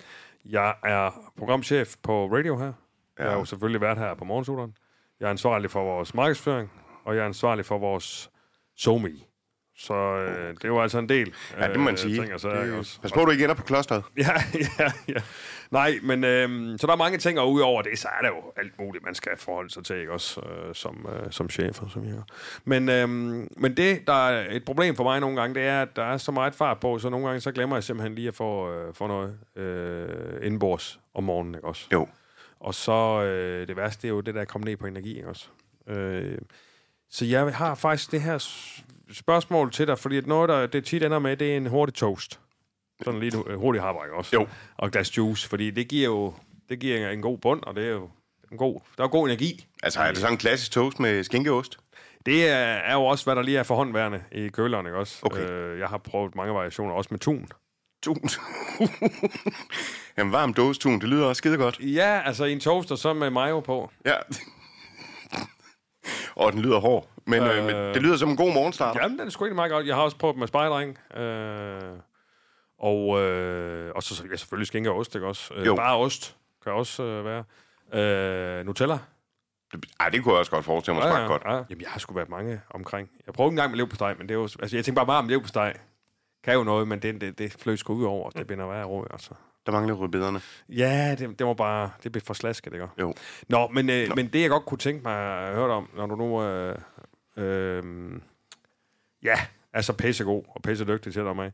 Jeg 0.46 0.76
er 0.84 1.32
programchef 1.38 1.96
på 2.04 2.26
radio 2.36 2.58
her. 2.58 2.66
Jeg 2.66 2.74
Ja. 3.26 3.30
har 3.32 3.38
jo 3.38 3.46
selvfølgelig 3.46 3.82
været 3.82 3.98
her 3.98 4.14
på 4.14 4.26
morgensuderen. 4.26 4.74
Jeg 5.20 5.26
er 5.26 5.30
ansvarlig 5.30 5.72
for 5.72 5.84
vores 5.84 6.14
markedsføring, 6.14 6.72
og 7.08 7.16
jeg 7.16 7.22
er 7.22 7.26
ansvarlig 7.26 7.66
for 7.66 7.78
vores 7.78 8.30
SoMe. 8.78 9.10
Så 9.80 9.94
øh, 9.94 10.54
det 10.62 10.64
jo 10.66 10.82
altså 10.82 11.00
en 11.00 11.10
del. 11.10 11.34
Ja, 11.60 11.68
det 11.68 11.80
må 11.80 11.84
man 11.84 11.94
øh, 11.94 11.98
sige. 11.98 12.14
Ting 12.22 12.34
og 12.34 12.56
ikke 12.56 12.72
Det, 12.72 12.80
også? 12.80 13.02
pas 13.02 13.12
på, 13.12 13.26
du 13.26 13.32
ikke 13.32 13.44
ender 13.44 13.56
på 13.56 13.64
klosteret. 13.64 14.04
Ja, 14.18 14.32
ja, 14.80 14.92
ja. 15.08 15.22
Nej, 15.72 15.94
men 16.04 16.24
øh, 16.24 16.80
så 16.80 16.88
der 16.88 16.94
er 16.94 16.98
mange 16.98 17.18
ting, 17.18 17.40
og 17.40 17.52
udover 17.52 17.82
det, 17.82 18.00
så 18.00 18.08
er 18.08 18.22
der 18.22 18.28
jo 18.28 18.54
alt 18.58 18.80
muligt, 18.80 19.06
man 19.06 19.16
skal 19.16 19.32
forholde 19.38 19.70
sig 19.70 19.86
til, 19.86 19.96
ikke 19.96 20.12
også, 20.12 20.42
øh, 20.42 20.76
som, 20.76 21.08
øh, 21.14 21.32
som 21.32 21.50
chef 21.50 21.82
og 21.82 21.92
som 21.92 22.06
jeg. 22.06 22.22
Men, 22.66 22.90
øh, 22.90 23.10
men 23.58 23.78
det, 23.78 24.08
der 24.08 24.28
er 24.30 24.56
et 24.56 24.66
problem 24.66 24.96
for 24.96 25.04
mig 25.04 25.20
nogle 25.20 25.42
gange, 25.42 25.56
det 25.56 25.64
er, 25.64 25.82
at 25.82 25.96
der 25.96 26.04
er 26.04 26.18
så 26.18 26.32
meget 26.32 26.56
fart 26.56 26.80
på, 26.80 27.00
så 27.00 27.10
nogle 27.10 27.28
gange, 27.28 27.40
så 27.40 27.52
glemmer 27.52 27.76
jeg 27.76 27.84
simpelthen 27.84 28.16
lige 28.16 28.28
at 28.28 28.36
få, 28.36 28.72
øh, 28.74 28.94
få 28.94 29.08
noget 29.08 29.40
øh, 29.56 30.46
indenbords 30.46 31.00
om 31.14 31.24
morgenen, 31.24 31.56
ikke 31.56 31.68
også? 31.68 31.88
Jo. 31.94 32.08
Og 32.60 32.74
så 32.76 33.22
øh, 33.24 33.68
det 33.68 33.78
værste, 33.78 34.02
det 34.02 34.08
er 34.08 34.14
jo 34.16 34.22
det, 34.22 34.36
der 34.36 34.42
er 34.42 34.46
kommet 34.46 34.68
ned 34.68 34.78
på 34.78 34.86
energi, 34.88 35.18
ikke 35.18 35.30
også? 35.30 35.48
Øh, 35.88 36.38
så 37.10 37.26
jeg 37.26 37.56
har 37.56 37.76
faktisk 37.76 38.12
det 38.12 38.22
her 38.22 38.38
spørgsmål 39.12 39.72
til 39.72 39.88
dig, 39.88 40.00
fordi 40.00 40.18
at 40.18 40.28
noget, 40.28 40.50
der 40.50 40.68
det 40.68 40.86
tit 40.86 41.04
ender 41.04 41.20
med, 41.20 41.38
det 41.38 41.54
er 41.54 41.58
en 41.58 41.68
hurtig 41.68 41.96
toast. 41.96 42.40
Sådan 43.04 43.20
lige 43.20 43.38
en 43.38 43.56
hurtig 43.56 43.82
havrejer 43.82 44.12
også. 44.12 44.30
Jo. 44.34 44.48
Og 44.78 44.88
et 44.88 44.94
glas 44.94 45.18
juice, 45.18 45.50
fordi 45.50 45.72
det 45.72 45.88
giver 45.88 46.06
jo 46.06 46.34
det 46.70 46.80
giver 46.80 47.10
en 47.10 47.22
god 47.22 47.38
bund, 47.38 47.64
og 47.64 47.76
det 47.76 47.86
er 47.86 47.92
jo 47.92 48.10
en 48.52 48.58
god, 48.58 48.82
der 48.98 49.04
er 49.04 49.08
god 49.08 49.28
energi. 49.28 49.68
Altså, 49.84 50.00
er 50.00 50.08
det 50.08 50.18
sådan 50.18 50.34
en 50.34 50.38
klassisk 50.38 50.72
toast 50.72 51.00
med 51.00 51.24
skinkeost? 51.24 51.78
Det 52.26 52.50
er, 52.50 52.56
er 52.56 52.94
jo 52.94 53.06
også, 53.06 53.26
hvad 53.26 53.36
der 53.36 53.42
lige 53.42 53.58
er 53.58 53.64
for 53.64 53.76
håndværende 53.76 54.24
i 54.32 54.48
køleren, 54.48 54.86
ikke 54.86 54.98
også? 54.98 55.20
Okay. 55.22 55.50
Øh, 55.50 55.80
jeg 55.80 55.88
har 55.88 55.98
prøvet 55.98 56.36
mange 56.36 56.54
variationer, 56.54 56.94
også 56.94 57.08
med 57.12 57.20
tun. 57.20 57.48
Tun. 58.04 58.22
Jamen, 60.18 60.34
varm 60.34 60.54
dåsetun, 60.54 61.00
det 61.00 61.10
lyder 61.10 61.26
også 61.26 61.38
skide 61.38 61.58
godt. 61.58 61.80
Ja, 61.80 62.22
altså 62.26 62.46
i 62.46 62.52
en 62.52 62.60
toaster, 62.60 62.96
så 62.96 63.14
med 63.14 63.30
mayo 63.30 63.60
på. 63.60 63.92
Ja. 64.06 64.16
Og 66.36 66.52
den 66.54 66.62
lyder 66.62 66.80
hård. 66.80 67.08
Men, 67.26 67.44
øh, 67.44 67.58
Øh. 67.58 67.64
men 67.66 67.76
det 67.76 68.02
lyder 68.02 68.18
som 68.18 68.30
en 68.30 68.38
god 68.38 68.54
morgenstart. 68.54 68.96
Jamen, 68.96 69.20
den 69.20 69.28
er 69.28 69.32
sgu 69.32 69.44
egentlig 69.46 69.56
meget 69.56 69.72
godt. 69.72 69.88
Jeg 69.88 69.96
har 69.96 70.02
også 70.02 70.18
prøvet 70.18 70.38
med 70.38 70.48
spejdring. 70.48 70.98
Øh, 71.18 71.82
og, 72.80 73.22
øh, 73.22 73.92
og 73.96 74.04
så 74.04 74.24
ja, 74.32 74.36
selvfølgelig 74.36 74.68
skinke 74.68 74.92
og 74.92 74.98
ost, 74.98 75.16
ikke 75.16 75.28
også? 75.28 75.54
Øh, 75.56 75.66
Jo. 75.66 75.76
bare 75.76 75.98
ost 75.98 76.36
kan 76.64 76.72
også 76.74 77.04
øh, 77.04 77.26
være. 77.26 77.44
Øh, 78.60 78.66
Nutella. 78.66 78.98
Ej, 80.00 80.10
det 80.10 80.24
kunne 80.24 80.34
jeg 80.34 80.40
også 80.40 80.52
godt 80.52 80.66
forestille 80.66 80.96
mig 81.00 81.04
smagte 81.10 81.28
godt. 81.28 81.42
ja. 81.46 81.52
Jamen, 81.70 81.82
jeg 81.82 81.90
har 81.90 82.00
sgu 82.00 82.14
været 82.14 82.30
mange 82.30 82.62
omkring. 82.70 83.10
Jeg 83.26 83.34
prøvede 83.34 83.52
en 83.52 83.56
gang 83.56 83.70
med 83.72 83.78
leverpostej, 83.78 84.14
men 84.14 84.30
det 84.30 84.32
er 84.36 84.40
jo... 84.40 84.44
Altså, 84.44 84.78
jeg 84.78 84.86
tænker 84.86 84.96
bare 84.96 85.06
meget 85.06 85.20
om 85.20 85.28
leverpostej. 85.30 85.78
Kan 86.44 86.54
jo 86.54 86.64
noget, 86.64 86.88
men 86.88 87.00
det, 87.00 87.22
det, 87.22 87.38
det 87.40 87.54
fløj 87.60 87.76
sgu 87.76 87.94
ud 87.94 88.04
over, 88.04 88.30
det 88.30 88.48
binder 88.48 88.66
værre 88.68 88.84
råd, 88.86 89.08
altså. 89.12 89.30
Der 89.68 89.74
mangler 89.74 89.94
rødbederne. 89.94 90.42
Ja, 90.70 91.16
det, 91.20 91.40
det 91.40 91.48
var 91.48 91.54
bare... 91.54 91.92
Det 92.04 92.12
blev 92.12 92.22
for 92.22 92.34
slasket, 92.34 92.74
ikke? 92.74 92.88
Jo. 93.00 93.14
Nå, 93.50 93.68
men, 93.68 93.90
øh, 93.90 94.10
Nå. 94.10 94.16
men 94.16 94.28
det, 94.28 94.42
jeg 94.42 94.50
godt 94.50 94.66
kunne 94.66 94.78
tænke 94.78 95.04
mig 95.04 95.48
at 95.48 95.56
høre 95.56 95.72
om, 95.72 95.90
når 95.96 96.06
du 96.06 96.16
nu... 96.16 96.44
Øh, 96.44 96.76
øh, 97.38 97.84
ja, 99.24 99.40
altså 99.74 99.94
pisse 99.94 100.24
god 100.24 100.44
og 100.56 100.62
pisse 100.62 100.86
dygtig 100.86 101.14
til 101.14 101.24
dig 101.24 101.36
mig. 101.36 101.52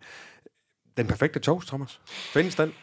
Den 0.97 1.07
perfekte 1.07 1.39
toast, 1.39 1.67
Thomas. 1.67 2.01
Findes 2.07 2.55
den? 2.55 2.73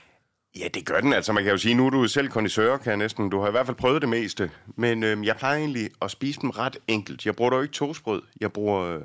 Ja, 0.58 0.68
det 0.74 0.86
gør 0.86 1.00
den. 1.00 1.12
Altså, 1.12 1.32
man 1.32 1.44
kan 1.44 1.52
jo 1.52 1.58
sige, 1.58 1.74
nu 1.74 1.86
er 1.86 1.90
du 1.90 2.08
selv 2.08 2.28
kondisør, 2.28 2.76
kan 2.76 2.90
jeg 2.90 2.96
næsten. 2.96 3.30
Du 3.30 3.40
har 3.40 3.48
i 3.48 3.50
hvert 3.50 3.66
fald 3.66 3.76
prøvet 3.76 4.02
det 4.02 4.08
meste. 4.08 4.50
Men 4.76 5.02
øhm, 5.02 5.24
jeg 5.24 5.36
plejer 5.36 5.58
egentlig 5.58 5.90
at 6.02 6.10
spise 6.10 6.40
dem 6.40 6.50
ret 6.50 6.76
enkelt. 6.88 7.26
Jeg 7.26 7.36
bruger 7.36 7.50
dog 7.50 7.62
ikke 7.62 7.72
toastbrød. 7.74 8.22
Jeg 8.40 8.52
bruger 8.52 8.80
øh, 8.80 9.02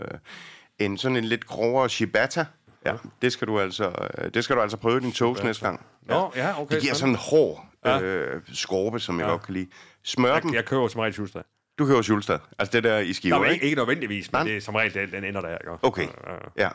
en 0.79 0.97
sådan 0.97 1.17
en 1.17 1.23
lidt 1.23 1.45
grovere 1.45 1.89
ciabatta. 1.89 2.45
Ja, 2.85 2.93
det 3.21 3.31
skal 3.31 3.47
du 3.47 3.59
altså, 3.59 4.09
øh, 4.17 4.31
det 4.33 4.43
skal 4.43 4.55
du 4.55 4.61
altså 4.61 4.77
prøve 4.77 4.99
din 4.99 5.11
toast 5.11 5.43
næste 5.43 5.65
gang. 5.65 5.85
Nå, 6.01 6.31
ja, 6.35 6.61
okay. 6.61 6.75
Det 6.75 6.81
giver 6.83 6.93
sådan 6.93 7.13
en 7.13 7.19
hård 7.31 7.65
øh, 8.03 8.41
skorpe, 8.53 8.99
som 8.99 9.19
jeg 9.19 9.25
Ja. 9.25 9.31
godt 9.31 9.43
kan 9.43 9.53
lide. 9.53 9.67
Smør 10.03 10.39
dem. 10.39 10.49
Jeg, 10.49 10.55
jeg 10.55 10.65
køber 10.65 10.87
som 10.87 10.99
regel 10.99 11.13
Schulstad. 11.13 11.41
Du 11.79 11.85
køber 11.85 12.01
Schulstad. 12.01 12.39
Altså 12.59 12.71
det 12.71 12.83
der 12.83 12.97
i 12.99 13.13
skiver, 13.13 13.37
Nå, 13.37 13.43
ikke? 13.43 13.53
ikke, 13.53 13.65
ikke 13.65 13.75
nødvendigvis, 13.77 14.31
men 14.31 14.37
Nej. 14.39 14.43
det 14.47 14.57
er 14.57 14.61
som 14.61 14.75
regel, 14.75 14.93
den, 14.93 15.11
den 15.11 15.23
ender 15.23 15.41
der, 15.41 15.49
ikke? 15.49 15.71
Okay, 15.81 16.07
Ja, 16.07 16.33
ja. 16.57 16.69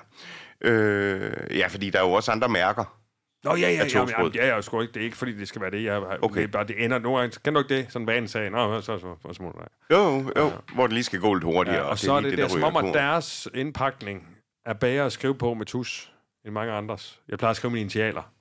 ja. 0.64 0.70
Øh, 0.70 1.58
ja, 1.58 1.66
fordi 1.66 1.90
der 1.90 1.98
er 1.98 2.02
jo 2.06 2.12
også 2.12 2.32
andre 2.32 2.48
mærker. 2.48 2.96
Nå, 3.44 3.54
ja, 3.54 3.60
ja, 3.60 3.70
ja, 3.70 3.88
toastbrød. 3.88 4.30
jamen, 4.32 4.32
ja, 4.34 4.54
jeg 4.54 4.64
sgu 4.64 4.80
ikke, 4.80 4.92
det 4.94 5.00
er 5.00 5.04
ikke, 5.04 5.16
fordi 5.16 5.38
det 5.38 5.48
skal 5.48 5.62
være 5.62 5.70
det. 5.70 5.84
Jeg, 5.84 5.96
Okay. 5.98 6.16
okay. 6.22 6.40
det, 6.40 6.48
er 6.48 6.52
bare, 6.52 6.66
det 6.66 6.84
ender 6.84 6.98
nogle 6.98 7.18
gange, 7.20 7.38
kan 7.44 7.54
du 7.54 7.60
ikke 7.60 7.76
det? 7.76 7.86
Sådan 7.92 8.06
vanen 8.06 8.28
sagde, 8.28 8.50
nå, 8.50 8.80
så, 8.80 8.98
så, 8.98 9.32
så, 9.32 9.38
du 9.38 9.52
da. 9.90 9.96
Jo, 9.96 10.32
jo, 10.36 10.52
hvor 10.74 10.86
det 10.86 10.92
lige 10.94 11.04
skal 11.04 11.20
gå 11.20 11.34
lidt 11.34 11.44
hurtigere. 11.44 11.78
Ja, 11.78 11.90
og 11.90 11.98
så 11.98 12.12
er 12.12 12.20
det, 12.20 12.30
det, 12.30 12.38
der 12.38 12.44
det 12.44 12.52
som 12.52 12.76
om, 12.76 12.76
at 12.86 12.94
deres 12.94 13.48
indpakning 13.54 14.26
er 14.70 14.74
bedre 14.74 15.04
at 15.06 15.12
skrive 15.12 15.34
på 15.34 15.54
med 15.54 15.66
tus 15.66 16.12
end 16.44 16.52
mange 16.54 16.72
andres. 16.72 17.20
Jeg 17.28 17.38
plejer 17.38 17.50
at 17.50 17.56
skrive 17.56 17.70
mine 17.70 17.80
initialer, 17.80 18.32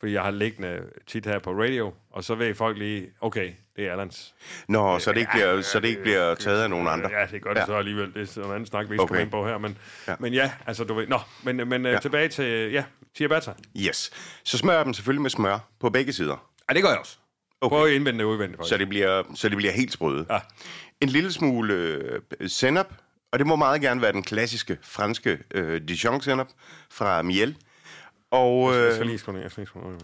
fordi 0.00 0.12
jeg 0.12 0.22
har 0.22 0.30
liggende 0.30 0.80
tit 1.06 1.26
her 1.26 1.38
på 1.38 1.50
radio, 1.52 1.94
og 2.10 2.24
så 2.24 2.34
ved 2.34 2.54
folk 2.54 2.78
lige, 2.78 3.06
okay, 3.20 3.52
det 3.76 3.86
er 3.86 3.92
Allands. 3.92 4.34
Nå, 4.68 4.98
så 4.98 5.12
det 5.12 5.18
ikke 5.20 5.30
bliver, 5.34 5.60
så 5.60 5.80
det 5.80 5.88
ikke 5.88 6.02
bliver 6.02 6.34
taget 6.34 6.62
af 6.62 6.70
nogen 6.70 6.88
andre. 6.88 7.10
Ja, 7.10 7.26
det 7.30 7.42
gør 7.42 7.50
det 7.50 7.56
Ja. 7.56 7.60
ja. 7.60 7.66
så 7.66 7.74
alligevel. 7.74 8.14
Det 8.14 8.36
er 8.36 8.44
en 8.44 8.50
anden 8.50 8.66
snak, 8.66 8.88
vi 8.88 8.94
ikke 8.94 9.02
okay. 9.02 9.20
Ind 9.20 9.30
på 9.30 9.46
her. 9.46 9.58
Men 9.58 9.78
Ja. 10.06 10.12
ja, 10.12 10.16
men 10.20 10.32
ja 10.34 10.52
altså 10.66 10.84
du 10.84 10.94
ved... 10.94 11.06
Nå, 11.06 11.18
men, 11.42 11.68
men 11.68 11.84
ja. 11.84 11.90
Ja. 11.92 11.98
tilbage 11.98 12.28
til, 12.28 12.72
ja, 12.72 12.84
ciabatta. 13.16 13.52
Yes. 13.76 14.10
Så 14.44 14.58
smører 14.58 14.76
jeg 14.76 14.84
dem 14.84 14.94
selvfølgelig 14.94 15.22
med 15.22 15.30
smør 15.30 15.58
på 15.80 15.90
begge 15.90 16.12
sider. 16.12 16.50
Ja, 16.68 16.74
det 16.74 16.82
gør 16.82 16.90
jeg 16.90 16.98
også. 16.98 17.18
Okay. 17.60 17.86
At 17.86 17.92
indvende 17.92 18.24
og 18.24 18.30
udvende. 18.30 18.56
Så 18.64 18.76
det 18.76 18.88
bliver, 18.88 19.22
så 19.34 19.48
det 19.48 19.56
bliver 19.56 19.72
helt 19.72 19.92
sprøde. 19.92 20.26
Ja. 20.30 20.38
En 21.00 21.08
lille 21.08 21.32
smule 21.32 21.74
øh, 21.74 22.20
sennep, 22.46 22.86
og 23.32 23.38
det 23.38 23.46
må 23.46 23.56
meget 23.56 23.80
gerne 23.80 24.02
være 24.02 24.12
den 24.12 24.22
klassiske 24.22 24.78
franske 24.82 25.38
øh, 25.54 25.80
Dijon-sennep 25.88 26.48
fra 26.90 27.22
Miel. 27.22 27.56
Og, 28.30 28.74
Jeg 28.74 28.92
skal 28.92 29.02
øh, 29.02 29.06
lige 29.08 29.18
skrive 29.18 29.32
ned. 29.34 29.42
Jeg 29.42 29.50
skal 29.50 29.68
lige 29.74 29.90
ned. 29.90 29.98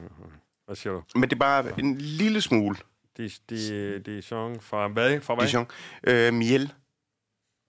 Hvad 0.67 0.77
siger 0.77 0.93
du? 0.93 1.03
men 1.15 1.23
det 1.23 1.33
er 1.33 1.39
bare 1.41 1.81
en 1.81 1.99
lille 1.99 2.41
smule 2.41 2.77
De, 3.17 3.31
de, 3.51 3.99
de 3.99 4.23
song 4.23 4.63
fra 4.63 4.89
hvad? 4.89 5.21
Fra 5.21 5.35
hvad? 5.35 5.47
Dijon. 5.47 5.67
Øh, 6.05 6.35
Miel. 6.35 6.73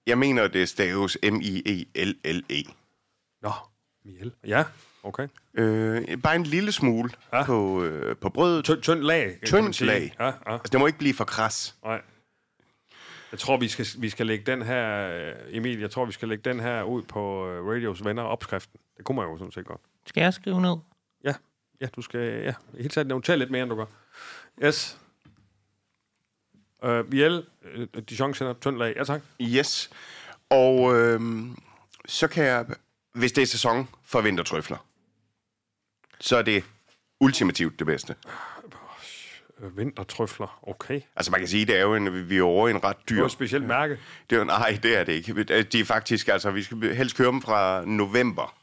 Jeg 0.08 0.18
mener, 0.18 0.48
det 0.48 0.70
staves 0.70 1.18
E 1.24 1.32
M-I-E-L-L-E. 1.32 2.64
Nå, 3.42 3.52
miel. 4.06 4.32
Ja, 4.48 4.64
okay. 5.04 5.28
Øh, 5.54 6.22
bare 6.22 6.36
en 6.36 6.44
lille 6.44 6.72
smule 6.72 7.10
Ja. 7.34 7.44
på, 7.46 7.84
øh, 7.84 8.16
på 8.18 8.30
brødet. 8.30 8.66
Tynd, 8.66 8.82
tynd 8.82 9.00
lag. 9.00 9.40
Tyndt 9.46 9.82
lag. 9.82 10.16
Ja, 10.20 10.26
ja. 10.26 10.32
Altså, 10.46 10.70
det 10.72 10.80
må 10.80 10.88
ikke 10.88 11.00
blive 11.00 11.14
for 11.14 11.24
kras. 11.26 11.76
Nej. 11.84 12.02
Jeg 13.32 13.40
tror, 13.40 13.58
vi 13.58 13.68
skal, 13.68 13.86
vi 13.98 14.10
skal 14.10 14.28
lægge 14.28 14.52
den 14.52 14.62
her, 14.62 15.10
øh, 15.10 15.36
Emil, 15.48 15.80
jeg 15.80 15.92
tror, 15.92 16.06
vi 16.06 16.12
skal 16.12 16.28
lægge 16.28 16.50
den 16.50 16.60
her 16.60 16.84
ud 16.84 17.02
på 17.02 17.48
øh, 17.48 17.68
Radios 17.68 18.06
venner 18.06 18.24
opskriften. 18.24 18.80
Det 18.98 19.06
kunne 19.06 19.16
man 19.16 19.26
jo 19.26 19.38
sådan 19.38 19.52
set 19.52 19.66
godt. 19.66 19.82
Skal 20.06 20.22
jeg 20.22 20.34
skrive 20.34 20.62
ned? 20.62 20.76
Ja, 21.24 21.34
ja 21.82 21.88
du 21.96 22.02
skal, 22.02 22.44
ja, 22.44 22.54
helt 22.78 22.94
taget 22.94 23.08
notere 23.08 23.38
lidt 23.38 23.52
mere, 23.52 23.62
end 23.62 23.70
du 23.70 23.76
gør. 23.76 23.86
Yes. 24.64 25.00
Øh, 26.84 27.12
Miel, 27.12 27.46
øh, 27.74 27.88
Dijon 28.10 28.34
sender 28.34 28.54
tynd 28.54 28.78
lag. 28.78 28.94
Ja, 28.96 29.04
tak. 29.04 29.22
Yes. 29.42 29.90
Og 30.50 30.96
øh, 30.96 31.22
så 32.06 32.28
kan 32.28 32.46
jeg, 32.46 32.66
hvis 33.14 33.32
det 33.32 33.42
er 33.42 33.46
sæson 33.46 33.90
for 34.04 34.22
vintertrøfler, 34.22 34.78
så 36.20 36.38
er 36.38 36.42
det 36.42 36.64
ultimativt 37.20 37.80
det 37.80 37.88
bedste. 37.88 38.16
Øh, 39.64 39.78
vintertrøfler, 39.78 40.60
okay. 40.64 41.02
Altså 41.16 41.32
man 41.32 41.40
kan 41.40 41.48
sige, 41.48 41.66
det 41.66 41.78
er 41.78 41.82
jo 41.82 41.96
en, 41.96 42.30
vi 42.30 42.38
er 42.38 42.44
over 42.44 42.70
en 42.70 42.84
ret 42.84 42.96
Det 42.98 43.04
er 43.04 43.06
dyr... 43.16 43.20
jo 43.20 43.26
et 43.26 43.32
specielt 43.32 43.66
mærke. 43.66 44.00
Det 44.30 44.36
er 44.36 44.40
jo, 44.40 44.46
nej, 44.46 44.80
det 44.84 44.98
er 44.98 45.04
det 45.04 45.14
ikke. 45.14 45.64
De 45.64 45.80
er 45.80 45.86
faktisk, 45.86 46.28
altså 46.28 46.52
vi 46.52 46.64
skal 46.64 46.96
helst 46.96 47.18
køre 47.18 47.32
dem 47.32 47.42
fra 47.42 47.86
november 47.86 48.56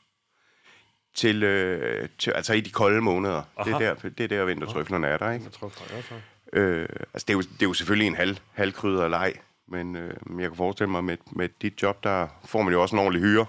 til, 1.14 1.42
øh, 1.42 2.08
til 2.18 2.30
altså 2.30 2.52
i 2.52 2.60
de 2.60 2.70
kolde 2.70 3.00
måneder. 3.00 3.42
Det 3.64 3.72
er, 3.72 3.76
Aha. 3.76 3.84
der, 3.84 3.94
det 4.08 4.20
er 4.20 4.28
der 4.28 4.44
vintertrøflerne 4.44 5.06
er 5.06 5.16
der, 5.18 5.32
ikke? 5.32 5.42
Vintertrøfler, 5.44 5.96
ja, 5.96 6.02
tak. 6.02 6.18
Øh, 6.52 6.88
altså 7.14 7.24
det 7.28 7.30
er, 7.30 7.34
jo, 7.34 7.40
det 7.40 7.62
er 7.62 7.66
jo 7.66 7.72
selvfølgelig 7.74 8.06
en 8.06 8.16
halv, 8.16 8.36
halvkrydder 8.52 9.08
leg, 9.08 9.34
men 9.68 9.96
øh, 9.96 10.14
jeg 10.38 10.48
kan 10.48 10.56
forestille 10.56 10.90
mig, 10.90 11.04
med, 11.04 11.16
med 11.32 11.48
dit 11.62 11.82
job, 11.82 12.04
der 12.04 12.26
får 12.44 12.62
man 12.62 12.72
jo 12.72 12.82
også 12.82 12.96
en 12.96 13.00
ordentlig 13.00 13.22
hyre, 13.22 13.46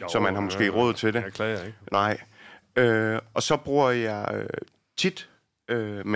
Jo, 0.00 0.08
så 0.08 0.20
man 0.20 0.34
har 0.34 0.40
måske 0.40 0.64
ja, 0.64 0.70
råd 0.70 0.94
til 0.94 1.14
det. 1.14 1.22
Jeg 1.22 1.32
klager 1.32 1.64
ikke. 1.64 1.78
Nej. 1.92 2.20
Øh, 2.76 3.18
og 3.34 3.42
så 3.42 3.56
bruger 3.56 3.90
jeg 3.90 4.30
øh, 4.34 4.46
tit 4.96 5.28
øh, 5.68 6.06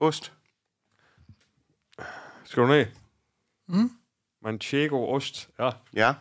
Manchego-ost. 0.00 0.32
Skal 2.44 2.62
du 2.62 2.68
ned? 2.68 2.86
Mm. 3.66 3.90
Manchego 4.42 5.14
ost. 5.14 5.50
Ja. 5.58 5.70
Ja. 5.94 6.14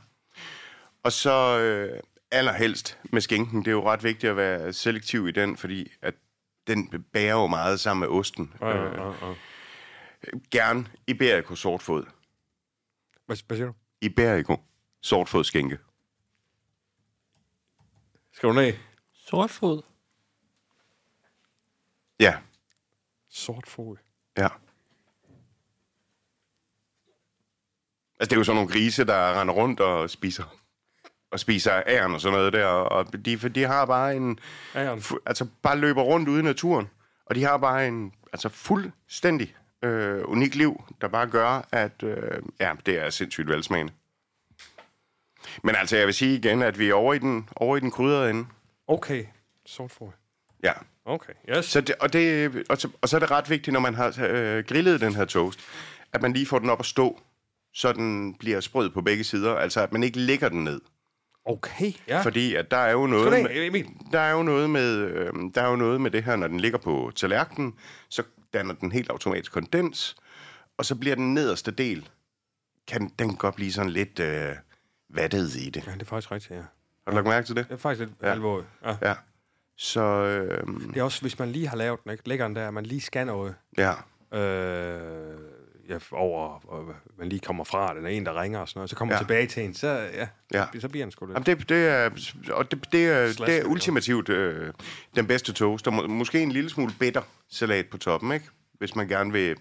Og 1.04 1.12
så 1.12 1.60
øh, 1.60 2.00
allerhelst 2.32 3.00
med 3.04 3.22
skinken. 3.22 3.60
Det 3.60 3.68
er 3.68 3.72
jo 3.72 3.92
ret 3.92 4.04
vigtigt 4.04 4.30
at 4.30 4.38
være 4.38 4.74
selektiv 4.74 5.28
i 5.28 5.32
den, 5.32 5.58
fordi 5.58 5.92
at 6.02 6.14
den 6.68 7.04
bærer 7.14 7.34
jo 7.36 7.48
meget 7.48 7.80
sammen 7.80 8.00
med 8.10 8.18
osten. 8.20 8.54
Ja, 8.62 8.78
Øh, 8.78 8.98
ja, 8.98 9.28
ja. 9.28 9.34
gerne 10.52 10.88
Iberico 11.08 11.56
sortfod. 11.56 12.06
Hvad, 13.26 13.38
hvad 13.48 13.58
siger 13.58 13.68
du? 13.68 13.74
Iberico 14.02 14.58
sortfod 15.02 15.44
skinke. 15.44 15.78
Skal 18.32 18.50
du 18.50 18.54
ned? 18.54 18.74
Sortfod. 19.14 19.82
Ja, 22.20 22.38
Sort 23.34 23.68
fod. 23.68 23.98
ja. 24.38 24.48
Altså, 28.20 28.30
det 28.30 28.32
er 28.34 28.38
jo 28.38 28.44
sådan 28.44 28.56
nogle 28.56 28.72
grise, 28.72 29.06
der 29.06 29.42
render 29.42 29.54
rundt 29.54 29.80
og 29.80 30.10
spiser 30.10 30.44
og 31.32 31.40
spiser 31.40 31.84
æren 31.88 32.14
og 32.14 32.22
sådan 32.22 32.38
noget 32.38 32.54
der, 32.54 32.66
og 32.66 33.26
de, 33.26 33.38
for 33.38 33.48
de 33.50 33.64
har 33.64 33.86
bare 33.86 34.16
en, 34.16 34.40
Æren. 34.76 35.04
altså 35.26 35.48
bare 35.62 35.78
løber 35.78 36.02
rundt 36.02 36.30
ude 36.30 36.40
i 36.40 36.44
naturen, 36.44 36.90
og 37.26 37.36
de 37.36 37.44
har 37.44 37.58
bare 37.58 37.88
en 37.88 38.14
altså 38.34 38.50
fuldstændig 38.50 39.56
øh, 39.82 40.22
unik 40.26 40.56
liv, 40.56 40.84
der 41.02 41.08
bare 41.08 41.28
gør, 41.28 41.68
at 41.72 42.04
øh, 42.04 42.42
ja, 42.60 42.74
det 42.86 43.00
er 43.00 43.10
sindssygt 43.10 43.48
velsmagende. 43.48 43.94
Men 45.64 45.76
altså, 45.76 45.98
jeg 45.98 46.06
vil 46.06 46.14
sige 46.14 46.36
igen, 46.38 46.62
at 46.62 46.80
vi 46.80 46.90
er 46.90 46.94
over 46.94 47.14
i 47.14 47.20
den, 47.20 47.50
over 47.56 47.78
i 47.78 47.80
den 47.80 47.92
krydrede 47.92 48.30
ende. 48.30 48.46
Okay. 48.88 49.26
Sort 49.66 49.92
fod. 49.92 50.12
Ja. 50.64 50.74
Okay. 51.06 51.34
Yes. 51.50 51.66
Så 51.66 51.82
det, 51.82 51.96
og, 52.00 52.14
det, 52.14 52.52
og, 52.70 52.78
så, 52.78 52.90
og 53.02 53.10
så 53.10 53.18
er 53.18 53.20
det 53.20 53.32
ret 53.32 53.50
vigtigt, 53.50 53.74
når 53.74 53.80
man 53.80 53.96
har 53.96 54.16
øh, 54.20 54.64
grillet 54.68 55.02
den 55.02 55.16
her 55.16 55.26
toast, 55.26 55.60
at 56.14 56.22
man 56.22 56.34
lige 56.34 56.46
får 56.46 56.60
den 56.60 56.70
op 56.70 56.80
at 56.80 56.86
stå, 56.86 57.22
så 57.74 57.94
den 57.94 58.34
bliver 58.34 58.60
sprød 58.60 58.90
på 58.90 59.02
begge 59.02 59.24
sider. 59.24 59.56
Altså, 59.56 59.82
at 59.82 59.94
man 59.94 60.04
ikke 60.04 60.20
lægger 60.20 60.50
den 60.50 60.64
ned. 60.64 60.82
Okay. 61.46 61.92
Ja. 62.08 62.22
Fordi 62.22 62.56
at 62.56 62.72
der 62.72 62.78
er 62.78 62.92
jo 62.92 63.08
noget... 63.08 63.44
Med- 63.44 63.68
Emil? 63.68 63.86
Der 64.12 64.20
er 64.20 64.32
jo 64.32 64.44
noget 64.44 64.70
med, 64.70 64.98
øh, 64.98 65.34
der 65.56 65.62
er 65.62 65.70
jo 65.70 65.76
noget 65.76 66.02
med 66.02 66.12
det 66.12 66.24
her, 66.24 66.36
når 66.36 66.48
den 66.48 66.60
ligger 66.60 66.78
på 66.78 67.12
tallerkenen, 67.16 67.74
så 68.10 68.24
danner 68.54 68.74
den 68.74 68.92
helt 68.92 69.10
automatisk 69.10 69.52
kondens, 69.52 70.16
og 70.78 70.86
så 70.86 70.96
bliver 70.96 71.16
den 71.16 71.34
nederste 71.34 71.72
del, 71.72 72.10
kan 72.88 73.12
den 73.20 73.36
godt 73.36 73.56
blive 73.56 73.72
sådan 73.72 73.90
lidt 73.92 74.20
øh, 74.20 74.50
vattet 75.10 75.56
i 75.56 75.70
det. 75.70 75.88
Ja, 75.88 75.92
det 75.92 76.02
er 76.02 76.06
faktisk 76.06 76.32
rigtigt, 76.32 76.52
ja. 76.52 76.56
Har 77.06 77.12
du 77.12 77.16
lagt 77.16 77.28
mærke 77.28 77.48
til 77.48 77.56
det? 77.56 77.68
Det 77.68 77.74
er 77.74 77.78
faktisk 77.78 78.00
lidt 78.00 78.12
ja. 78.22 78.32
alvorligt. 78.32 78.70
Ja. 78.86 78.96
Ja. 79.02 79.14
Så 79.78 80.02
øh, 80.02 80.68
Det 80.94 80.98
er 80.98 81.04
også, 81.04 81.22
hvis 81.22 81.40
man 81.40 81.50
lige 81.50 81.68
har 81.68 81.78
lavet 81.78 82.04
den, 82.04 82.12
ikke? 82.12 82.30
Lægger 82.30 82.48
den 82.48 82.56
der, 82.56 82.72
man 82.72 82.86
lige 82.86 83.02
skal 83.02 83.26
noget. 83.28 83.56
ja, 83.78 83.92
Øh, 84.34 85.38
ja, 85.90 85.98
over, 86.12 86.66
og 86.68 86.86
man 87.18 87.30
lige 87.30 87.40
kommer 87.40 87.64
fra, 87.64 87.96
den 87.96 88.06
er 88.06 88.10
en, 88.10 88.26
der 88.26 88.42
ringer 88.42 88.60
og 88.60 88.70
sådan 88.70 88.78
noget, 88.80 88.90
så 88.90 88.96
kommer 88.96 89.16
Ja. 89.16 89.20
tilbage 89.20 89.48
til 89.48 89.64
en, 89.66 89.74
så, 89.74 89.88
ja, 90.14 90.28
Ja. 90.54 90.66
så 90.80 90.90
bliver 90.90 91.06
den 91.06 91.12
sgu 91.12 91.26
det. 91.26 91.34
Jamen, 91.34 91.46
det, 91.46 91.70
det 91.70 91.88
er, 91.88 92.10
og 92.52 92.72
det, 92.72 92.88
det 92.92 93.08
er, 93.08 93.46
det 93.46 93.58
er 93.58 93.66
ultimativt 93.66 94.30
øh, 94.30 94.74
den 95.16 95.28
bedste 95.28 95.54
toast. 95.54 95.88
Og 95.88 95.94
må, 95.94 96.08
måske 96.08 96.42
en 96.44 96.52
lille 96.52 96.70
smule 96.70 96.94
bitter 97.00 97.22
salat 97.50 97.86
på 97.92 97.98
toppen, 97.98 98.32
ikke? 98.32 98.46
Hvis 98.74 98.96
man 98.96 99.08
gerne 99.08 99.32
vil 99.32 99.56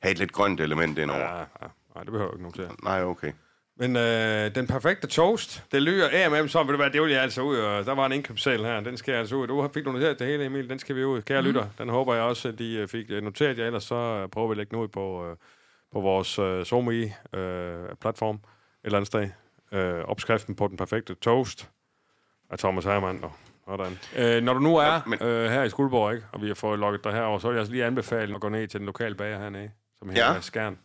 have 0.00 0.12
et 0.12 0.18
lidt 0.18 0.32
grønt 0.32 0.60
element 0.60 0.98
indover. 0.98 1.20
Ja. 1.20 1.36
Ja, 1.38 1.44
ja. 1.62 1.66
Nej, 1.94 2.02
det 2.04 2.12
behøver 2.12 2.32
ikke 2.32 2.42
notere. 2.44 2.70
Nej, 2.82 3.02
okay. 3.02 3.32
Men 3.80 3.96
øh, 3.96 4.54
den 4.54 4.66
perfekte 4.66 5.06
toast, 5.06 5.64
det 5.72 5.82
lyder 5.82 6.08
AMM 6.26 6.48
som, 6.48 6.66
vil 6.66 6.72
det 6.72 6.78
være, 6.78 6.92
det 6.92 7.02
vil 7.02 7.10
jeg 7.10 7.22
altså 7.22 7.42
ud, 7.42 7.56
og 7.56 7.86
der 7.86 7.94
var 7.94 8.06
en 8.06 8.12
indkøbssal 8.12 8.64
her, 8.64 8.80
den 8.80 8.96
skal 8.96 9.12
jeg 9.12 9.20
altså 9.20 9.36
ud. 9.36 9.46
Du 9.46 9.68
fik 9.74 9.84
du 9.84 9.92
noteret 9.92 10.18
det 10.18 10.26
hele, 10.26 10.44
Emil, 10.44 10.70
den 10.70 10.78
skal 10.78 10.96
vi 10.96 11.04
ud. 11.04 11.22
Kære 11.22 11.40
mm. 11.40 11.46
lytter, 11.46 11.66
den 11.78 11.88
håber 11.88 12.14
jeg 12.14 12.22
også, 12.22 12.48
at 12.48 12.58
de 12.58 12.74
øh, 12.76 12.88
fik 12.88 13.06
øh, 13.10 13.22
noteret 13.22 13.58
jer, 13.58 13.66
ellers 13.66 13.84
så 13.84 13.94
øh, 13.94 14.28
prøver 14.28 14.48
vi 14.48 14.52
at 14.52 14.56
lægge 14.56 14.70
den 14.70 14.78
ud 14.78 14.88
på, 14.88 15.26
øh, 15.30 15.36
på 15.92 16.00
vores 16.00 16.38
øh, 16.38 16.64
SoMe-platform 16.66 18.34
et 18.34 18.40
eller 18.84 18.98
andet 18.98 19.06
sted. 19.06 19.28
Øh, 19.72 20.04
opskriften 20.04 20.54
på 20.54 20.68
den 20.68 20.76
perfekte 20.76 21.14
toast 21.14 21.68
af 22.50 22.58
Thomas 22.58 22.84
Hermann. 22.84 23.24
Og 23.24 23.32
Sådan. 23.78 23.98
Øh, 24.36 24.42
når 24.42 24.52
du 24.54 24.60
nu 24.60 24.76
er 24.76 25.00
men- 25.06 25.22
øh, 25.22 25.50
her 25.50 25.62
i 25.62 25.70
Skuldborg, 25.70 26.14
ikke, 26.14 26.26
og 26.32 26.42
vi 26.42 26.46
har 26.48 26.54
fået 26.54 26.78
lukket 26.78 27.04
dig 27.04 27.12
herover, 27.12 27.38
så 27.38 27.48
vil 27.48 27.54
jeg 27.54 27.60
altså 27.60 27.72
lige 27.72 27.84
anbefale 27.84 28.34
at 28.34 28.40
gå 28.40 28.48
ned 28.48 28.68
til 28.68 28.80
den 28.80 28.86
lokale 28.86 29.14
bager 29.14 29.38
hernede, 29.38 29.70
som 29.98 30.08
hedder 30.08 30.26
Ja. 30.26 30.32
ja. 30.32 30.40
Skærn, 30.40 30.78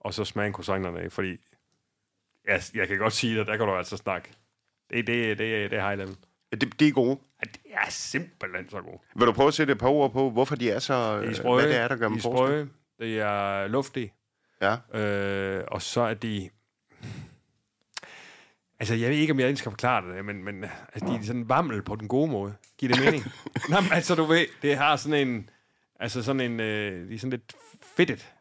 og 0.00 0.14
så 0.14 0.24
smage 0.24 0.46
en 0.46 0.52
croissant 0.52 0.84
dernede, 0.84 1.10
fordi 1.10 1.36
jeg, 2.48 2.62
jeg 2.74 2.88
kan 2.88 2.98
godt 2.98 3.12
sige 3.12 3.36
dig, 3.38 3.46
der 3.46 3.56
kan 3.56 3.66
du 3.66 3.74
altså 3.74 3.96
snakke. 3.96 4.28
Det, 4.90 5.06
det, 5.06 5.38
det, 5.38 5.70
det 5.70 5.78
er 5.78 5.86
high 5.88 5.98
level. 5.98 6.16
Ja, 6.52 6.56
det, 6.56 6.80
de 6.80 6.88
er 6.88 6.92
gode. 6.92 7.18
Ja, 7.44 7.50
Det 7.52 7.60
er 7.72 7.90
simpelthen 7.90 8.70
så 8.70 8.80
godt. 8.80 9.00
Vil 9.16 9.26
du 9.26 9.32
prøve 9.32 9.48
at 9.48 9.54
sætte 9.54 9.72
et 9.72 9.78
par 9.78 9.88
ord 9.88 10.12
på, 10.12 10.30
hvorfor 10.30 10.56
de 10.56 10.70
er 10.70 10.78
så... 10.78 10.94
De 11.20 11.24
er 11.24 11.28
øh, 11.28 11.34
sprøde, 11.34 11.62
hvad 11.62 11.72
det 11.72 11.80
er, 11.80 11.88
der 11.88 11.96
gør 11.96 12.08
dem 12.08 12.20
de 12.20 12.28
er 12.28 12.66
det 12.98 13.18
er 13.20 13.66
luftige, 13.66 14.12
Ja. 14.62 14.98
øh, 15.00 15.64
og 15.68 15.82
så 15.82 16.00
er 16.00 16.14
de... 16.14 16.50
Altså, 18.78 18.94
jeg 18.94 19.10
ved 19.10 19.16
ikke, 19.16 19.32
om 19.32 19.40
jeg 19.40 19.58
skal 19.58 19.70
forklare 19.70 20.16
det, 20.16 20.24
men, 20.24 20.44
men 20.44 20.64
altså, 20.64 21.06
de 21.12 21.16
er 21.18 21.22
sådan 21.22 21.48
vammel 21.48 21.82
på 21.82 21.96
den 21.96 22.08
gode 22.08 22.30
måde. 22.30 22.54
Giver 22.78 22.92
det 22.94 23.04
mening? 23.04 23.24
Nå, 23.70 23.80
men, 23.80 23.92
altså, 23.92 24.14
du 24.14 24.24
ved, 24.24 24.46
det 24.62 24.76
har 24.76 24.96
sådan 24.96 25.28
en... 25.28 25.50
Altså, 26.00 26.22
sådan 26.22 26.40
en... 26.40 26.60
Øh, 26.60 27.08
de 27.08 27.14
er 27.14 27.18
sådan 27.18 27.30
lidt 27.30 27.52
fedtet. 27.96 28.32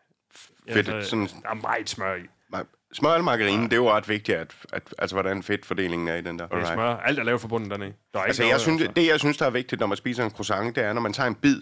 Fedtet, 0.74 1.06
sådan- 1.06 1.28
Der 1.43 1.49
er 1.49 1.54
meget 1.54 1.89
smør 1.89 2.16
i. 2.16 2.22
Nej, 2.51 2.64
Smør 2.93 3.11
eller 3.11 3.23
margarine, 3.23 3.63
det 3.63 3.73
er 3.73 3.77
jo 3.77 3.91
ret 3.91 4.09
vigtigt, 4.09 4.37
at, 4.37 4.53
at, 4.73 4.95
altså, 4.97 5.15
hvordan 5.15 5.43
fedtfordelingen 5.43 6.07
er 6.07 6.15
i 6.15 6.21
den 6.21 6.39
der. 6.39 6.47
Det 6.47 6.57
er 6.57 6.73
smør. 6.73 6.95
Alt 6.97 7.19
er 7.19 7.23
lavet 7.23 7.41
forbundet 7.41 7.71
dernede. 7.71 7.93
Der 8.13 8.19
er 8.19 8.23
Altså, 8.23 8.41
noget, 8.41 8.51
jeg 8.51 8.61
synes, 8.61 8.81
det, 8.95 9.07
jeg 9.07 9.19
synes, 9.19 9.37
der 9.37 9.45
er 9.45 9.49
vigtigt, 9.49 9.79
når 9.79 9.87
man 9.87 9.97
spiser 9.97 10.23
en 10.25 10.31
croissant, 10.31 10.75
det 10.75 10.83
er, 10.83 10.93
når 10.93 11.01
man 11.01 11.13
tager 11.13 11.27
en 11.27 11.35
bid, 11.35 11.61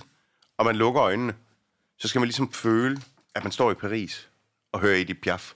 og 0.57 0.65
man 0.65 0.75
lukker 0.75 1.01
øjnene, 1.03 1.34
så 1.99 2.07
skal 2.07 2.19
man 2.19 2.27
ligesom 2.27 2.51
føle, 2.53 3.01
at 3.36 3.43
man 3.43 3.51
står 3.51 3.71
i 3.71 3.73
Paris 3.73 4.29
og 4.71 4.79
hører 4.79 4.95
Edith 4.95 5.19
Piaf. 5.19 5.53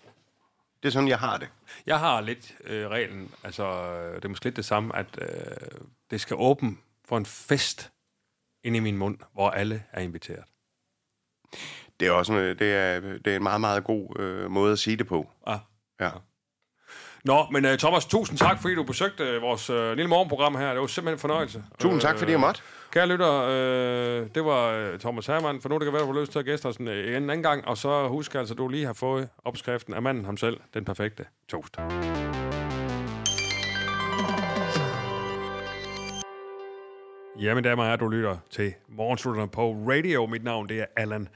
Det 0.83 0.89
er 0.89 0.91
sådan, 0.93 1.07
jeg 1.07 1.19
har 1.19 1.37
det. 1.37 1.49
Jeg 1.85 1.99
har 1.99 2.21
lidt 2.21 2.55
øh, 2.63 2.87
reglen, 2.87 3.31
altså 3.43 3.63
øh, 3.63 4.15
det 4.15 4.25
er 4.25 4.29
måske 4.29 4.45
lidt 4.45 4.55
det 4.55 4.65
samme, 4.65 4.95
at 4.95 5.07
øh, 5.21 5.27
det 6.11 6.21
skal 6.21 6.35
åbne 6.39 6.75
for 7.05 7.17
en 7.17 7.25
fest 7.25 7.91
ind 8.63 8.75
i 8.75 8.79
min 8.79 8.97
mund, 8.97 9.17
hvor 9.33 9.49
alle 9.49 9.83
er 9.91 10.01
inviteret. 10.01 10.43
Det 11.99 12.07
er 12.07 12.11
også 12.11 12.33
en, 12.33 12.39
det 12.39 12.73
er, 12.73 12.99
det 12.99 13.27
er 13.27 13.35
en 13.35 13.43
meget, 13.43 13.61
meget 13.61 13.83
god 13.83 14.19
øh, 14.19 14.51
måde 14.51 14.71
at 14.71 14.79
sige 14.79 14.97
det 14.97 15.07
på. 15.07 15.29
Ah. 15.47 15.59
Ja. 16.01 16.09
Nå, 17.25 17.45
men 17.51 17.65
uh, 17.65 17.71
Thomas, 17.71 18.05
tusind 18.05 18.37
tak, 18.37 18.61
fordi 18.61 18.75
du 18.75 18.83
besøgte 18.83 19.35
uh, 19.35 19.41
vores 19.41 19.69
uh, 19.69 19.91
lille 19.91 20.09
morgenprogram 20.09 20.55
her. 20.55 20.71
Det 20.71 20.81
var 20.81 20.87
simpelthen 20.87 21.15
en 21.15 21.19
fornøjelse. 21.19 21.63
Tusind 21.79 22.01
tak, 22.01 22.17
fordi 22.17 22.31
jeg 22.31 22.39
måtte. 22.39 22.61
Kære 22.91 23.07
lytter, 23.07 23.43
øh, 23.43 24.27
det 24.35 24.45
var 24.45 24.71
øh, 24.71 24.99
Thomas 24.99 25.25
Hermann. 25.25 25.61
For 25.61 25.69
nu 25.69 25.75
det 25.75 25.83
kan 25.83 25.93
være, 25.93 26.01
du 26.01 26.13
har 26.13 26.21
lyst 26.21 26.31
til 26.31 26.39
at 26.39 26.45
gæste 26.45 26.65
os 26.65 26.77
en, 26.77 26.87
øh, 26.87 27.07
en 27.07 27.29
anden 27.29 27.43
gang. 27.43 27.67
Og 27.67 27.77
så 27.77 28.07
husk 28.07 28.35
altså, 28.35 28.53
at 28.53 28.57
du 28.57 28.67
lige 28.67 28.85
har 28.85 28.93
fået 28.93 29.29
opskriften 29.45 29.93
af 29.93 30.01
manden 30.01 30.25
ham 30.25 30.37
selv. 30.37 30.57
Den 30.73 30.85
perfekte 30.85 31.25
toast. 31.49 31.77
Jamen, 37.39 37.63
damer 37.63 37.83
og 37.83 37.87
herrer, 37.87 37.97
du 37.97 38.07
lytter 38.07 38.37
til 38.49 38.73
Morgenslutterne 38.89 39.49
på 39.49 39.71
Radio. 39.71 40.25
Mit 40.25 40.43
navn, 40.43 40.69
det 40.69 40.79
er 40.79 40.85
Allan 40.95 41.27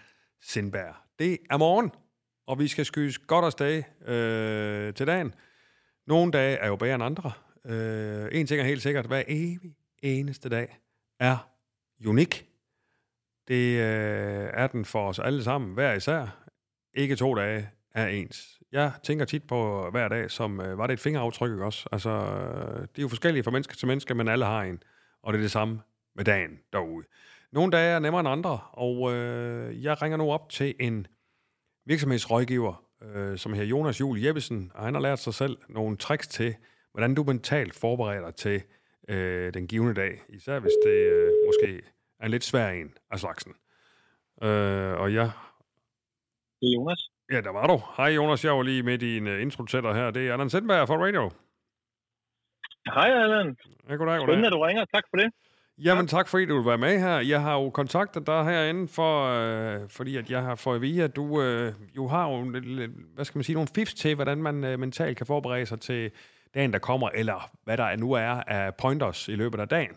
Sindberg. 0.42 0.96
Det 1.20 1.38
er 1.50 1.58
morgen, 1.58 1.92
og 2.48 2.60
vi 2.60 2.68
skal 2.68 2.86
skydes 2.86 3.18
godt 3.18 3.46
afsted 3.46 3.84
øh, 4.08 4.94
til 4.94 5.08
dagen. 5.08 5.34
Nogle 6.08 6.32
dage 6.32 6.58
er 6.58 6.68
jo 6.68 6.76
bedre 6.76 6.96
end 6.96 7.04
andre. 7.04 7.32
Øh, 7.66 8.30
en 8.32 8.48
ting 8.48 8.62
er 8.62 8.66
helt 8.66 8.82
sikkert, 8.82 9.06
hver 9.06 9.24
evig 9.28 9.76
eneste 10.04 10.50
dag 10.50 10.80
er 11.20 11.50
unik. 12.06 12.50
Det 13.48 13.80
øh, 13.80 14.50
er 14.54 14.68
den 14.68 14.86
for 14.86 15.10
os 15.10 15.20
alle 15.20 15.44
sammen, 15.44 15.74
hver 15.74 15.94
især. 15.94 16.46
Ikke 16.94 17.16
to 17.16 17.36
dage 17.36 17.70
er 17.94 18.08
ens. 18.08 18.60
Jeg 18.72 18.92
tænker 19.04 19.26
tit 19.26 19.44
på 19.48 19.90
hver 19.92 20.08
dag, 20.08 20.32
som 20.32 20.62
øh, 20.62 20.78
var 20.78 20.88
det 20.88 20.94
et 20.94 21.00
fingeraftryk, 21.00 21.52
ikke 21.52 21.66
også? 21.66 21.90
Altså, 21.92 22.10
øh, 22.10 22.82
det 22.82 22.98
er 22.98 23.02
jo 23.02 23.08
forskellige 23.08 23.44
fra 23.44 23.52
menneske 23.52 23.76
til 23.76 23.88
menneske, 23.88 24.14
men 24.14 24.28
alle 24.28 24.46
har 24.46 24.64
en. 24.64 24.84
Og 25.24 25.34
det 25.34 25.40
er 25.40 25.44
det 25.44 25.52
samme 25.52 25.82
med 26.16 26.26
dagen 26.26 26.60
derude. 26.74 27.06
Nogle 27.52 27.72
dage 27.72 27.96
er 27.96 28.00
nemmere 28.00 28.20
end 28.20 28.30
andre, 28.30 28.60
og 28.72 29.14
øh, 29.14 29.84
jeg 29.84 30.02
ringer 30.02 30.18
nu 30.18 30.32
op 30.32 30.50
til 30.50 30.76
en 30.80 31.08
virksomhedsrådgiver, 31.86 32.84
øh, 33.02 33.38
som 33.38 33.54
her 33.54 33.64
Jonas 33.64 34.00
Jul 34.02 34.20
Jeppesen, 34.24 34.72
og 34.76 34.84
han 34.86 34.94
har 34.94 35.02
lært 35.02 35.20
sig 35.20 35.34
selv 35.34 35.58
nogle 35.70 35.98
tricks 35.98 36.28
til, 36.28 36.56
hvordan 36.92 37.16
du 37.16 37.24
mentalt 37.24 37.76
forbereder 37.76 38.26
dig 38.26 38.36
til 38.36 38.64
øh, 39.10 39.54
den 39.54 39.68
givende 39.68 39.94
dag, 39.94 40.22
især 40.30 40.60
hvis 40.60 40.72
det 40.86 40.92
øh, 40.92 41.32
måske 41.48 41.82
er 42.20 42.26
en 42.26 42.32
lidt 42.32 42.44
svær 42.44 42.70
en 42.70 42.94
af 43.12 43.20
slagsen. 43.20 43.52
Øh, 44.44 44.94
og 45.02 45.14
jeg, 45.14 45.32
Det 46.62 46.68
er 46.68 46.74
Jonas. 46.76 47.10
ja, 47.32 47.42
der 47.42 47.50
var 47.52 47.68
du. 47.68 47.82
Hej 47.98 48.06
Jonas, 48.08 48.46
jeg 48.46 48.54
var 48.54 48.64
lige 48.64 48.84
midt 48.84 49.02
i 49.02 49.18
en 49.18 49.28
uh, 49.28 49.42
intro 49.42 49.66
til 49.66 49.84
dig 49.84 49.94
her. 49.96 50.12
Det 50.12 50.28
er 50.28 50.34
Allan 50.34 50.50
Sindberg 50.50 50.88
fra 50.88 50.98
Radio. 51.06 51.32
Hej, 52.86 53.10
Allan. 53.24 53.58
Ja, 53.90 53.96
goddag, 53.96 54.16
Spændende, 54.22 54.26
goddag. 54.26 54.46
at 54.46 54.52
du 54.52 54.60
ringer. 54.60 54.86
Tak 54.86 55.04
for 55.10 55.18
det. 55.18 55.34
Jamen 55.84 56.08
tak, 56.08 56.28
fordi 56.28 56.46
du 56.46 56.56
vil 56.58 56.66
være 56.66 56.78
med 56.78 57.00
her. 57.00 57.20
Jeg 57.34 57.42
har 57.42 57.56
jo 57.62 57.70
kontaktet 57.70 58.28
dig 58.28 58.44
herinde, 58.46 58.88
for, 58.88 59.12
øh, 59.36 59.90
fordi 59.90 60.18
at 60.18 60.32
jeg 60.32 60.42
har 60.44 60.56
fået 60.56 60.76
at 60.76 60.82
vide, 60.82 61.04
at 61.04 61.16
du 61.16 61.42
øh, 61.42 61.74
jo 61.96 62.08
har 62.08 62.30
jo, 62.32 62.38
hvad 63.16 63.26
skal 63.26 63.38
man 63.38 63.44
sige, 63.44 63.54
nogle 63.54 63.76
fifs 63.76 63.94
til, 63.94 64.16
hvordan 64.16 64.38
man 64.38 64.64
øh, 64.64 64.80
mentalt 64.80 65.18
kan 65.18 65.26
forberede 65.26 65.66
sig 65.66 65.80
til 65.80 66.12
dagen, 66.56 66.74
der 66.74 66.80
kommer, 66.80 67.10
eller 67.10 67.52
hvad 67.64 67.78
der 67.78 67.96
nu 67.96 68.12
er 68.12 68.36
af 68.58 68.76
pointers 68.76 69.28
i 69.28 69.36
løbet 69.36 69.60
af 69.60 69.68
dagen. 69.68 69.96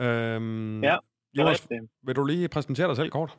Øhm, 0.00 0.82
Ja, 0.84 0.96
Jonas, 1.38 1.68
vil 2.06 2.16
du 2.16 2.24
lige 2.24 2.48
præsentere 2.48 2.88
dig 2.88 2.96
selv 2.96 3.10
kort? 3.10 3.36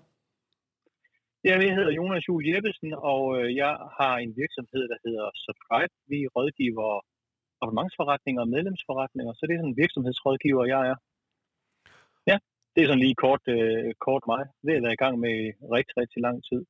Jeg 1.43 1.75
hedder 1.77 1.93
Jonas 1.99 2.27
Jul 2.27 2.43
Jeppesen, 2.49 2.91
og 3.13 3.21
øh, 3.39 3.55
jeg 3.55 3.73
har 3.99 4.15
en 4.25 4.31
virksomhed, 4.41 4.83
der 4.91 4.97
hedder 5.05 5.27
Subscribe. 5.45 5.93
Vi 6.11 6.19
rådgiver 6.35 6.89
abonnementsforretninger 7.61 8.41
og 8.45 8.49
medlemsforretninger, 8.55 9.33
så 9.33 9.41
det 9.47 9.53
er 9.53 9.59
sådan 9.59 9.73
en 9.73 9.81
virksomhedsrådgiver, 9.83 10.65
jeg 10.73 10.81
er. 10.91 10.95
Ja, 12.29 12.37
det 12.73 12.79
er 12.83 12.87
sådan 12.87 13.03
lige 13.05 13.15
kort, 13.25 13.43
øh, 13.55 13.93
kort 14.07 14.23
mig. 14.31 14.41
Det 14.65 14.71
er 14.75 14.81
jeg 14.85 14.93
i 14.93 15.01
gang 15.03 15.15
med 15.23 15.33
i 15.43 15.45
rigtig, 15.75 15.95
rigtig 16.01 16.19
lang 16.27 16.37
tid. 16.49 16.61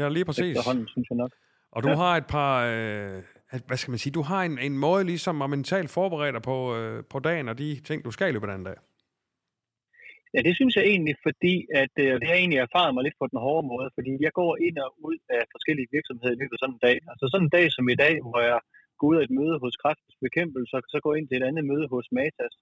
Ja, 0.00 0.06
lige 0.08 0.24
præcis. 0.28 0.50
Efterhånden, 0.56 0.86
synes 0.94 1.06
jeg 1.10 1.16
nok. 1.24 1.32
Og 1.76 1.80
du 1.82 1.88
Ja. 1.88 1.94
har 2.02 2.12
et 2.16 2.26
par, 2.36 2.52
øh, 2.72 3.16
hvad 3.68 3.76
skal 3.80 3.90
man 3.92 3.98
sige, 4.02 4.12
du 4.18 4.22
har 4.30 4.40
en, 4.48 4.56
en 4.68 4.76
måde 4.86 5.04
ligesom 5.12 5.42
at 5.44 5.50
mentalt 5.50 5.90
forberede 5.98 6.32
dig 6.36 6.42
på, 6.42 6.56
øh, 6.78 7.04
på 7.12 7.18
dagen 7.28 7.46
og 7.48 7.58
de 7.62 7.68
ting, 7.88 7.98
du 8.04 8.10
skal 8.10 8.28
i 8.28 8.32
løbet 8.32 8.48
af 8.52 8.54
en 8.60 8.64
dag. 8.70 8.78
Ja, 10.34 10.40
det 10.48 10.54
synes 10.58 10.74
jeg 10.76 10.84
egentlig, 10.92 11.16
fordi 11.26 11.54
at, 11.82 11.94
øh, 12.04 12.12
det 12.20 12.26
har 12.30 12.36
egentlig 12.42 12.60
erfaret 12.66 12.92
mig 12.94 13.02
lidt 13.04 13.18
på 13.20 13.26
den 13.30 13.38
hårde 13.46 13.64
måde, 13.72 13.88
fordi 13.96 14.12
jeg 14.26 14.32
går 14.40 14.52
ind 14.66 14.76
og 14.84 14.90
ud 15.08 15.18
af 15.36 15.42
forskellige 15.54 15.88
virksomheder 15.96 16.32
i 16.34 16.40
løbet 16.40 16.56
af 16.56 16.60
sådan 16.62 16.76
en 16.76 16.84
dag. 16.88 16.96
Altså 17.12 17.24
sådan 17.32 17.46
en 17.46 17.54
dag 17.56 17.66
som 17.76 17.86
i 17.94 17.96
dag, 18.04 18.14
hvor 18.26 18.40
jeg 18.50 18.58
går 18.98 19.06
ud 19.10 19.16
af 19.18 19.24
et 19.24 19.34
møde 19.38 19.56
hos 19.64 19.74
kræftens 19.82 20.16
bekæmpelse, 20.26 20.72
og 20.78 20.82
så 20.92 20.98
går 21.02 21.10
jeg 21.12 21.18
ind 21.20 21.28
til 21.28 21.38
et 21.40 21.48
andet 21.50 21.64
møde 21.72 21.86
hos 21.94 22.06
Matas, 22.18 22.54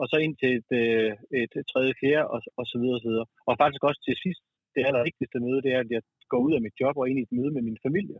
og 0.00 0.04
så 0.10 0.16
ind 0.24 0.34
til 0.42 0.50
et, 0.58 0.70
øh, 0.82 1.10
et, 1.40 1.52
et 1.60 1.66
tredje, 1.72 1.92
fjerde, 2.00 2.28
og, 2.34 2.38
og 2.60 2.64
så 2.70 2.76
videre, 2.80 2.96
og 2.98 3.02
så 3.04 3.08
videre. 3.12 3.28
Og 3.48 3.52
faktisk 3.62 3.82
også 3.88 4.00
til 4.06 4.16
sidst, 4.24 4.42
det 4.74 4.86
allervigtigste 4.88 5.38
møde, 5.46 5.62
det 5.64 5.72
er, 5.76 5.80
at 5.84 5.90
jeg 5.96 6.02
går 6.32 6.40
ud 6.46 6.52
af 6.56 6.62
mit 6.66 6.76
job 6.80 6.94
og 7.00 7.08
ind 7.10 7.18
i 7.18 7.26
et 7.26 7.36
møde 7.38 7.52
med 7.56 7.62
min 7.68 7.78
familie. 7.86 8.18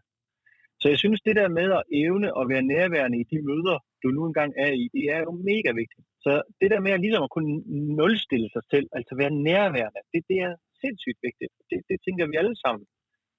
Så 0.81 0.87
jeg 0.93 0.99
synes, 1.03 1.21
det 1.29 1.37
der 1.41 1.49
med 1.59 1.69
at 1.79 1.87
evne 2.05 2.29
at 2.41 2.45
være 2.53 2.69
nærværende 2.75 3.19
i 3.21 3.27
de 3.33 3.39
møder, 3.51 3.77
du 4.03 4.09
nu 4.17 4.23
engang 4.27 4.51
er 4.65 4.73
i, 4.83 4.85
det 4.97 5.05
er 5.15 5.21
jo 5.27 5.33
mega 5.51 5.71
vigtigt. 5.83 6.07
Så 6.25 6.33
det 6.61 6.69
der 6.73 6.81
med 6.85 6.93
at 6.97 7.03
ligesom 7.05 7.27
at 7.27 7.35
kunne 7.35 7.55
nulstille 8.01 8.49
sig 8.55 8.65
selv, 8.73 8.87
altså 8.99 9.13
være 9.23 9.33
nærværende, 9.51 10.01
det, 10.13 10.23
det 10.31 10.39
er 10.47 10.53
sindssygt 10.83 11.21
vigtigt. 11.29 11.53
Det, 11.71 11.79
det 11.91 11.97
tænker 12.05 12.25
vi 12.31 12.37
alle 12.43 12.57
sammen 12.65 12.85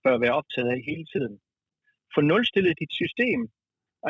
bør 0.04 0.18
være 0.24 0.38
optaget 0.40 0.70
af 0.76 0.80
hele 0.90 1.06
tiden. 1.14 1.36
Få 2.14 2.20
nulstillet 2.22 2.80
dit 2.82 2.94
system, 3.02 3.42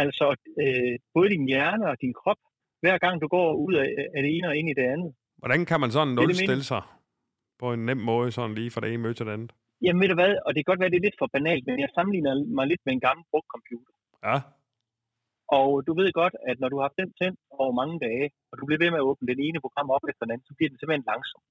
altså 0.03 0.25
øh, 0.63 0.95
både 1.15 1.30
din 1.36 1.45
hjerne 1.51 1.86
og 1.91 1.97
din 2.03 2.15
krop, 2.21 2.41
hver 2.84 2.97
gang 3.03 3.15
du 3.23 3.28
går 3.36 3.47
ud 3.65 3.73
af, 3.84 3.88
af 4.15 4.19
det 4.23 4.32
ene 4.36 4.47
og 4.51 4.55
ind 4.59 4.69
i 4.69 4.78
det 4.80 4.86
andet. 4.93 5.11
Hvordan 5.41 5.61
kan 5.69 5.80
man 5.84 5.91
sådan 5.95 6.13
nulstille 6.17 6.63
sig 6.71 6.84
på 7.61 7.67
en 7.75 7.82
nem 7.89 7.99
måde, 8.11 8.28
sådan 8.38 8.55
lige 8.59 8.71
fra 8.73 8.82
det 8.82 8.89
ene 8.93 9.03
møde 9.03 9.15
til 9.17 9.25
det 9.28 9.34
andet? 9.38 9.51
Jamen 9.84 9.99
ved 10.01 10.09
du 10.13 10.17
hvad, 10.21 10.34
og 10.45 10.49
det 10.51 10.59
kan 10.59 10.69
godt 10.71 10.82
være, 10.82 10.91
det 10.93 10.99
er 10.99 11.07
lidt 11.07 11.19
for 11.21 11.30
banalt, 11.38 11.63
men 11.67 11.80
jeg 11.86 11.89
sammenligner 11.95 12.34
mig 12.57 12.65
lidt 12.71 12.84
med 12.86 12.93
en 12.93 13.03
gammel 13.07 13.23
brugt 13.32 13.49
computer. 13.55 13.93
Ja, 14.28 14.38
Og 15.59 15.69
du 15.88 15.91
ved 15.99 16.09
godt, 16.21 16.36
at 16.49 16.55
når 16.61 16.69
du 16.69 16.75
har 16.78 16.86
haft 16.88 16.99
den 17.01 17.11
tændt 17.19 17.39
over 17.61 17.71
mange 17.82 17.95
dage, 18.07 18.25
og 18.49 18.53
du 18.59 18.63
bliver 18.67 18.82
ved 18.84 18.89
med 18.93 19.01
at 19.01 19.07
åbne 19.09 19.28
det 19.30 19.45
ene 19.47 19.59
program 19.65 19.88
op 19.95 20.03
efter 20.11 20.23
den 20.25 20.34
anden, 20.34 20.47
så 20.49 20.53
bliver 20.57 20.69
den 20.71 20.80
simpelthen 20.80 21.09
langsom. 21.11 21.41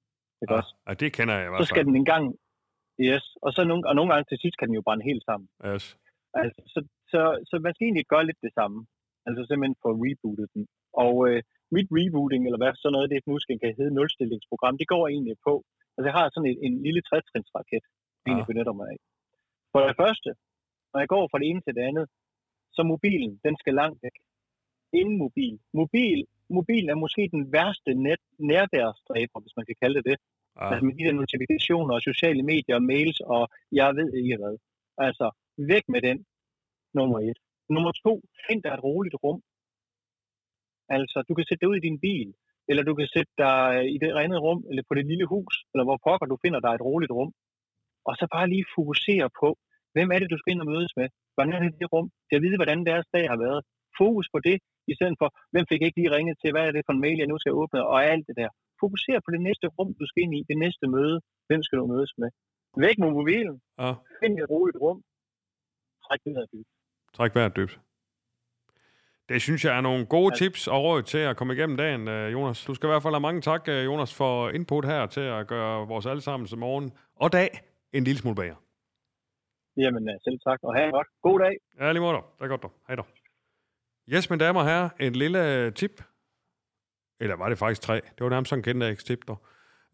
Ikke 0.42 0.54
ja, 0.54 0.58
også? 0.60 0.72
ja, 0.86 0.92
det 1.02 1.08
kender 1.16 1.34
jeg 1.40 1.46
i 1.46 1.48
Så 1.48 1.52
hvert 1.52 1.68
skal 1.70 1.82
fald. 1.82 1.88
den 1.90 2.00
en 2.02 2.08
gang, 2.12 2.24
yes, 3.08 3.24
og, 3.44 3.50
så 3.56 3.60
nogle, 3.70 3.84
og 3.88 3.94
nogle 3.98 4.10
gange 4.12 4.26
til 4.30 4.38
sidst 4.42 4.56
kan 4.58 4.68
den 4.68 4.78
jo 4.78 4.84
brænde 4.86 5.04
helt 5.10 5.24
sammen. 5.28 5.46
Yes. 5.70 5.84
Altså, 6.40 6.60
så, 6.72 6.78
så, 7.12 7.20
så 7.48 7.54
man 7.64 7.72
skal 7.74 7.84
egentlig 7.86 8.06
gøre 8.14 8.26
lidt 8.28 8.40
det 8.46 8.52
samme. 8.58 8.78
Altså 9.26 9.40
simpelthen 9.48 9.76
få 9.84 9.90
rebootet 10.04 10.48
den. 10.54 10.62
Og 11.04 11.14
øh, 11.28 11.38
mit 11.76 11.88
rebooting, 11.98 12.42
eller 12.46 12.60
hvad 12.60 12.72
så 12.82 12.88
noget, 12.96 13.10
det 13.12 13.26
nu 13.30 13.36
skal 13.38 13.58
kan 13.62 13.74
hedde 13.78 13.94
nulstillingsprogram, 13.98 14.74
det 14.80 14.88
går 14.94 15.02
egentlig 15.12 15.36
på. 15.48 15.54
Altså 15.96 16.06
jeg 16.08 16.16
har 16.18 16.26
sådan 16.34 16.50
en, 16.52 16.58
en 16.66 16.74
lille 16.86 17.02
trætrinsraket, 17.08 17.82
jeg 17.82 18.26
egentlig 18.26 18.46
Ja. 18.46 18.50
benytter 18.52 18.74
mig 18.80 18.86
af. 18.94 18.98
For 19.72 19.80
det 19.88 19.96
første, 20.02 20.30
når 20.90 20.98
jeg 21.02 21.08
går 21.14 21.24
fra 21.30 21.38
det 21.40 21.46
ene 21.50 21.62
til 21.64 21.74
det 21.78 21.84
andet, 21.90 22.06
så 22.76 22.80
mobilen, 22.92 23.32
den 23.46 23.54
skal 23.62 23.74
langt 23.82 23.98
væk. 24.04 24.16
Ingen 25.00 25.18
mobil. 25.24 25.54
Mobil, 25.80 26.18
mobilen 26.58 26.88
er 26.90 26.98
måske 27.04 27.22
den 27.36 27.44
værste 27.56 27.90
net, 28.06 28.22
nærværsdræber, 28.50 29.38
hvis 29.42 29.56
man 29.58 29.66
kan 29.68 29.76
kalde 29.82 29.96
det 29.98 30.04
det. 30.10 30.18
Ja. 30.56 30.68
Altså 30.68 30.84
med 30.86 30.94
de 30.98 31.04
der 31.06 31.14
notifikationer 31.22 31.92
og 31.94 32.02
sociale 32.10 32.42
medier 32.52 32.76
og 32.80 32.84
mails 32.92 33.18
og 33.34 33.42
jeg 33.80 33.88
ved 33.98 34.08
ikke 34.20 34.36
hvad. 34.40 34.56
Altså, 35.06 35.26
Væk 35.72 35.84
med 35.94 36.00
den, 36.08 36.18
nummer 36.98 37.18
et. 37.28 37.38
Nummer 37.74 37.92
to, 38.04 38.12
find 38.46 38.60
dig 38.62 38.72
et 38.74 38.84
roligt 38.88 39.16
rum. 39.24 39.40
Altså, 40.94 41.18
du 41.28 41.32
kan 41.34 41.44
sætte 41.46 41.62
dig 41.62 41.70
ud 41.70 41.76
i 41.78 41.86
din 41.88 41.98
bil, 42.06 42.28
eller 42.70 42.82
du 42.88 42.94
kan 42.98 43.08
sætte 43.14 43.32
dig 43.44 43.60
i 43.94 43.96
det 44.02 44.10
andet 44.24 44.40
rum, 44.46 44.60
eller 44.68 44.82
på 44.88 44.94
det 44.98 45.06
lille 45.10 45.26
hus, 45.34 45.54
eller 45.72 45.84
hvor 45.88 45.98
pokker 46.06 46.26
du 46.28 46.36
finder 46.44 46.60
dig 46.64 46.72
et 46.74 46.86
roligt 46.88 47.12
rum. 47.18 47.30
Og 48.08 48.14
så 48.18 48.24
bare 48.34 48.50
lige 48.52 48.72
fokusere 48.76 49.28
på, 49.40 49.48
hvem 49.94 50.08
er 50.14 50.18
det, 50.18 50.28
du 50.30 50.38
skal 50.38 50.52
ind 50.52 50.64
og 50.64 50.70
mødes 50.72 50.92
med? 51.00 51.08
Hvordan 51.34 51.52
er 51.56 51.60
det 51.62 51.80
det 51.80 51.92
rum? 51.92 52.06
Til 52.26 52.36
at 52.38 52.42
vide, 52.44 52.58
hvordan 52.60 52.80
deres 52.90 53.06
dag 53.16 53.24
har 53.32 53.38
været. 53.46 53.60
Fokus 54.00 54.26
på 54.34 54.38
det, 54.48 54.56
i 54.90 54.94
stedet 54.96 55.16
for, 55.20 55.28
hvem 55.52 55.64
fik 55.70 55.82
ikke 55.82 55.98
lige 56.00 56.14
ringet 56.16 56.36
til, 56.42 56.50
hvad 56.52 56.64
er 56.66 56.72
det 56.72 56.86
for 56.86 56.92
en 56.94 57.04
mail, 57.04 57.18
jeg 57.22 57.30
nu 57.32 57.38
skal 57.38 57.58
åbne, 57.60 57.80
og 57.92 57.98
alt 58.12 58.24
det 58.28 58.36
der. 58.40 58.50
Fokuser 58.80 59.20
på 59.26 59.30
det 59.34 59.42
næste 59.48 59.66
rum, 59.76 59.90
du 60.00 60.04
skal 60.10 60.22
ind 60.24 60.34
i, 60.38 60.40
det 60.50 60.58
næste 60.64 60.84
møde. 60.96 61.16
Hvem 61.48 61.62
skal 61.66 61.78
du 61.78 61.86
mødes 61.94 62.12
med? 62.20 62.30
Væk 62.84 62.96
med 63.02 63.10
mobilen. 63.18 63.56
Ja. 63.82 63.90
Find 64.20 64.32
et 64.38 64.50
roligt 64.54 64.78
rum. 64.84 64.98
Træk 66.04 66.20
det 66.24 66.32
her 66.36 66.46
dybt. 66.52 66.70
Træk 67.16 67.34
vejret 67.34 67.56
dybt. 67.56 67.74
Det 69.28 69.42
synes 69.42 69.64
jeg 69.64 69.76
er 69.76 69.80
nogle 69.80 70.06
gode 70.06 70.34
tips 70.36 70.68
og 70.68 70.82
råd 70.82 71.02
til 71.02 71.18
at 71.18 71.36
komme 71.36 71.54
igennem 71.54 71.76
dagen, 71.76 72.08
øh, 72.08 72.32
Jonas. 72.32 72.64
Du 72.64 72.74
skal 72.74 72.86
i 72.86 72.90
hvert 72.90 73.02
fald 73.02 73.14
have 73.14 73.20
mange 73.20 73.40
tak, 73.40 73.68
øh, 73.68 73.84
Jonas, 73.84 74.14
for 74.14 74.50
input 74.50 74.84
her 74.84 75.06
til 75.06 75.20
at 75.20 75.46
gøre 75.46 75.86
vores 75.86 76.06
allesammens 76.06 76.56
morgen 76.56 76.92
og 77.16 77.32
dag 77.32 77.60
en 77.92 78.04
lille 78.04 78.18
smule 78.18 78.36
bedre. 78.36 78.56
Jamen, 79.76 80.08
øh, 80.08 80.14
selv 80.24 80.38
tak, 80.48 80.58
og 80.62 80.74
have 80.76 80.90
godt. 80.92 81.06
God 81.22 81.40
dag. 81.40 81.56
Ja, 81.80 81.92
lige 81.92 82.00
måde. 82.02 82.16
Det 82.16 82.44
er 82.44 82.48
godt, 82.48 82.62
dog. 82.62 82.72
Hej 82.88 82.96
dog. 82.96 83.06
Yes, 84.08 84.30
mine 84.30 84.44
damer 84.44 84.60
og 84.60 84.66
herrer, 84.66 84.88
en 85.00 85.12
lille 85.12 85.70
tip. 85.70 86.02
Eller 87.20 87.36
var 87.36 87.48
det 87.48 87.58
faktisk 87.58 87.82
tre? 87.82 87.94
Det 87.94 88.20
var 88.20 88.28
nærmest 88.28 88.50
sådan 88.50 88.76
en 88.76 88.80
kendt 88.80 89.06
tip, 89.06 89.28
dog. 89.28 89.46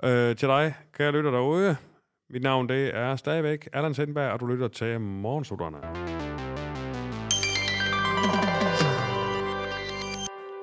Øh, 0.05 0.37
til 0.37 0.49
dig, 0.49 0.75
kære 0.93 1.13
lytter 1.13 1.31
derude. 1.31 1.77
Mit 2.31 2.43
navn, 2.43 2.69
det 2.69 2.97
er 2.97 3.17
stadigvæk 3.17 3.69
Allan 3.73 3.95
Sindberg, 3.95 4.33
og 4.33 4.41
du 4.41 4.47
lytter 4.47 4.69
til 4.69 5.01
Morgensutterne. 5.01 6.12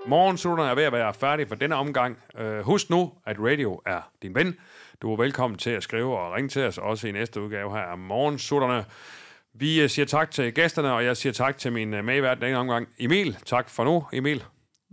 Morgensutterne 0.09 0.69
er 0.69 0.75
ved 0.75 0.83
at 0.83 0.91
være 0.91 1.13
færdig 1.13 1.47
for 1.47 1.55
denne 1.55 1.75
omgang. 1.75 2.17
Øh, 2.37 2.59
husk 2.59 2.89
nu, 2.89 3.13
at 3.25 3.35
radio 3.39 3.81
er 3.85 4.11
din 4.21 4.35
ven. 4.35 4.57
Du 5.01 5.11
er 5.11 5.17
velkommen 5.17 5.57
til 5.57 5.69
at 5.69 5.83
skrive 5.83 6.17
og 6.17 6.33
ringe 6.33 6.49
til 6.49 6.61
os, 6.61 6.77
også 6.77 7.07
i 7.07 7.11
næste 7.11 7.41
udgave 7.41 7.71
her 7.71 7.81
af 7.81 7.97
Morgensutterne. 7.97 8.85
Vi 9.53 9.81
øh, 9.81 9.89
siger 9.89 10.05
tak 10.05 10.31
til 10.31 10.53
gæsterne, 10.53 10.93
og 10.93 11.05
jeg 11.05 11.17
siger 11.17 11.33
tak 11.33 11.57
til 11.57 11.73
min 11.73 11.93
øh, 11.93 12.05
medvært 12.05 12.41
denne 12.41 12.57
omgang. 12.57 12.87
Emil, 12.99 13.37
tak 13.45 13.69
for 13.69 13.83
nu, 13.83 14.05
Emil. 14.13 14.43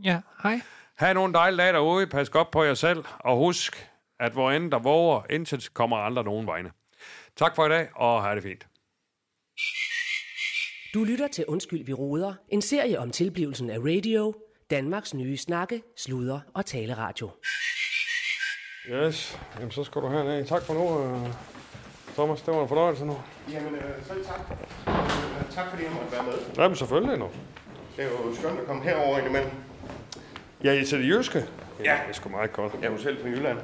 Ja, 0.04 0.20
hej. 0.42 0.60
Ha' 0.98 1.12
nogle 1.12 1.34
dejlige 1.34 1.62
dage 1.62 1.72
derude. 1.72 2.06
Pas 2.06 2.30
godt 2.30 2.50
på 2.50 2.62
jer 2.62 2.74
selv, 2.74 3.04
og 3.18 3.36
husk, 3.36 3.88
at 4.20 4.32
hvor 4.32 4.50
end 4.50 4.70
der 4.70 4.78
våger, 4.78 5.22
intet 5.30 5.74
kommer 5.74 5.96
aldrig 5.96 6.24
nogen 6.24 6.46
vegne. 6.46 6.70
Tak 7.36 7.56
for 7.56 7.66
i 7.66 7.68
dag, 7.68 7.88
og 7.94 8.22
have 8.22 8.34
det 8.34 8.42
fint. 8.42 8.66
Du 10.94 11.04
lytter 11.04 11.28
til 11.28 11.44
Undskyld, 11.48 11.84
vi 11.84 11.92
råder. 11.92 12.34
En 12.48 12.62
serie 12.62 12.98
om 12.98 13.10
tilblivelsen 13.10 13.70
af 13.70 13.78
radio. 13.78 14.34
Danmarks 14.70 15.14
nye 15.14 15.36
snakke, 15.36 15.82
sludre 15.96 16.40
og 16.54 16.66
taleradio. 16.66 17.30
Yes, 18.90 19.38
jamen 19.58 19.70
så 19.70 19.84
skal 19.84 20.02
du 20.02 20.08
herned. 20.08 20.44
Tak 20.46 20.62
for 20.62 20.74
nu, 20.74 21.04
øh, 21.04 21.28
Thomas. 22.14 22.42
Det 22.42 22.54
var 22.54 22.62
en 22.62 22.68
fornøjelse 22.68 23.04
nu. 23.04 23.18
Jamen, 23.52 23.74
øh, 23.74 24.06
selv 24.06 24.24
tak. 24.24 24.40
Øh, 24.50 24.94
tak 25.50 25.70
fordi 25.70 25.82
jeg 25.84 25.92
måtte 25.92 26.12
være 26.12 26.22
med. 26.22 26.32
Jamen 26.58 26.76
selvfølgelig 26.76 27.18
nu. 27.18 27.28
Det 27.96 28.04
er 28.04 28.08
jo 28.08 28.34
skønt 28.34 28.60
at 28.60 28.66
komme 28.66 28.82
herover 28.82 29.18
indimellem. 29.18 29.50
Ja, 30.64 30.72
I 30.72 30.84
til 30.84 30.98
det 31.02 31.08
jyske? 31.08 31.38
Ja. 31.84 31.98
Det 32.02 32.10
er 32.10 32.12
sgu 32.12 32.28
meget 32.28 32.52
godt. 32.52 32.72
Jeg 32.74 32.86
er 32.88 32.92
jo 32.92 32.98
selv 32.98 33.20
fra 33.22 33.28
Jylland. 33.28 33.58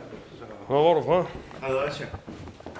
Hvor 0.66 0.90
er 0.90 0.94
du 0.94 1.02
fra? 1.06 1.26
Fredericia. 1.66 2.06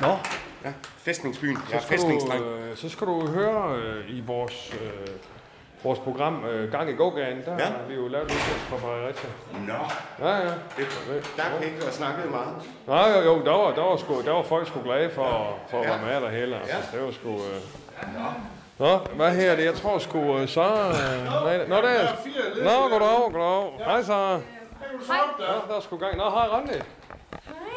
Nå? 0.00 0.16
Ja, 0.64 0.72
fæstningsbyen. 0.96 1.56
Jeg 1.70 1.76
er 1.76 1.80
Så 1.80 1.86
skal, 1.86 1.98
fæstningsdreng. 1.98 2.44
du, 2.44 2.48
øh, 2.48 2.76
så 2.76 2.88
skal 2.88 3.06
du 3.06 3.26
høre 3.26 3.76
øh, 3.78 4.10
i 4.16 4.20
vores, 4.20 4.74
øh, 4.82 5.06
vores 5.84 5.98
program 5.98 6.44
øh, 6.44 6.72
Gang 6.72 6.90
i 6.90 6.92
gågaden, 6.92 7.42
der 7.46 7.52
Ja. 7.58 7.64
har 7.64 7.82
vi 7.88 7.94
jo 7.94 8.08
lavet 8.08 8.28
lidt 8.30 8.40
fra 8.40 8.76
Fredericia. 8.76 9.28
Nå, 9.52 9.72
Ja, 10.28 10.34
ja. 10.36 10.42
det, 10.76 10.86
der 11.36 11.42
kan 11.58 11.66
ikke 11.66 11.80
være 11.82 11.92
snakket 11.92 12.30
meget. 12.30 12.54
Nej, 12.86 13.10
jo, 13.18 13.20
jo, 13.32 13.44
der 13.44 13.50
var, 13.52 13.70
der 13.74 13.82
var, 13.82 13.96
sgu, 13.96 14.22
der 14.22 14.32
var 14.32 14.42
folk 14.42 14.66
sgu 14.68 14.80
glade 14.84 15.10
for, 15.10 15.56
for 15.70 15.78
at 15.80 15.84
Ja. 15.84 15.90
være 15.90 16.02
med 16.20 16.20
der 16.28 16.30
hele. 16.38 16.56
Altså, 16.56 16.76
Ja. 16.92 16.98
det 16.98 17.06
var 17.06 17.12
sgu... 17.12 17.28
Øh... 17.28 17.60
Nå, 18.78 18.98
hvad 19.16 19.30
her 19.34 19.56
det? 19.56 19.64
Jeg 19.64 19.74
tror 19.74 19.98
sgu 19.98 20.18
øh, 20.38 20.48
så... 20.48 20.62
Øh... 20.62 21.24
nej, 21.44 21.66
Nå, 21.66 21.76
der 21.76 21.88
er... 21.88 22.06
Nå, 22.64 22.88
goddag, 22.88 23.32
goddag. 23.32 23.84
Hej 23.84 24.02
så. 24.02 24.12
Hej. 24.12 25.18
Nå, 25.38 25.44
der 25.68 25.76
er 25.76 25.80
sgu 25.80 25.96
gang. 25.96 26.16
Nå, 26.16 26.30
hej 26.30 26.48
Randi. 26.48 26.72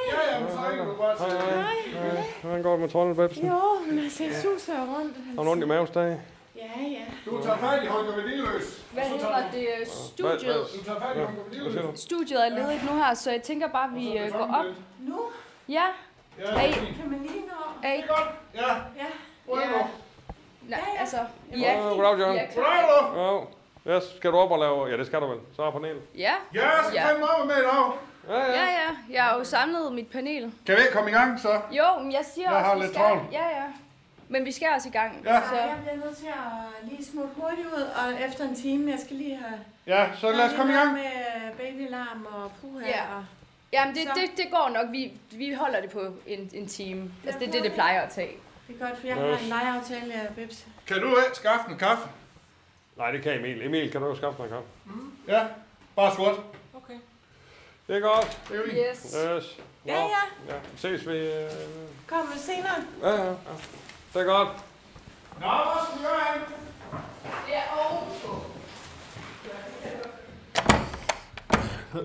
Hej, 0.06 1.30
hej. 1.30 2.24
Hvordan 2.42 2.64
går 2.64 2.72
det 2.72 2.80
med 2.80 2.90
troldebæbsen? 2.90 3.48
Jo, 3.48 3.60
men 3.90 4.00
altså, 4.00 4.24
jeg 4.24 4.34
suser 4.36 4.74
rundt. 4.98 5.14
Har 5.38 5.44
du 5.44 5.50
ondt 5.50 5.64
i 5.64 5.68
mavestagen? 5.68 6.22
Ja, 6.56 6.82
ja. 6.88 7.06
Du 7.26 7.42
tager 7.44 7.58
fat 7.58 7.84
i 7.84 7.86
Holger 7.88 8.16
Vediløs. 8.16 8.86
Hvad 8.94 9.04
hedder 9.04 9.44
det? 9.52 9.88
Studiet, 9.88 10.56
Du 10.80 10.84
tager 10.84 11.00
fat 11.00 11.16
i 11.16 11.20
Holger 11.20 11.26
Hvad 11.32 11.44
Vediløs. 11.50 11.74
siger 11.74 11.82
du? 11.92 11.92
studiet 11.98 12.46
er 12.46 12.50
ledigt 12.50 12.84
nu 12.92 12.98
her, 12.98 13.14
så 13.14 13.32
jeg 13.32 13.42
tænker 13.42 13.68
bare, 13.68 13.84
at 13.90 13.96
vi 13.96 14.18
øh, 14.18 14.32
går 14.32 14.40
op. 14.56 14.66
Nu 15.00 15.20
Ja, 15.70 15.84
Ja, 16.40 16.58
Hey. 16.60 16.74
kan 16.74 17.10
man 17.12 17.20
lige 17.22 17.42
nå. 17.48 17.88
A. 17.88 17.92
det 17.92 18.00
er 18.00 18.08
godt. 18.08 18.30
Ja, 18.56 18.68
Ja. 18.98 19.06
hvor 19.46 19.58
er 19.58 19.68
du? 19.68 19.88
Nej, 20.70 20.80
altså, 21.00 21.18
Ja. 21.52 21.58
ja. 21.58 21.80
Goddag, 21.80 22.20
John. 22.20 22.36
Ja, 22.36 22.46
Goddag. 22.56 23.48
Ja, 23.86 23.96
yes, 23.98 24.04
skal 24.18 24.32
du 24.32 24.38
op 24.38 24.52
og 24.52 24.60
lave... 24.60 24.86
Ja, 24.88 24.98
det 24.98 25.08
skal 25.08 25.22
du 25.22 25.28
vel. 25.28 25.40
Så 25.56 25.64
er 25.64 25.72
panel. 25.72 25.96
Ja, 26.18 26.34
Ja, 26.54 26.62
jeg 26.62 26.72
skal 26.88 26.96
Ja. 26.96 27.08
fandme 27.10 27.26
op 27.30 27.48
med 27.48 27.56
i 27.56 27.60
dag. 27.62 27.92
Ja, 28.30 28.40
ja. 28.40 28.52
ja, 28.52 28.64
ja. 28.66 29.14
Jeg 29.14 29.24
har 29.24 29.38
jo 29.38 29.44
samlet 29.44 29.94
mit 29.94 30.08
panel. 30.12 30.54
Kan 30.66 30.76
vi 30.76 30.82
ikke 30.82 30.94
komme 30.94 31.10
i 31.10 31.14
gang, 31.14 31.40
så? 31.40 31.62
Jo, 31.72 31.84
men 32.02 32.12
jeg 32.12 32.26
siger 32.34 32.48
Jeg 32.50 32.58
også, 32.58 32.66
har 32.68 32.76
vi 32.76 32.82
lidt 32.82 32.92
skal... 32.94 33.02
travlt. 33.06 33.22
Ja, 33.32 33.48
ja. 33.48 33.64
Men 34.30 34.46
vi 34.46 34.52
skal 34.52 34.68
også 34.76 34.88
i 34.90 34.92
gang. 34.92 35.22
Ja. 35.26 35.42
Så, 35.50 35.56
Jeg 35.56 35.78
bliver 35.82 36.06
nødt 36.06 36.18
til 36.18 36.28
at 36.28 36.90
lige 36.92 37.06
smutte 37.06 37.30
hurtigt 37.36 37.68
ud, 37.68 37.82
og 37.82 38.22
efter 38.30 38.44
en 38.44 38.56
time, 38.56 38.92
jeg 38.92 39.00
skal 39.00 39.16
lige 39.16 39.36
have... 39.38 39.60
Ja, 39.88 40.08
så 40.16 40.32
lad 40.32 40.46
os 40.46 40.54
komme 40.56 40.74
i 40.74 40.76
gang. 40.76 40.94
med 40.94 41.12
babylarm 41.58 42.26
og 42.32 42.52
puha. 42.62 42.88
Ja. 42.88 43.16
Og... 43.16 43.26
jamen, 43.74 43.96
det, 43.96 44.04
Så. 44.04 44.10
det, 44.16 44.30
det 44.38 44.46
går 44.52 44.70
nok. 44.74 44.86
Vi, 44.92 45.12
vi 45.32 45.54
holder 45.54 45.82
det 45.82 45.90
på 45.90 46.00
en, 46.28 46.50
en 46.54 46.68
time. 46.68 47.12
Altså, 47.26 47.40
det 47.40 47.48
er 47.48 47.52
det, 47.52 47.64
det 47.64 47.74
plejer 47.74 48.02
at 48.02 48.10
tage. 48.10 48.38
Det 48.68 48.82
er 48.82 48.88
godt, 48.88 49.00
for 49.00 49.08
jeg 49.08 49.16
har 49.16 49.24
en 49.38 49.46
legeaftale 49.50 50.14
af 50.14 50.36
Bebs. 50.36 50.66
Kan 50.88 51.02
du 51.02 51.08
ikke 51.08 51.36
skaffe 51.38 51.72
en 51.72 51.78
kaffe? 51.78 52.10
Nej, 52.98 53.12
det 53.12 53.24
kan 53.24 53.40
Emil. 53.40 53.62
Emil, 53.66 53.92
kan 53.92 54.02
du 54.02 54.16
skaffe 54.16 54.42
mig 54.42 54.46
en 54.48 54.54
kaffe? 54.54 54.68
Ja, 55.28 55.46
bare 55.96 56.16
sort. 56.16 56.36
Okay. 56.74 56.94
Det 57.88 57.96
er 57.96 58.00
godt. 58.00 58.40
Det 58.50 58.58
er 58.60 58.64
fint. 58.66 58.78
Yes. 58.92 59.16
Yes. 59.36 59.58
Nå, 59.86 59.94
Ja, 59.94 60.00
ja. 60.02 60.54
ja. 60.54 60.56
Ses 60.78 61.08
vi... 61.08 61.14
Øh... 61.18 61.50
Kom 62.08 62.28
senere. 62.38 62.76
Ja, 63.04 63.10
ja, 63.10 63.26
ja. 63.26 63.34
Det 64.16 64.22
er 64.22 64.26
godt. 64.26 64.48
Nå, 65.40 65.48
skal 65.88 66.00
vi 66.00 66.04
gøre 66.04 66.20
her? 66.24 66.42
Ja, 67.50 67.62
og... 67.78 68.08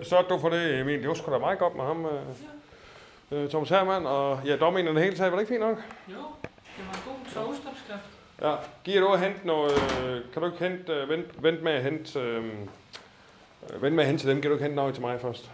Så 0.05 0.19
er 0.19 0.23
du 0.23 0.39
for 0.39 0.49
det, 0.49 0.81
Emil. 0.81 1.01
Det 1.01 1.09
var 1.09 1.15
sgu 1.15 1.33
da 1.33 1.39
meget 1.39 1.59
godt 1.59 1.75
med 1.77 1.85
ham, 1.85 2.07
øh, 2.07 2.23
øh, 3.31 3.51
Thomas 3.51 3.69
Hermann, 3.69 4.07
og 4.07 4.41
ja, 4.45 4.57
dommen 4.57 4.87
i 4.87 4.89
det 4.89 5.03
hele 5.03 5.17
taget. 5.17 5.33
Var 5.33 5.39
det 5.39 5.43
ikke 5.43 5.53
fint 5.53 5.61
nok? 5.61 5.77
Jo, 6.09 6.15
det 6.77 6.85
var 6.87 6.95
en 6.95 7.01
god 7.07 7.33
toastopskrift. 7.35 8.03
Ja. 8.43 8.55
Giver 8.85 9.01
du 9.01 9.09
at 9.13 9.21
hente 9.21 9.47
noget... 9.47 9.73
Øh, 10.03 10.23
kan 10.33 10.43
du 10.43 10.47
ikke 10.53 10.65
hente... 10.65 10.93
Øh, 10.93 11.09
vent, 11.09 11.43
vent 11.43 11.63
med 11.63 11.73
at 11.73 11.83
hente... 11.83 12.21
Øh, 12.21 12.45
vent 13.81 13.95
med 13.95 14.05
at 14.05 14.07
hente 14.07 14.23
til 14.23 14.31
dem. 14.31 14.41
Kan 14.43 14.51
du 14.51 14.55
ikke 14.55 14.65
hente 14.65 14.77
noget 14.77 14.95
til 14.95 15.03
mig 15.03 15.21
først? 15.21 15.51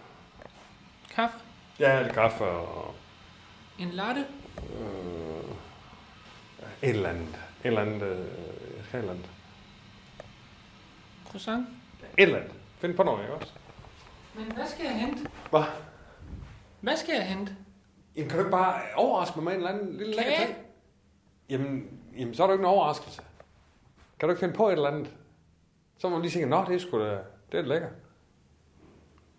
Kaffe. 1.15 1.37
Ja, 1.79 2.01
lidt 2.01 2.13
kaffe 2.13 2.43
og... 2.43 2.93
En 3.79 3.89
latte. 3.89 4.25
Øh, 4.57 5.36
et 6.81 6.89
eller 6.89 7.09
andet. 7.09 7.27
Et 7.27 7.67
eller 7.67 7.81
andet... 7.81 8.01
Øh, 8.01 8.17
et 8.17 8.93
eller 8.93 9.11
andet. 9.11 9.29
Croissant. 11.25 11.67
Et 12.17 12.23
eller 12.23 12.37
andet. 12.37 12.53
Find 12.77 12.93
på 12.93 13.03
noget, 13.03 13.21
ikke 13.21 13.33
også? 13.33 13.53
Men 14.35 14.51
hvad 14.51 14.67
skal 14.67 14.85
jeg 14.85 14.99
hente? 14.99 15.29
Hvad? 15.49 15.63
Hvad 16.81 16.97
skal 16.97 17.15
jeg 17.15 17.27
hente? 17.27 17.55
Jamen, 18.15 18.29
kan 18.29 18.37
du 18.37 18.45
ikke 18.45 18.51
bare 18.51 18.81
overraske 18.95 19.35
mig 19.35 19.43
med 19.43 19.51
en 19.51 19.57
eller 19.57 19.69
anden 19.69 19.97
lille 19.97 20.15
lækker 20.15 20.45
ting? 20.45 20.57
Jamen, 21.49 21.99
jamen, 22.17 22.33
så 22.33 22.43
er 22.43 22.47
du 22.47 22.53
ikke 22.53 22.61
en 22.61 22.69
overraskelse. 22.69 23.21
Kan 24.19 24.29
du 24.29 24.31
ikke 24.33 24.39
finde 24.39 24.53
på 24.53 24.67
et 24.67 24.73
eller 24.73 24.89
andet? 24.89 25.13
Så 25.97 26.09
må 26.09 26.15
man 26.15 26.21
lige 26.21 26.31
tænke, 26.31 26.49
nå, 26.49 26.65
det 26.67 26.75
er 26.75 26.79
sgu 26.79 26.99
da, 26.99 27.19
det 27.51 27.59
er 27.59 27.61
lækker. 27.61 27.89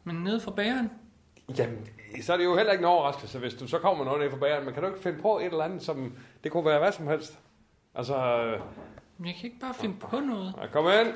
Men 0.04 0.16
nede 0.16 0.40
fra 0.40 0.50
bageren. 0.50 0.90
Jamen, 1.58 1.88
så 2.22 2.32
er 2.32 2.36
det 2.36 2.44
jo 2.44 2.56
heller 2.56 2.72
ikke 2.72 2.82
en 2.82 2.88
overraskelse, 2.88 3.38
hvis 3.38 3.54
du 3.54 3.68
så 3.68 3.78
kommer 3.78 4.04
noget 4.04 4.20
ned 4.20 4.30
fra 4.30 4.36
bageren, 4.36 4.64
men 4.64 4.74
kan 4.74 4.82
du 4.82 4.88
ikke 4.88 5.02
finde 5.02 5.22
på 5.22 5.38
et 5.38 5.44
eller 5.44 5.64
andet, 5.64 5.82
som, 5.82 6.16
det 6.44 6.52
kunne 6.52 6.64
være 6.64 6.78
hvad 6.78 6.92
som 6.92 7.06
helst? 7.06 7.38
Altså, 7.94 8.16
Men 9.18 9.26
jeg 9.26 9.34
kan 9.34 9.44
ikke 9.44 9.60
bare 9.60 9.74
finde 9.74 9.96
på 10.00 10.20
noget. 10.20 10.54
ja, 10.62 10.66
kom 10.66 10.84
ind. 10.86 11.14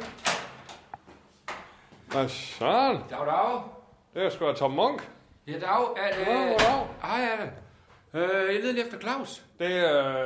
Hvad 2.12 2.28
sådan? 2.28 2.96
Dag, 3.10 3.26
dag. 3.26 3.60
Det 4.14 4.22
er 4.24 4.28
sgu 4.30 4.46
da 4.46 4.52
Tom 4.52 4.70
Munk. 4.70 5.10
Ja, 5.46 5.52
dag. 5.52 5.60
Er 5.96 6.16
det... 6.18 6.26
Goddag, 6.26 6.48
goddag. 6.50 6.86
Hej, 7.02 7.28
Allan. 7.32 7.50
Øh, 8.14 8.54
jeg 8.54 8.60
leder 8.62 8.72
lige 8.72 8.84
efter 8.84 8.98
Claus. 9.00 9.44
Det 9.58 9.76
er 9.76 10.18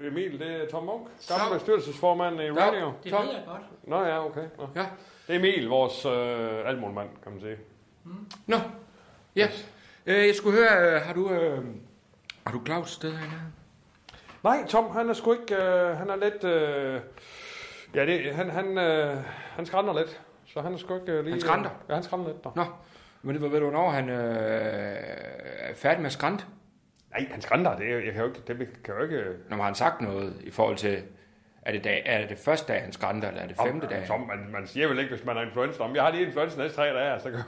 øh, 0.00 0.06
Emil, 0.06 0.38
det 0.40 0.62
er 0.62 0.68
Tom 0.70 0.84
Munk. 0.84 1.08
Gammel 1.28 1.58
bestyrelsesformand 1.58 2.40
i 2.40 2.44
Dag. 2.46 2.56
radio. 2.56 2.92
Det 3.04 3.12
Tom. 3.12 3.22
ved 3.26 3.32
jeg 3.32 3.42
godt. 3.46 3.62
Nå 3.82 4.02
ja, 4.04 4.24
okay. 4.26 4.44
Nå. 4.58 4.68
Ja. 4.76 4.86
Det 5.26 5.34
er 5.34 5.38
Emil, 5.38 5.68
vores 5.68 6.04
øh, 6.06 6.68
almålmand, 6.68 7.08
kan 7.22 7.32
man 7.32 7.40
sige. 7.40 7.56
Nå. 8.46 8.56
Ja. 9.36 9.48
Øh, 10.06 10.26
jeg 10.26 10.34
skulle 10.34 10.58
høre, 10.58 10.94
øh, 10.94 11.02
har 11.02 11.12
du... 11.12 11.30
Øh, 11.30 11.64
har 12.46 12.52
du 12.52 12.62
Claus 12.66 12.90
sted 12.90 13.12
herinde? 13.12 13.36
Nej, 14.44 14.66
Tom, 14.66 14.90
han 14.90 15.08
er 15.08 15.12
sgu 15.12 15.32
ikke... 15.32 15.54
Øh, 15.56 15.96
han 15.96 16.10
er 16.10 16.16
lidt... 16.16 16.44
Øh, 16.44 17.00
ja, 17.94 18.06
det, 18.06 18.34
han, 18.34 18.50
han, 18.50 18.78
øh, 18.78 19.16
han 19.56 19.66
skrænder 19.66 19.98
lidt. 19.98 20.20
Så 20.46 20.60
han 20.60 20.72
er 20.72 20.76
sgu 20.76 20.94
ikke 20.94 21.12
øh, 21.12 21.24
lige... 21.24 21.32
Han 21.32 21.40
skrænter? 21.40 21.70
Ja, 21.88 21.94
han 21.94 22.02
skrænder 22.02 22.26
lidt. 22.26 22.44
Nå. 22.44 22.50
Nå, 22.56 22.64
men 23.22 23.34
det, 23.34 23.42
ved 23.42 23.60
du, 23.60 23.70
hvornår 23.70 23.90
han 23.90 24.08
øh, 24.08 24.96
er 25.58 25.74
færdig 25.74 26.00
med 26.00 26.06
at 26.06 26.12
skrænte? 26.12 26.44
Nej, 27.10 27.28
han 27.30 27.40
skrænder. 27.40 27.76
Det, 27.76 28.04
jeg 28.04 28.12
kan 28.12 28.22
jo 28.22 28.26
ikke... 28.26 28.40
Det 28.46 28.82
kan 28.84 28.94
jo 28.94 29.02
ikke... 29.02 29.24
Når 29.48 29.56
har 29.56 29.64
han 29.64 29.74
sagt 29.74 30.00
noget 30.00 30.36
i 30.40 30.50
forhold 30.50 30.76
til... 30.76 31.02
Er 31.62 31.72
det, 31.72 31.84
dag, 31.84 32.02
er 32.06 32.26
det 32.26 32.38
første 32.38 32.72
dag, 32.72 32.82
han 32.82 32.92
skrænter, 32.92 33.28
eller 33.28 33.42
er 33.42 33.46
det 33.46 33.56
femte 33.66 33.86
dag? 33.86 34.06
Tom, 34.06 34.20
man, 34.20 34.48
man 34.52 34.66
siger 34.66 34.88
vel 34.88 34.98
ikke, 34.98 35.14
hvis 35.14 35.24
man 35.24 35.36
er 35.36 35.42
influencer. 35.42 35.84
Om 35.84 35.94
jeg 35.94 36.02
har 36.02 36.10
lige 36.10 36.26
influenza 36.26 36.58
næste 36.60 36.76
tre 36.76 36.84
dage, 36.84 37.20
så 37.20 37.30
kan 37.30 37.40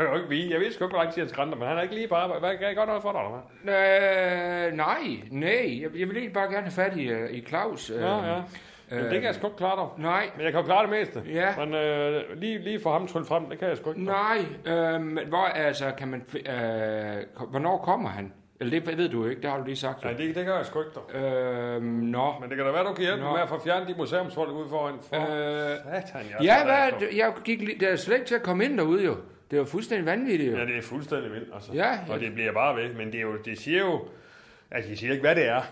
jo 0.00 0.14
ikke 0.16 0.28
vide. 0.28 0.52
Jeg 0.52 0.60
ved 0.60 0.72
sgu 0.72 0.84
ikke, 0.84 0.92
hvor 0.94 1.02
lang 1.02 1.14
tid 1.14 1.22
han 1.22 1.28
skrænder, 1.28 1.56
men 1.56 1.68
han 1.68 1.78
er 1.78 1.82
ikke 1.82 1.94
lige 1.94 2.08
på 2.08 2.14
arbejde. 2.14 2.40
Hvad, 2.40 2.56
kan 2.56 2.66
jeg 2.66 2.76
godt 2.76 2.88
noget 2.88 3.02
for 3.02 3.12
dig, 3.12 3.20
eller 3.20 3.30
hvad? 3.64 4.68
Øh, 4.70 4.76
nej, 4.76 4.98
nej. 5.30 5.80
Jeg, 5.82 5.90
jeg 6.00 6.08
vil 6.08 6.16
egentlig 6.16 6.32
bare 6.32 6.44
gerne 6.52 6.62
have 6.62 6.70
fat 6.70 6.96
i, 6.96 7.08
øh, 7.08 7.30
i 7.30 7.44
Claus. 7.46 7.90
Øh, 7.90 8.00
Ja, 8.00 8.34
ja. 8.34 8.42
Men 8.90 9.04
det 9.04 9.10
kan 9.12 9.22
jeg 9.22 9.34
sgu 9.34 9.46
ikke 9.46 9.56
klare 9.56 9.76
dig. 9.76 10.02
Nej. 10.04 10.30
Men 10.36 10.44
jeg 10.44 10.52
kan 10.52 10.60
jo 10.60 10.66
klare 10.66 10.82
det 10.82 10.90
meste. 10.90 11.22
Ja. 11.32 11.64
Men 11.64 11.74
øh, 11.74 12.22
lige, 12.36 12.58
lige 12.58 12.80
få 12.82 12.92
ham 12.92 13.06
tryllet 13.06 13.28
frem, 13.28 13.46
det 13.46 13.58
kan 13.58 13.68
jeg 13.68 13.76
sgu 13.76 13.90
ikke. 13.90 14.04
Nej, 14.04 14.38
øh, 14.66 15.00
men 15.00 15.26
hvor, 15.28 15.44
altså, 15.44 15.84
kan 15.98 16.08
man, 16.08 16.24
øh, 16.34 17.46
hvornår 17.50 17.78
kommer 17.78 18.08
han? 18.08 18.32
Eller 18.60 18.80
det 18.80 18.98
ved 18.98 19.08
du 19.08 19.26
ikke, 19.26 19.42
det 19.42 19.50
har 19.50 19.58
du 19.58 19.64
lige 19.64 19.76
sagt. 19.76 20.04
Nej, 20.04 20.12
det, 20.12 20.34
det 20.34 20.44
kan 20.44 20.54
jeg 20.54 20.66
sgu 20.66 20.78
ikke, 20.80 20.90
dog. 20.94 21.20
Øh, 21.22 21.82
nå. 21.82 22.32
Men 22.40 22.48
det 22.48 22.56
kan 22.56 22.66
da 22.66 22.72
være, 22.72 22.84
du 22.84 22.92
kan 22.94 23.04
hjælpe 23.04 23.24
Nå. 23.24 23.32
med 23.32 23.40
at 23.40 23.48
få 23.48 23.60
fjernet 23.64 23.88
de 23.88 23.94
museumsfolk 23.98 24.50
ud 24.52 24.68
foran. 24.68 24.94
For... 25.08 25.16
Øh, 25.16 26.02
Satan, 26.02 26.26
jeg 26.30 26.42
ja, 26.42 26.64
hvad, 26.64 27.08
jeg 27.16 27.32
gik 27.44 27.60
lige, 27.60 27.78
det 27.80 27.92
er 27.92 27.96
slet 27.96 28.14
ikke 28.16 28.26
til 28.26 28.34
at 28.34 28.42
komme 28.42 28.64
ind 28.64 28.78
derude 28.78 29.04
jo. 29.04 29.16
Det 29.52 29.60
var 29.60 29.66
fuldstændig 29.66 30.06
vanvittigt 30.06 30.52
jo. 30.52 30.58
Ja, 30.58 30.64
det 30.64 30.76
er 30.76 30.82
fuldstændig 30.82 31.32
vildt, 31.32 31.48
altså. 31.54 31.72
Ja, 31.72 31.98
Og 32.08 32.20
det 32.20 32.34
bliver 32.34 32.52
bare 32.52 32.76
ved. 32.76 32.94
Men 32.94 33.06
det, 33.06 33.14
er 33.14 33.22
jo, 33.22 33.36
det 33.44 33.58
siger 33.58 33.78
jo... 33.78 34.04
Altså, 34.70 34.90
de 34.90 34.96
siger 34.96 35.12
ikke, 35.12 35.20
hvad 35.20 35.34
det 35.34 35.48
er. 35.48 35.62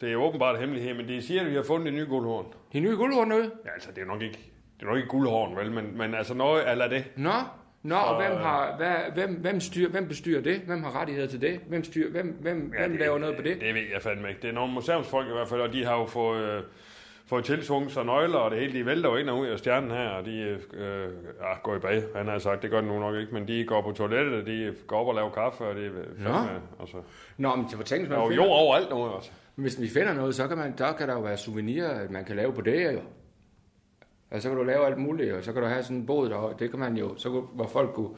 Det 0.00 0.08
er 0.08 0.12
jo 0.12 0.22
åbenbart 0.22 0.58
hemmelighed, 0.58 0.94
men 0.94 1.08
de 1.08 1.22
siger, 1.22 1.40
at 1.40 1.50
vi 1.50 1.54
har 1.54 1.62
fundet 1.62 1.88
en 1.88 1.94
ny 1.94 2.08
guldhorn. 2.08 2.46
De 2.72 2.80
nye 2.80 2.96
guldhorn 2.96 3.32
ude? 3.32 3.50
Ja, 3.64 3.70
altså, 3.74 3.90
det 3.94 4.02
er 4.02 4.06
nok 4.06 4.22
ikke, 4.22 4.38
det 4.80 4.82
er 4.82 4.86
nok 4.86 4.96
ikke 4.96 5.08
guldhorn, 5.08 5.56
vel? 5.56 5.72
Men, 5.72 5.98
men 5.98 6.14
altså 6.14 6.34
noget 6.34 6.70
eller 6.70 6.88
det. 6.88 7.04
Nå, 7.16 7.32
Nå, 7.82 7.94
og 7.94 8.22
hvem, 8.22 8.32
øh, 8.32 8.38
har, 8.38 8.76
hvad, 8.76 8.96
hvem, 9.14 9.34
hvem, 9.34 9.60
styr, 9.60 9.88
hvem 9.88 10.08
bestyrer 10.08 10.40
det? 10.40 10.56
Hvem 10.56 10.82
har 10.82 11.00
rettigheder 11.00 11.28
til 11.28 11.40
det? 11.40 11.60
Hvem, 11.68 11.84
styr, 11.84 12.10
hvem, 12.10 12.36
hvem, 12.40 12.72
ja, 12.74 12.80
hvem 12.80 12.90
det, 12.90 13.00
laver 13.00 13.18
noget 13.18 13.36
på 13.36 13.42
det? 13.42 13.60
Det 13.60 13.74
ved 13.74 13.82
jeg 13.92 14.02
fandme 14.02 14.28
ikke. 14.28 14.40
Det 14.42 14.48
er 14.48 14.54
nogle 14.54 14.72
museumsfolk 14.72 15.28
i 15.28 15.32
hvert 15.32 15.48
fald, 15.48 15.60
og 15.60 15.72
de 15.72 15.84
har 15.84 15.98
jo 15.98 16.06
fået, 16.06 16.56
øh, 16.56 16.62
fået 17.34 17.44
tilsvunget 17.44 17.92
sig 17.92 18.04
nøgler, 18.04 18.38
og 18.38 18.50
det 18.50 18.60
hele, 18.60 18.78
de 18.78 18.86
vælter 18.86 19.10
jo 19.10 19.16
ind 19.16 19.28
og 19.28 19.38
ud 19.38 19.46
af 19.46 19.58
stjernen 19.58 19.90
her, 19.90 20.08
og 20.08 20.24
de 20.24 20.58
øh, 20.74 21.08
ja, 21.40 21.58
går 21.62 21.76
i 21.76 21.78
bag. 21.78 22.02
Han 22.16 22.28
har 22.28 22.38
sagt, 22.38 22.62
det 22.62 22.70
gør 22.70 22.80
de 22.80 22.86
nu 22.86 22.98
nok 22.98 23.14
ikke, 23.14 23.34
men 23.34 23.48
de 23.48 23.64
går 23.64 23.82
på 23.82 23.92
toilettet, 23.92 24.46
de 24.46 24.74
går 24.86 25.00
op 25.00 25.06
og 25.06 25.14
laver 25.14 25.30
kaffe, 25.30 25.64
og 25.64 25.74
det 25.74 25.86
er 25.86 25.90
fandme, 26.18 26.60
altså. 26.80 26.96
Nå, 27.38 27.56
men 27.56 27.68
tænk, 27.68 27.80
hvis 27.80 28.08
Der 28.08 28.16
er 28.16 28.22
jo 28.22 28.28
man 28.28 28.36
jord 28.36 28.48
overalt 28.48 28.90
nu, 28.90 29.14
altså. 29.14 29.30
Hvis 29.54 29.80
vi 29.80 29.88
finder 29.88 30.14
noget, 30.14 30.34
så 30.34 30.48
kan, 30.48 30.58
man, 30.58 30.74
der 30.78 30.92
kan 30.92 31.08
der 31.08 31.14
jo 31.14 31.20
være 31.20 31.36
souvenirer, 31.36 32.10
man 32.10 32.24
kan 32.24 32.36
lave 32.36 32.52
på 32.52 32.60
det 32.60 32.94
jo. 32.94 33.00
Og 34.30 34.42
så 34.42 34.48
kan 34.48 34.58
du 34.58 34.64
lave 34.64 34.86
alt 34.86 34.98
muligt, 34.98 35.32
og 35.32 35.44
så 35.44 35.52
kan 35.52 35.62
du 35.62 35.68
have 35.68 35.82
sådan 35.82 35.96
en 35.96 36.06
båd 36.06 36.30
der, 36.30 36.56
det 36.58 36.70
kan 36.70 36.78
man 36.78 36.96
jo, 36.96 37.16
så 37.16 37.30
kunne, 37.30 37.42
hvor 37.42 37.66
folk 37.66 37.94
kunne, 37.94 38.16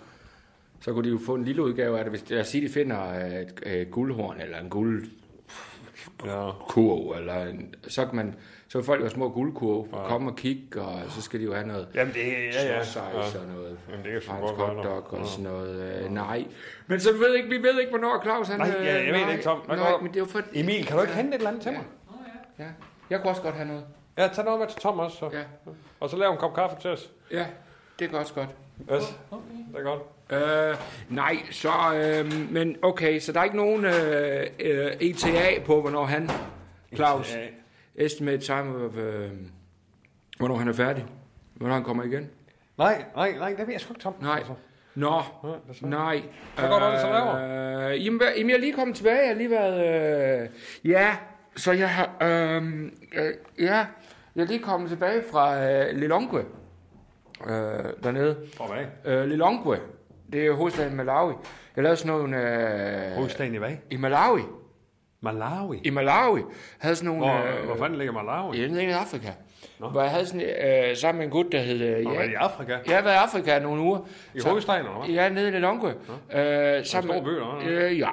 så 0.81 0.93
kunne 0.93 1.05
de 1.05 1.11
jo 1.11 1.19
få 1.27 1.35
en 1.35 1.45
lille 1.45 1.62
udgave 1.62 1.99
af 1.99 2.05
det, 2.05 2.12
hvis 2.12 2.31
lad 2.31 2.41
os 2.41 2.49
sige, 2.49 2.69
de 2.69 2.73
finder 2.73 2.99
et, 2.99 3.62
et 3.67 3.91
guldhorn, 3.91 4.41
eller 4.41 4.59
en 4.59 4.69
guld 4.69 5.07
ja. 6.25 6.51
kurv, 6.69 7.19
eller 7.19 7.45
en, 7.45 7.75
så 7.89 8.07
kan 8.07 8.17
man, 8.17 8.35
så 8.69 8.79
vil 8.79 8.85
folk 8.85 9.01
jo 9.01 9.05
have 9.05 9.11
små 9.11 9.29
guldkurve, 9.29 9.89
ja. 9.93 10.09
komme 10.09 10.31
og 10.31 10.37
kigge, 10.37 10.81
og 10.83 11.01
så 11.09 11.23
skal 11.23 11.41
de 11.41 11.45
jo 11.45 11.55
have 11.55 11.67
noget 11.67 11.89
Jamen, 11.95 12.14
det, 12.14 12.21
ja, 12.21 12.67
ja. 12.67 12.75
ja. 12.75 12.81
og 13.14 13.47
noget 13.55 13.79
Jamen, 13.91 14.05
det 14.05 14.23
fransk 14.23 14.55
hotdog 14.55 15.12
og 15.12 15.19
ja. 15.19 15.25
sådan 15.25 15.45
noget. 15.45 16.03
Øh, 16.05 16.12
nej. 16.12 16.45
Men 16.87 17.01
så 17.01 17.12
ved 17.12 17.35
ikke, 17.35 17.49
vi 17.49 17.62
ved 17.62 17.81
ikke, 17.81 17.91
hvornår 17.91 18.21
Claus 18.23 18.49
han... 18.49 18.59
Nej, 18.59 18.75
øh, 18.79 18.87
ja, 18.87 18.95
jeg 18.95 19.05
ved 19.05 19.12
nej, 19.12 19.25
det 19.25 19.33
ikke, 19.33 19.45
Tom. 19.45 19.61
Nej, 19.69 19.77
går- 19.77 19.99
men 20.01 20.09
det 20.09 20.17
er 20.17 20.21
jo 20.21 20.27
for... 20.27 20.41
Emil, 20.55 20.87
kan 20.87 20.97
du 20.97 21.03
ikke 21.03 21.14
hente 21.14 21.31
et 21.31 21.35
eller 21.35 21.49
andet 21.49 21.62
til 21.62 21.73
mig? 21.73 21.83
Ja, 22.59 22.64
jeg 23.11 23.21
kunne 23.21 23.31
også 23.31 23.43
godt 23.43 23.55
have 23.55 23.69
noget. 23.69 23.85
Ja, 24.19 24.29
tag 24.29 24.45
noget 24.45 24.61
med 24.61 24.69
til 24.69 24.81
Tom 24.81 24.99
også, 24.99 25.17
så. 25.17 25.31
Ja. 25.33 25.43
Og 26.01 26.11
så 26.11 26.17
lav 26.17 26.33
en 26.33 26.39
kop 26.39 26.55
kaffe 26.55 26.77
til 26.81 26.91
os. 26.91 27.11
Ja, 27.31 27.47
det 27.99 28.14
er 28.14 28.19
også 28.19 28.35
godt. 28.35 28.49
Yes. 28.95 29.17
Det 29.73 29.79
er 29.79 29.83
godt. 29.83 30.03
Øh, 30.71 30.77
nej, 31.09 31.37
så... 31.51 31.71
Øh, 31.95 32.53
men 32.53 32.77
okay, 32.83 33.21
så 33.21 33.33
der 33.33 33.41
er 33.41 33.45
ikke 33.45 33.57
nogen 33.57 33.85
øh, 33.85 34.47
øh, 34.61 34.93
ETA 35.01 35.61
på, 35.64 35.81
hvornår 35.81 36.05
han, 36.05 36.31
Claus, 36.95 37.35
ETA. 37.35 37.47
Estimate 37.97 38.39
time 38.39 38.85
of... 38.85 38.97
Øh, 38.97 39.31
hvornår 40.39 40.57
han 40.57 40.69
er 40.69 40.73
færdig. 40.73 41.07
Hvornår 41.55 41.75
han 41.75 41.85
kommer 41.85 42.03
igen. 42.05 42.31
Nej, 42.79 43.05
nej, 43.17 43.33
nej, 43.39 43.49
det 43.51 43.59
ved 43.59 43.73
jeg 43.73 43.81
sgu 43.81 43.93
ikke, 43.93 44.03
Tom. 44.03 44.15
Nej. 44.23 44.37
Altså. 44.39 44.53
Nå, 44.95 45.23
Ja, 45.45 45.49
det 45.49 45.55
er 45.69 45.73
så. 45.75 45.87
nej. 45.87 46.23
Hvad 46.59 46.69
går 46.69 46.79
der 46.79 47.01
så 47.01 47.07
laver? 47.07 47.89
Øh, 47.91 48.07
jamen, 48.07 48.21
jamen, 48.37 48.51
jeg 48.51 48.57
er 48.57 48.61
lige 48.61 48.73
kommet 48.73 48.97
tilbage. 48.97 49.19
Jeg 49.19 49.29
har 49.29 49.35
lige 49.35 49.51
været... 49.51 50.43
Øh, 50.43 50.49
ja, 50.91 51.17
så 51.57 51.73
jeg 51.73 51.91
har... 51.91 52.11
Øh, 52.23 52.85
øh, 53.15 53.33
ja, 53.59 53.87
jeg 54.37 54.43
er 54.43 54.47
lige 54.47 54.59
kommet 54.63 54.91
tilbage 54.91 55.23
fra 55.31 55.65
øh, 55.71 55.97
Lilongwe. 55.97 56.45
Øh, 57.47 57.55
dernede. 58.03 58.37
Hvor 58.57 58.67
hvad? 58.75 59.15
Øh, 59.15 59.27
Lilongwe. 59.29 59.79
Det 60.33 60.47
er 60.47 60.53
hovedstaden 60.53 60.93
i 60.93 60.97
Malawi. 60.97 61.33
Jeg 61.77 61.83
lavede 61.83 61.97
sådan 61.97 62.13
nogle... 62.19 62.37
Øh, 63.11 63.13
Hovedstaden 63.17 63.55
i 63.55 63.59
hvad? 63.59 63.73
I 63.91 63.97
Malawi. 63.97 64.41
Malawi? 65.21 65.81
I 65.85 65.91
Malawi. 65.91 66.41
Havde 66.79 66.97
sådan 66.97 67.14
nogle... 67.14 67.33
Hvor, 67.33 67.64
hvor 67.67 67.77
fanden 67.77 67.99
ligger 67.99 68.14
Malawi? 68.14 68.57
I 68.57 68.89
i 68.89 68.91
Afrika. 68.91 69.29
Hvor 69.79 70.01
jeg 70.03 70.11
havde 70.11 70.27
sådan, 70.27 70.43
øh, 70.91 70.97
sammen 70.97 71.19
med 71.19 71.25
en 71.27 71.31
gut, 71.31 71.47
der 71.53 71.59
hed... 71.59 71.81
Øh, 71.81 72.07
er 72.07 72.23
det 72.23 72.31
i 72.31 72.35
Afrika? 72.35 72.77
Jeg 72.87 72.97
har 72.97 73.03
været 73.03 73.14
i 73.14 73.19
Afrika 73.19 73.59
nogle 73.59 73.83
uger. 73.83 73.99
I 74.35 74.41
hovedstaden, 74.45 74.79
eller 74.87 74.99
hvad? 74.99 75.09
Ja, 75.14 75.29
nede 75.29 75.49
i 75.49 75.51
Lilongwe. 75.51 75.89
Øh, 76.35 76.85
sammen 76.85 77.12
stor 77.14 77.25
by, 77.25 77.29
eller 77.29 77.61
hvad? 77.62 77.73
øh, 77.73 77.99
Ja, 77.99 78.09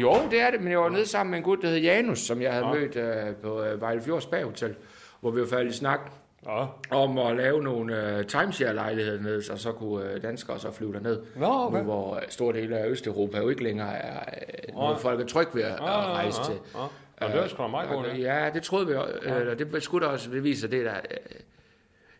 jo, 0.00 0.14
det 0.30 0.40
er 0.40 0.50
det. 0.50 0.60
Men 0.60 0.70
jeg 0.72 0.80
var 0.80 0.88
nede 0.88 1.06
sammen 1.08 1.30
med 1.30 1.38
en 1.38 1.44
gut, 1.44 1.58
der 1.62 1.68
hed 1.68 1.78
Janus, 1.78 2.18
som 2.18 2.42
jeg 2.42 2.52
havde 2.52 2.66
Ja. 2.66 2.72
mødt 2.72 2.96
øh, 2.96 3.34
på 3.42 3.62
øh, 3.62 3.80
Vejlefjords 3.80 4.26
Baghotel, 4.26 4.74
hvor 5.20 5.30
vi 5.30 5.40
var 5.40 5.46
faldet 5.46 5.74
i 5.74 5.76
snak 5.76 6.00
Ja. 6.46 6.66
om 6.90 7.18
at 7.18 7.36
lave 7.36 7.62
nogle 7.62 8.18
øh, 8.18 8.26
timeshare-lejligheder 8.26 9.22
nede, 9.22 9.42
så 9.42 9.56
så 9.56 9.72
kunne 9.72 10.12
øh, 10.12 10.22
danskere 10.22 10.58
så 10.58 10.70
flyve 10.70 10.92
derned. 10.92 11.22
Nå, 11.36 11.46
okay. 11.46 11.78
Nu 11.78 11.84
hvor 11.84 12.16
øh, 12.16 12.22
store 12.28 12.54
dele 12.54 12.78
af 12.78 12.88
Østeuropa 12.88 13.38
jo 13.38 13.48
ikke 13.48 13.64
længere 13.64 13.96
er 13.96 14.20
øh, 14.68 14.74
noget, 14.74 14.98
folk 14.98 15.20
er 15.20 15.26
trygge 15.26 15.54
ved 15.54 15.62
at, 15.62 15.72
at 15.72 15.80
rejse 15.80 16.44
til. 16.44 16.54
Ja. 16.74 16.80
Og 17.16 17.32
det 17.32 17.40
er 17.40 17.48
sgu 17.48 17.62
da 17.62 17.68
meget 17.68 17.88
godt, 17.88 18.06
det. 18.06 18.22
Ja, 18.22 18.50
det 18.54 18.62
troede 18.62 18.86
vi, 18.86 18.92
øh, 18.92 19.40
eller 19.40 19.54
det 19.54 19.82
skulle 19.82 20.06
da 20.06 20.12
også 20.12 20.30
bevise, 20.30 20.66
at 20.66 20.72
det 20.72 20.80
er 20.80 20.84
der 20.84 21.00
øh, 21.10 21.40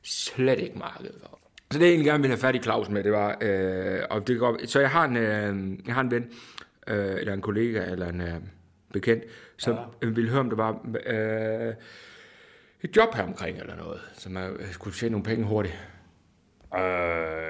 slet 0.03 0.59
ikke 0.59 0.79
marked 0.79 1.11
for. 1.21 1.39
Så 1.71 1.79
det 1.79 1.85
jeg 1.85 1.91
egentlig 1.91 2.07
gerne 2.07 2.23
ville 2.23 2.33
have 2.37 2.41
fat 2.41 2.55
i 2.55 2.59
Claus 2.59 2.89
med, 2.89 3.05
det 3.05 3.13
var, 3.13 3.39
øh, 3.41 4.01
og 4.11 4.27
det 4.27 4.39
går, 4.39 4.59
så 4.67 4.81
jeg 4.81 4.91
har 4.91 5.05
en, 5.05 5.17
øh, 5.17 5.79
jeg 5.87 5.95
har 5.95 6.01
en 6.01 6.11
ven, 6.11 6.31
øh, 6.87 7.15
eller 7.17 7.33
en 7.33 7.41
kollega, 7.41 7.85
eller 7.85 8.09
en 8.09 8.21
øh, 8.21 8.35
bekendt, 8.93 9.25
som 9.57 9.79
ja. 10.03 10.09
ville 10.09 10.31
høre, 10.31 10.41
om 10.41 10.51
der 10.51 10.57
var 10.57 10.81
øh, 11.07 11.75
et 12.85 12.97
job 12.97 13.15
her 13.15 13.23
omkring, 13.23 13.59
eller 13.59 13.77
noget, 13.77 14.01
som 14.13 14.37
jeg 14.37 14.51
skulle 14.71 14.95
tjene 14.95 15.11
nogle 15.13 15.25
penge 15.25 15.45
hurtigt. 15.45 15.75
Øh, 16.77 16.81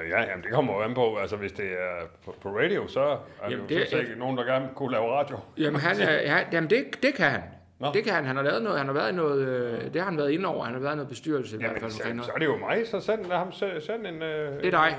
ja, 0.09 0.21
jamen, 0.21 0.43
det 0.43 0.51
kommer 0.51 0.73
jo 0.73 0.81
an 0.81 0.93
på. 0.93 1.15
Altså, 1.17 1.35
hvis 1.35 1.51
det 1.51 1.65
er 1.65 2.05
på, 2.25 2.35
på 2.41 2.49
radio, 2.49 2.87
så 2.87 2.99
er 3.01 3.17
Jamen, 3.43 3.51
jamen, 3.51 3.69
det 3.69 3.87
det 3.91 3.93
jo 3.93 3.97
ikke 3.97 4.15
nogen, 4.19 4.37
der 4.37 4.43
gerne 4.43 4.69
kunne 4.75 4.91
lave 4.91 5.11
radio. 5.11 5.39
Jamen, 5.57 5.81
han, 5.81 5.97
ja, 5.97 6.39
jamen 6.51 6.69
det, 6.69 6.85
det 7.03 7.13
kan 7.13 7.31
han. 7.31 7.41
Nå. 7.79 7.91
Det 7.93 8.03
kan 8.03 8.13
han. 8.13 8.25
Han 8.25 8.35
har 8.35 8.43
lavet 8.43 8.63
noget, 8.63 8.77
han 8.77 8.87
har 8.87 8.93
været 8.93 9.11
i 9.11 9.15
noget, 9.15 9.47
øh, 9.47 9.93
det 9.93 10.01
har 10.01 10.09
han 10.09 10.17
været 10.17 10.31
inde 10.31 10.45
over. 10.49 10.63
Han 10.65 10.73
har 10.73 10.81
været 10.81 10.93
i 10.93 10.95
noget 10.95 11.09
bestyrelse 11.09 11.55
i 11.55 11.59
hvert 11.59 11.67
Jamen, 11.69 11.81
fald. 11.81 11.91
så, 11.91 12.03
omkring 12.03 12.23
så 12.23 12.31
noget. 12.31 12.35
er 12.35 12.39
det 12.39 12.45
jo 12.45 12.57
mig, 12.67 12.87
så 12.87 12.99
send, 12.99 13.31
ham 13.31 13.51
se- 13.51 13.81
send 13.81 14.07
en... 14.07 14.21
Øh, 14.23 14.57
Det 14.57 14.65
er 14.65 14.71
dig. 14.71 14.97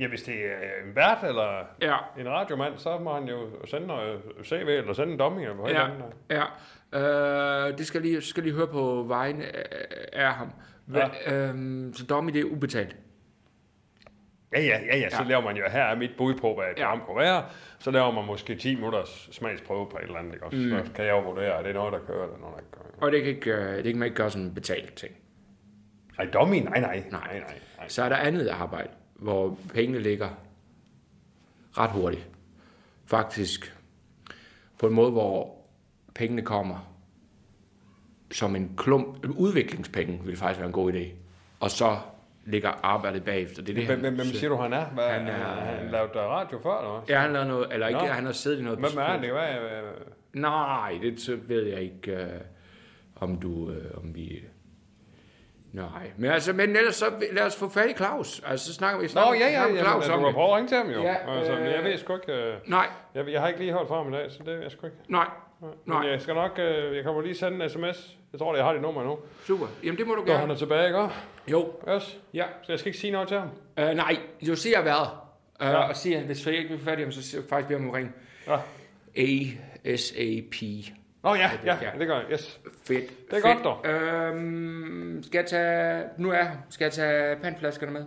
Ja, 0.00 0.08
hvis 0.08 0.22
det 0.22 0.34
er 0.34 0.86
en 0.88 0.96
vært 0.96 1.18
eller 1.28 1.58
Ja. 1.82 1.96
en 2.18 2.28
radiomand, 2.28 2.72
så 2.78 2.98
må 2.98 3.14
han 3.14 3.24
jo 3.28 3.38
sende 3.64 3.86
noget 3.86 4.20
CV 4.44 4.66
eller 4.68 4.92
sende 4.92 5.12
en 5.12 5.18
dummy 5.18 5.40
eller 5.40 5.68
ja. 5.68 5.86
ja. 6.36 6.44
Øh, 6.92 7.78
det 7.78 7.86
skal 7.86 8.02
lige, 8.02 8.20
skal 8.20 8.42
lige 8.42 8.54
høre 8.54 8.66
på 8.66 9.02
vejen 9.02 9.42
af, 10.12 10.32
ham. 10.34 10.48
Hva, 10.86 11.10
ja. 11.26 11.48
øhm, 11.48 11.92
så 11.94 12.06
Dommy, 12.06 12.32
det 12.32 12.40
er 12.40 12.44
ubetalt. 12.44 12.96
Ja, 14.52 14.60
ja, 14.60 14.80
ja, 14.86 14.96
ja, 14.96 15.10
så 15.10 15.22
Ja. 15.22 15.28
laver 15.28 15.42
man 15.42 15.56
jo, 15.56 15.62
her 15.70 15.82
er 15.82 15.96
mit 15.96 16.10
bud 16.18 16.34
på, 16.34 16.54
hvad 16.54 16.64
et 16.76 16.78
Ja. 16.78 16.98
kunne 17.06 17.16
være. 17.16 17.44
Så 17.78 17.90
laver 17.90 18.10
man 18.12 18.26
måske 18.26 18.56
10 18.56 18.74
minutters 18.74 19.28
smagsprøve 19.32 19.88
på 19.90 19.96
et 19.96 20.02
eller 20.02 20.16
andet, 20.18 20.32
ikke 20.34 20.46
også? 20.46 20.58
Mm. 20.58 20.86
Så 20.86 20.92
kan 20.94 21.04
jeg 21.04 21.10
jo 21.12 21.20
vurdere, 21.20 21.58
er 21.58 21.62
det 21.62 21.74
noget, 21.74 21.92
der 21.92 21.98
kører, 21.98 22.24
eller 22.24 22.38
noget, 22.38 22.54
der 22.54 22.60
ikke 22.60 22.70
kører. 22.72 23.06
Og 23.06 23.12
det 23.12 23.22
kan, 23.22 23.30
ikke, 23.34 23.50
øh, 23.52 23.76
det 23.76 23.84
kan 23.84 23.96
man 23.98 24.06
ikke 24.06 24.16
gøre 24.16 24.30
som 24.30 24.40
en 24.40 24.54
betalt 24.54 24.94
ting. 24.94 25.14
Ej, 26.18 26.24
dummy, 26.32 26.56
nej, 26.56 26.80
nej, 26.80 26.80
nej, 26.80 27.04
Nej. 27.10 27.38
nej, 27.38 27.58
nej. 27.78 27.88
Så 27.88 28.02
er 28.02 28.08
der 28.08 28.16
andet 28.16 28.48
arbejde, 28.48 28.88
hvor 29.14 29.58
pengene 29.74 29.98
ligger 29.98 30.28
ret 31.78 31.90
hurtigt. 31.90 32.28
Faktisk 33.06 33.76
på 34.78 34.86
en 34.86 34.94
måde, 34.94 35.10
hvor 35.10 35.61
pengene 36.14 36.42
kommer 36.42 36.88
som 38.32 38.56
en 38.56 38.74
klump. 38.76 39.26
Udviklingspenge 39.36 40.20
vil 40.24 40.36
faktisk 40.36 40.58
være 40.60 40.66
en 40.66 40.72
god 40.72 40.92
idé. 40.92 41.06
Og 41.60 41.70
så 41.70 41.96
ligger 42.44 42.70
arbejdet 42.82 43.24
bagefter. 43.24 43.62
Det 43.62 43.70
er 43.72 43.74
det, 43.74 43.86
Hvem, 43.86 44.04
han 44.04 44.14
hvem, 44.14 44.26
siger. 44.26 44.48
du, 44.48 44.56
han 44.56 44.72
er? 44.72 44.84
Hvad, 44.84 45.04
Han 45.08 45.28
er- 45.28 45.32
han 45.60 45.90
lavet 45.90 46.10
der 46.14 46.20
radio 46.20 46.58
før, 46.62 46.78
eller 46.78 46.90
hvad? 46.90 47.14
Ja, 47.16 47.20
han 47.20 47.32
lavede 47.32 47.48
noget, 47.48 47.72
eller 47.72 47.86
ikke, 47.88 48.00
Nå. 48.00 48.06
han 48.06 48.24
har 48.24 48.32
siddet 48.32 48.58
i 48.58 48.62
noget 48.62 48.78
Hvem 48.78 48.98
er 48.98 49.02
han? 49.02 49.22
Det 49.22 49.30
øh, 49.30 49.82
Nej, 50.32 50.98
det 51.02 51.20
så 51.20 51.38
ved 51.48 51.66
jeg 51.66 51.80
ikke, 51.80 52.12
øh, 52.12 52.28
om 53.16 53.40
du, 53.40 53.70
øh, 53.70 53.98
om 54.04 54.14
vi... 54.14 54.44
Nej, 55.72 56.10
men 56.16 56.30
altså, 56.30 56.52
men 56.52 56.76
ellers 56.76 56.94
så 56.94 57.04
lad 57.32 57.46
os 57.46 57.56
få 57.56 57.68
fat 57.68 57.90
i 57.90 57.92
Claus. 57.92 58.42
Altså, 58.46 58.66
så 58.66 58.74
snakker 58.74 58.98
vi 59.00 59.04
Nå, 59.04 59.08
snakker, 59.08 59.34
ja, 59.34 59.46
ja, 59.50 59.56
snakker 59.58 59.76
ja, 59.76 59.82
Claus 59.82 60.06
men, 60.06 60.14
om 60.14 60.18
du 60.18 60.24
har 60.24 60.28
det. 60.30 60.34
prøvet 60.34 60.50
at 60.50 60.56
ringe 60.56 60.68
til 60.68 60.76
ham 60.76 60.86
jo. 60.90 61.02
Ja, 61.02 61.36
altså, 61.38 61.52
men 61.54 61.64
jeg 61.64 61.78
øh, 61.78 61.84
ved 61.84 61.98
sgu 61.98 62.14
ikke... 62.14 62.32
Øh, 62.32 62.54
Nej, 62.66 62.86
jeg, 63.14 63.28
jeg 63.28 63.40
har 63.40 63.48
ikke 63.48 63.60
lige 63.60 63.72
hørt 63.72 63.88
fra 63.88 63.96
ham 64.02 64.12
i 64.12 64.16
dag, 64.16 64.30
så 64.30 64.38
det 64.38 64.46
ved 64.54 64.62
jeg 64.62 64.70
sgu 64.70 64.86
ikke. 64.86 64.98
nej. 65.08 65.26
Men 65.86 66.04
jeg 66.04 66.20
skal 66.22 66.34
nok, 66.34 66.58
øh, 66.58 66.96
jeg 66.96 67.04
kommer 67.04 67.22
lige 67.22 67.34
sende 67.34 67.64
en 67.64 67.70
sms. 67.70 68.16
Jeg 68.32 68.38
tror, 68.40 68.56
jeg 68.56 68.64
har 68.64 68.72
dit 68.72 68.82
nummer 68.82 69.04
nu. 69.04 69.18
Super. 69.46 69.66
Jamen, 69.84 69.98
det 69.98 70.06
må 70.06 70.14
du 70.14 70.20
Når 70.20 70.26
gerne. 70.26 70.38
han 70.40 70.50
er 70.50 70.54
tilbage, 70.54 70.86
ikke? 70.86 71.08
Jo. 71.48 71.72
Yes. 71.94 72.18
Ja. 72.34 72.44
Så 72.62 72.72
jeg 72.72 72.78
skal 72.78 72.88
ikke 72.88 72.98
sige 72.98 73.10
noget 73.10 73.28
til 73.28 73.38
ham? 73.38 73.48
Uh, 73.80 73.84
nej, 73.96 74.16
du 74.46 74.56
siger 74.56 74.82
hvad? 74.82 74.92
Uh, 74.92 75.66
Ja. 75.66 75.88
Og 75.88 75.96
siger, 75.96 76.20
hvis 76.20 76.46
jeg 76.46 76.54
ikke 76.56 76.70
vil 76.70 76.78
fat 76.80 76.98
i 76.98 77.02
ham, 77.02 77.12
så 77.12 77.22
siger 77.22 77.40
jeg 77.42 77.48
faktisk 77.48 77.68
beder 77.68 77.80
ham 77.80 77.90
ringe. 77.90 78.12
Ja. 78.46 78.56
ASAP. 79.84 80.54
Nå 81.24 81.34
ja, 81.34 81.50
ja, 81.64 81.76
det 81.98 82.06
gør 82.06 82.16
jeg. 82.16 82.24
Yes. 82.32 82.60
Fedt. 82.86 83.10
Det 83.30 83.36
er 83.38 83.40
Fedt. 83.42 83.42
godt, 83.42 83.64
dog. 83.64 83.86
Øhm, 83.90 85.22
skal 85.22 85.38
jeg 85.38 85.46
tage... 85.46 86.04
Nu 86.18 86.30
er 86.30 86.34
jeg 86.34 86.48
her. 86.48 86.56
Skal 86.70 86.84
jeg 86.84 86.92
tage 86.92 87.36
pandflaskerne 87.36 87.92
med? 87.92 88.04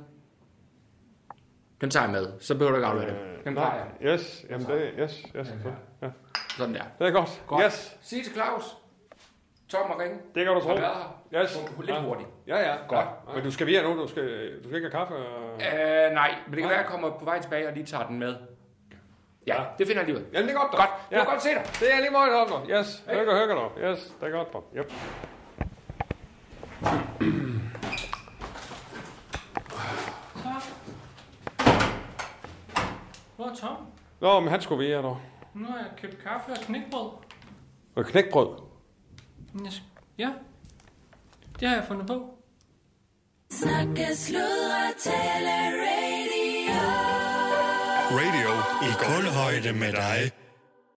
Den 1.82 1.90
tager 1.90 2.04
jeg 2.04 2.12
med. 2.12 2.28
Så 2.40 2.54
behøver 2.54 2.72
du 2.72 2.78
ikke 2.78 2.88
aflevere 2.88 3.10
dem. 3.10 3.44
Dem 3.46 3.54
Nej, 3.54 3.64
tager 3.64 3.86
jeg. 4.02 4.14
Yes, 4.14 4.46
jamen 4.50 4.68
det, 4.68 4.90
yes, 5.00 5.24
yes, 5.36 5.48
selvfølgelig. 5.48 5.74
Ja. 6.02 6.08
Sådan 6.58 6.76
der. 6.76 6.84
Det 7.00 7.08
er 7.08 7.12
godt. 7.12 7.42
Godt. 7.48 7.64
Yes. 7.66 7.98
Sig 8.02 8.24
til 8.24 8.34
Claus. 8.34 8.78
Tom 9.70 9.92
og 9.92 10.00
ringe. 10.00 10.18
Det 10.36 10.46
kan 10.46 10.54
du 10.56 10.62
tro. 10.62 10.68
Har 10.70 10.76
været 10.76 10.94
her. 11.32 11.42
Yes. 11.44 11.58
Lidt 11.80 11.90
Ja. 11.90 12.02
hurtigt. 12.02 12.30
Ja, 12.48 12.58
ja. 12.58 12.76
Godt. 12.88 13.08
Ja. 13.30 13.34
Men 13.36 13.44
du 13.44 13.52
skal 13.52 13.68
videre 13.68 13.84
nu, 13.84 14.02
du 14.02 14.08
skal, 14.08 14.24
du 14.64 14.64
skal 14.70 14.76
ikke 14.76 14.90
have 14.92 15.06
kaffe? 15.06 15.14
Og... 15.16 15.54
Øh, 15.54 16.12
nej, 16.14 16.36
men 16.48 16.54
det 16.54 16.60
kan 16.62 16.70
være, 16.70 16.80
at 16.80 16.84
jeg 16.84 16.92
kommer 16.92 17.10
på 17.20 17.26
vej 17.26 17.42
tilbage 17.42 17.68
og 17.68 17.74
lige 17.74 17.86
tager 17.86 18.08
den 18.08 18.20
med. 18.20 18.36
Ja, 19.48 19.64
det 19.78 19.88
finder 19.88 20.02
jeg 20.02 20.06
lige 20.10 20.18
ud. 20.20 20.26
Jamen, 20.34 20.48
det 20.50 20.56
er 20.56 20.60
godt, 20.60 20.72
dog. 20.72 20.80
Godt. 20.80 20.90
Det 21.10 21.18
var 21.18 21.24
Ja. 21.24 21.30
godt 21.32 21.42
se 21.44 21.50
dig. 21.50 21.64
Det 21.80 21.94
er 21.94 22.00
lige 22.00 22.12
meget 22.12 22.34
op, 22.36 22.50
dog. 22.50 22.66
Yes. 22.70 23.04
Hygge, 23.10 23.40
hygge, 23.40 23.54
dog. 23.56 23.72
Yes, 23.84 24.14
det 24.22 24.28
er 24.28 24.32
godt, 24.32 24.54
dog. 24.54 24.64
Yep. 24.78 24.92
Hvor 33.36 33.46
er 33.46 33.56
Tom? 33.56 33.76
Nå, 34.20 34.40
men 34.40 34.50
han 34.50 34.62
skulle 34.62 34.86
videre, 34.86 35.02
dog. 35.02 35.18
Nu 35.56 35.66
har 35.66 35.78
jeg 35.78 35.92
købt 35.98 36.24
kaffe 36.24 36.52
og 36.52 36.58
knækbrød. 36.58 37.10
Og 37.96 38.06
knækbrød. 38.06 38.48
Ja, 40.18 40.30
det 41.60 41.68
har 41.68 41.76
jeg 41.76 41.86
fundet 41.88 42.08
på. 42.08 42.38
Snakke, 43.52 44.16
sludre, 44.16 44.94
tale, 45.00 45.56
radio. 45.86 46.80
Radio 48.12 48.52
i 48.88 48.92
kulhøjde 49.06 49.74
med 49.74 49.92
dig. 49.92 50.32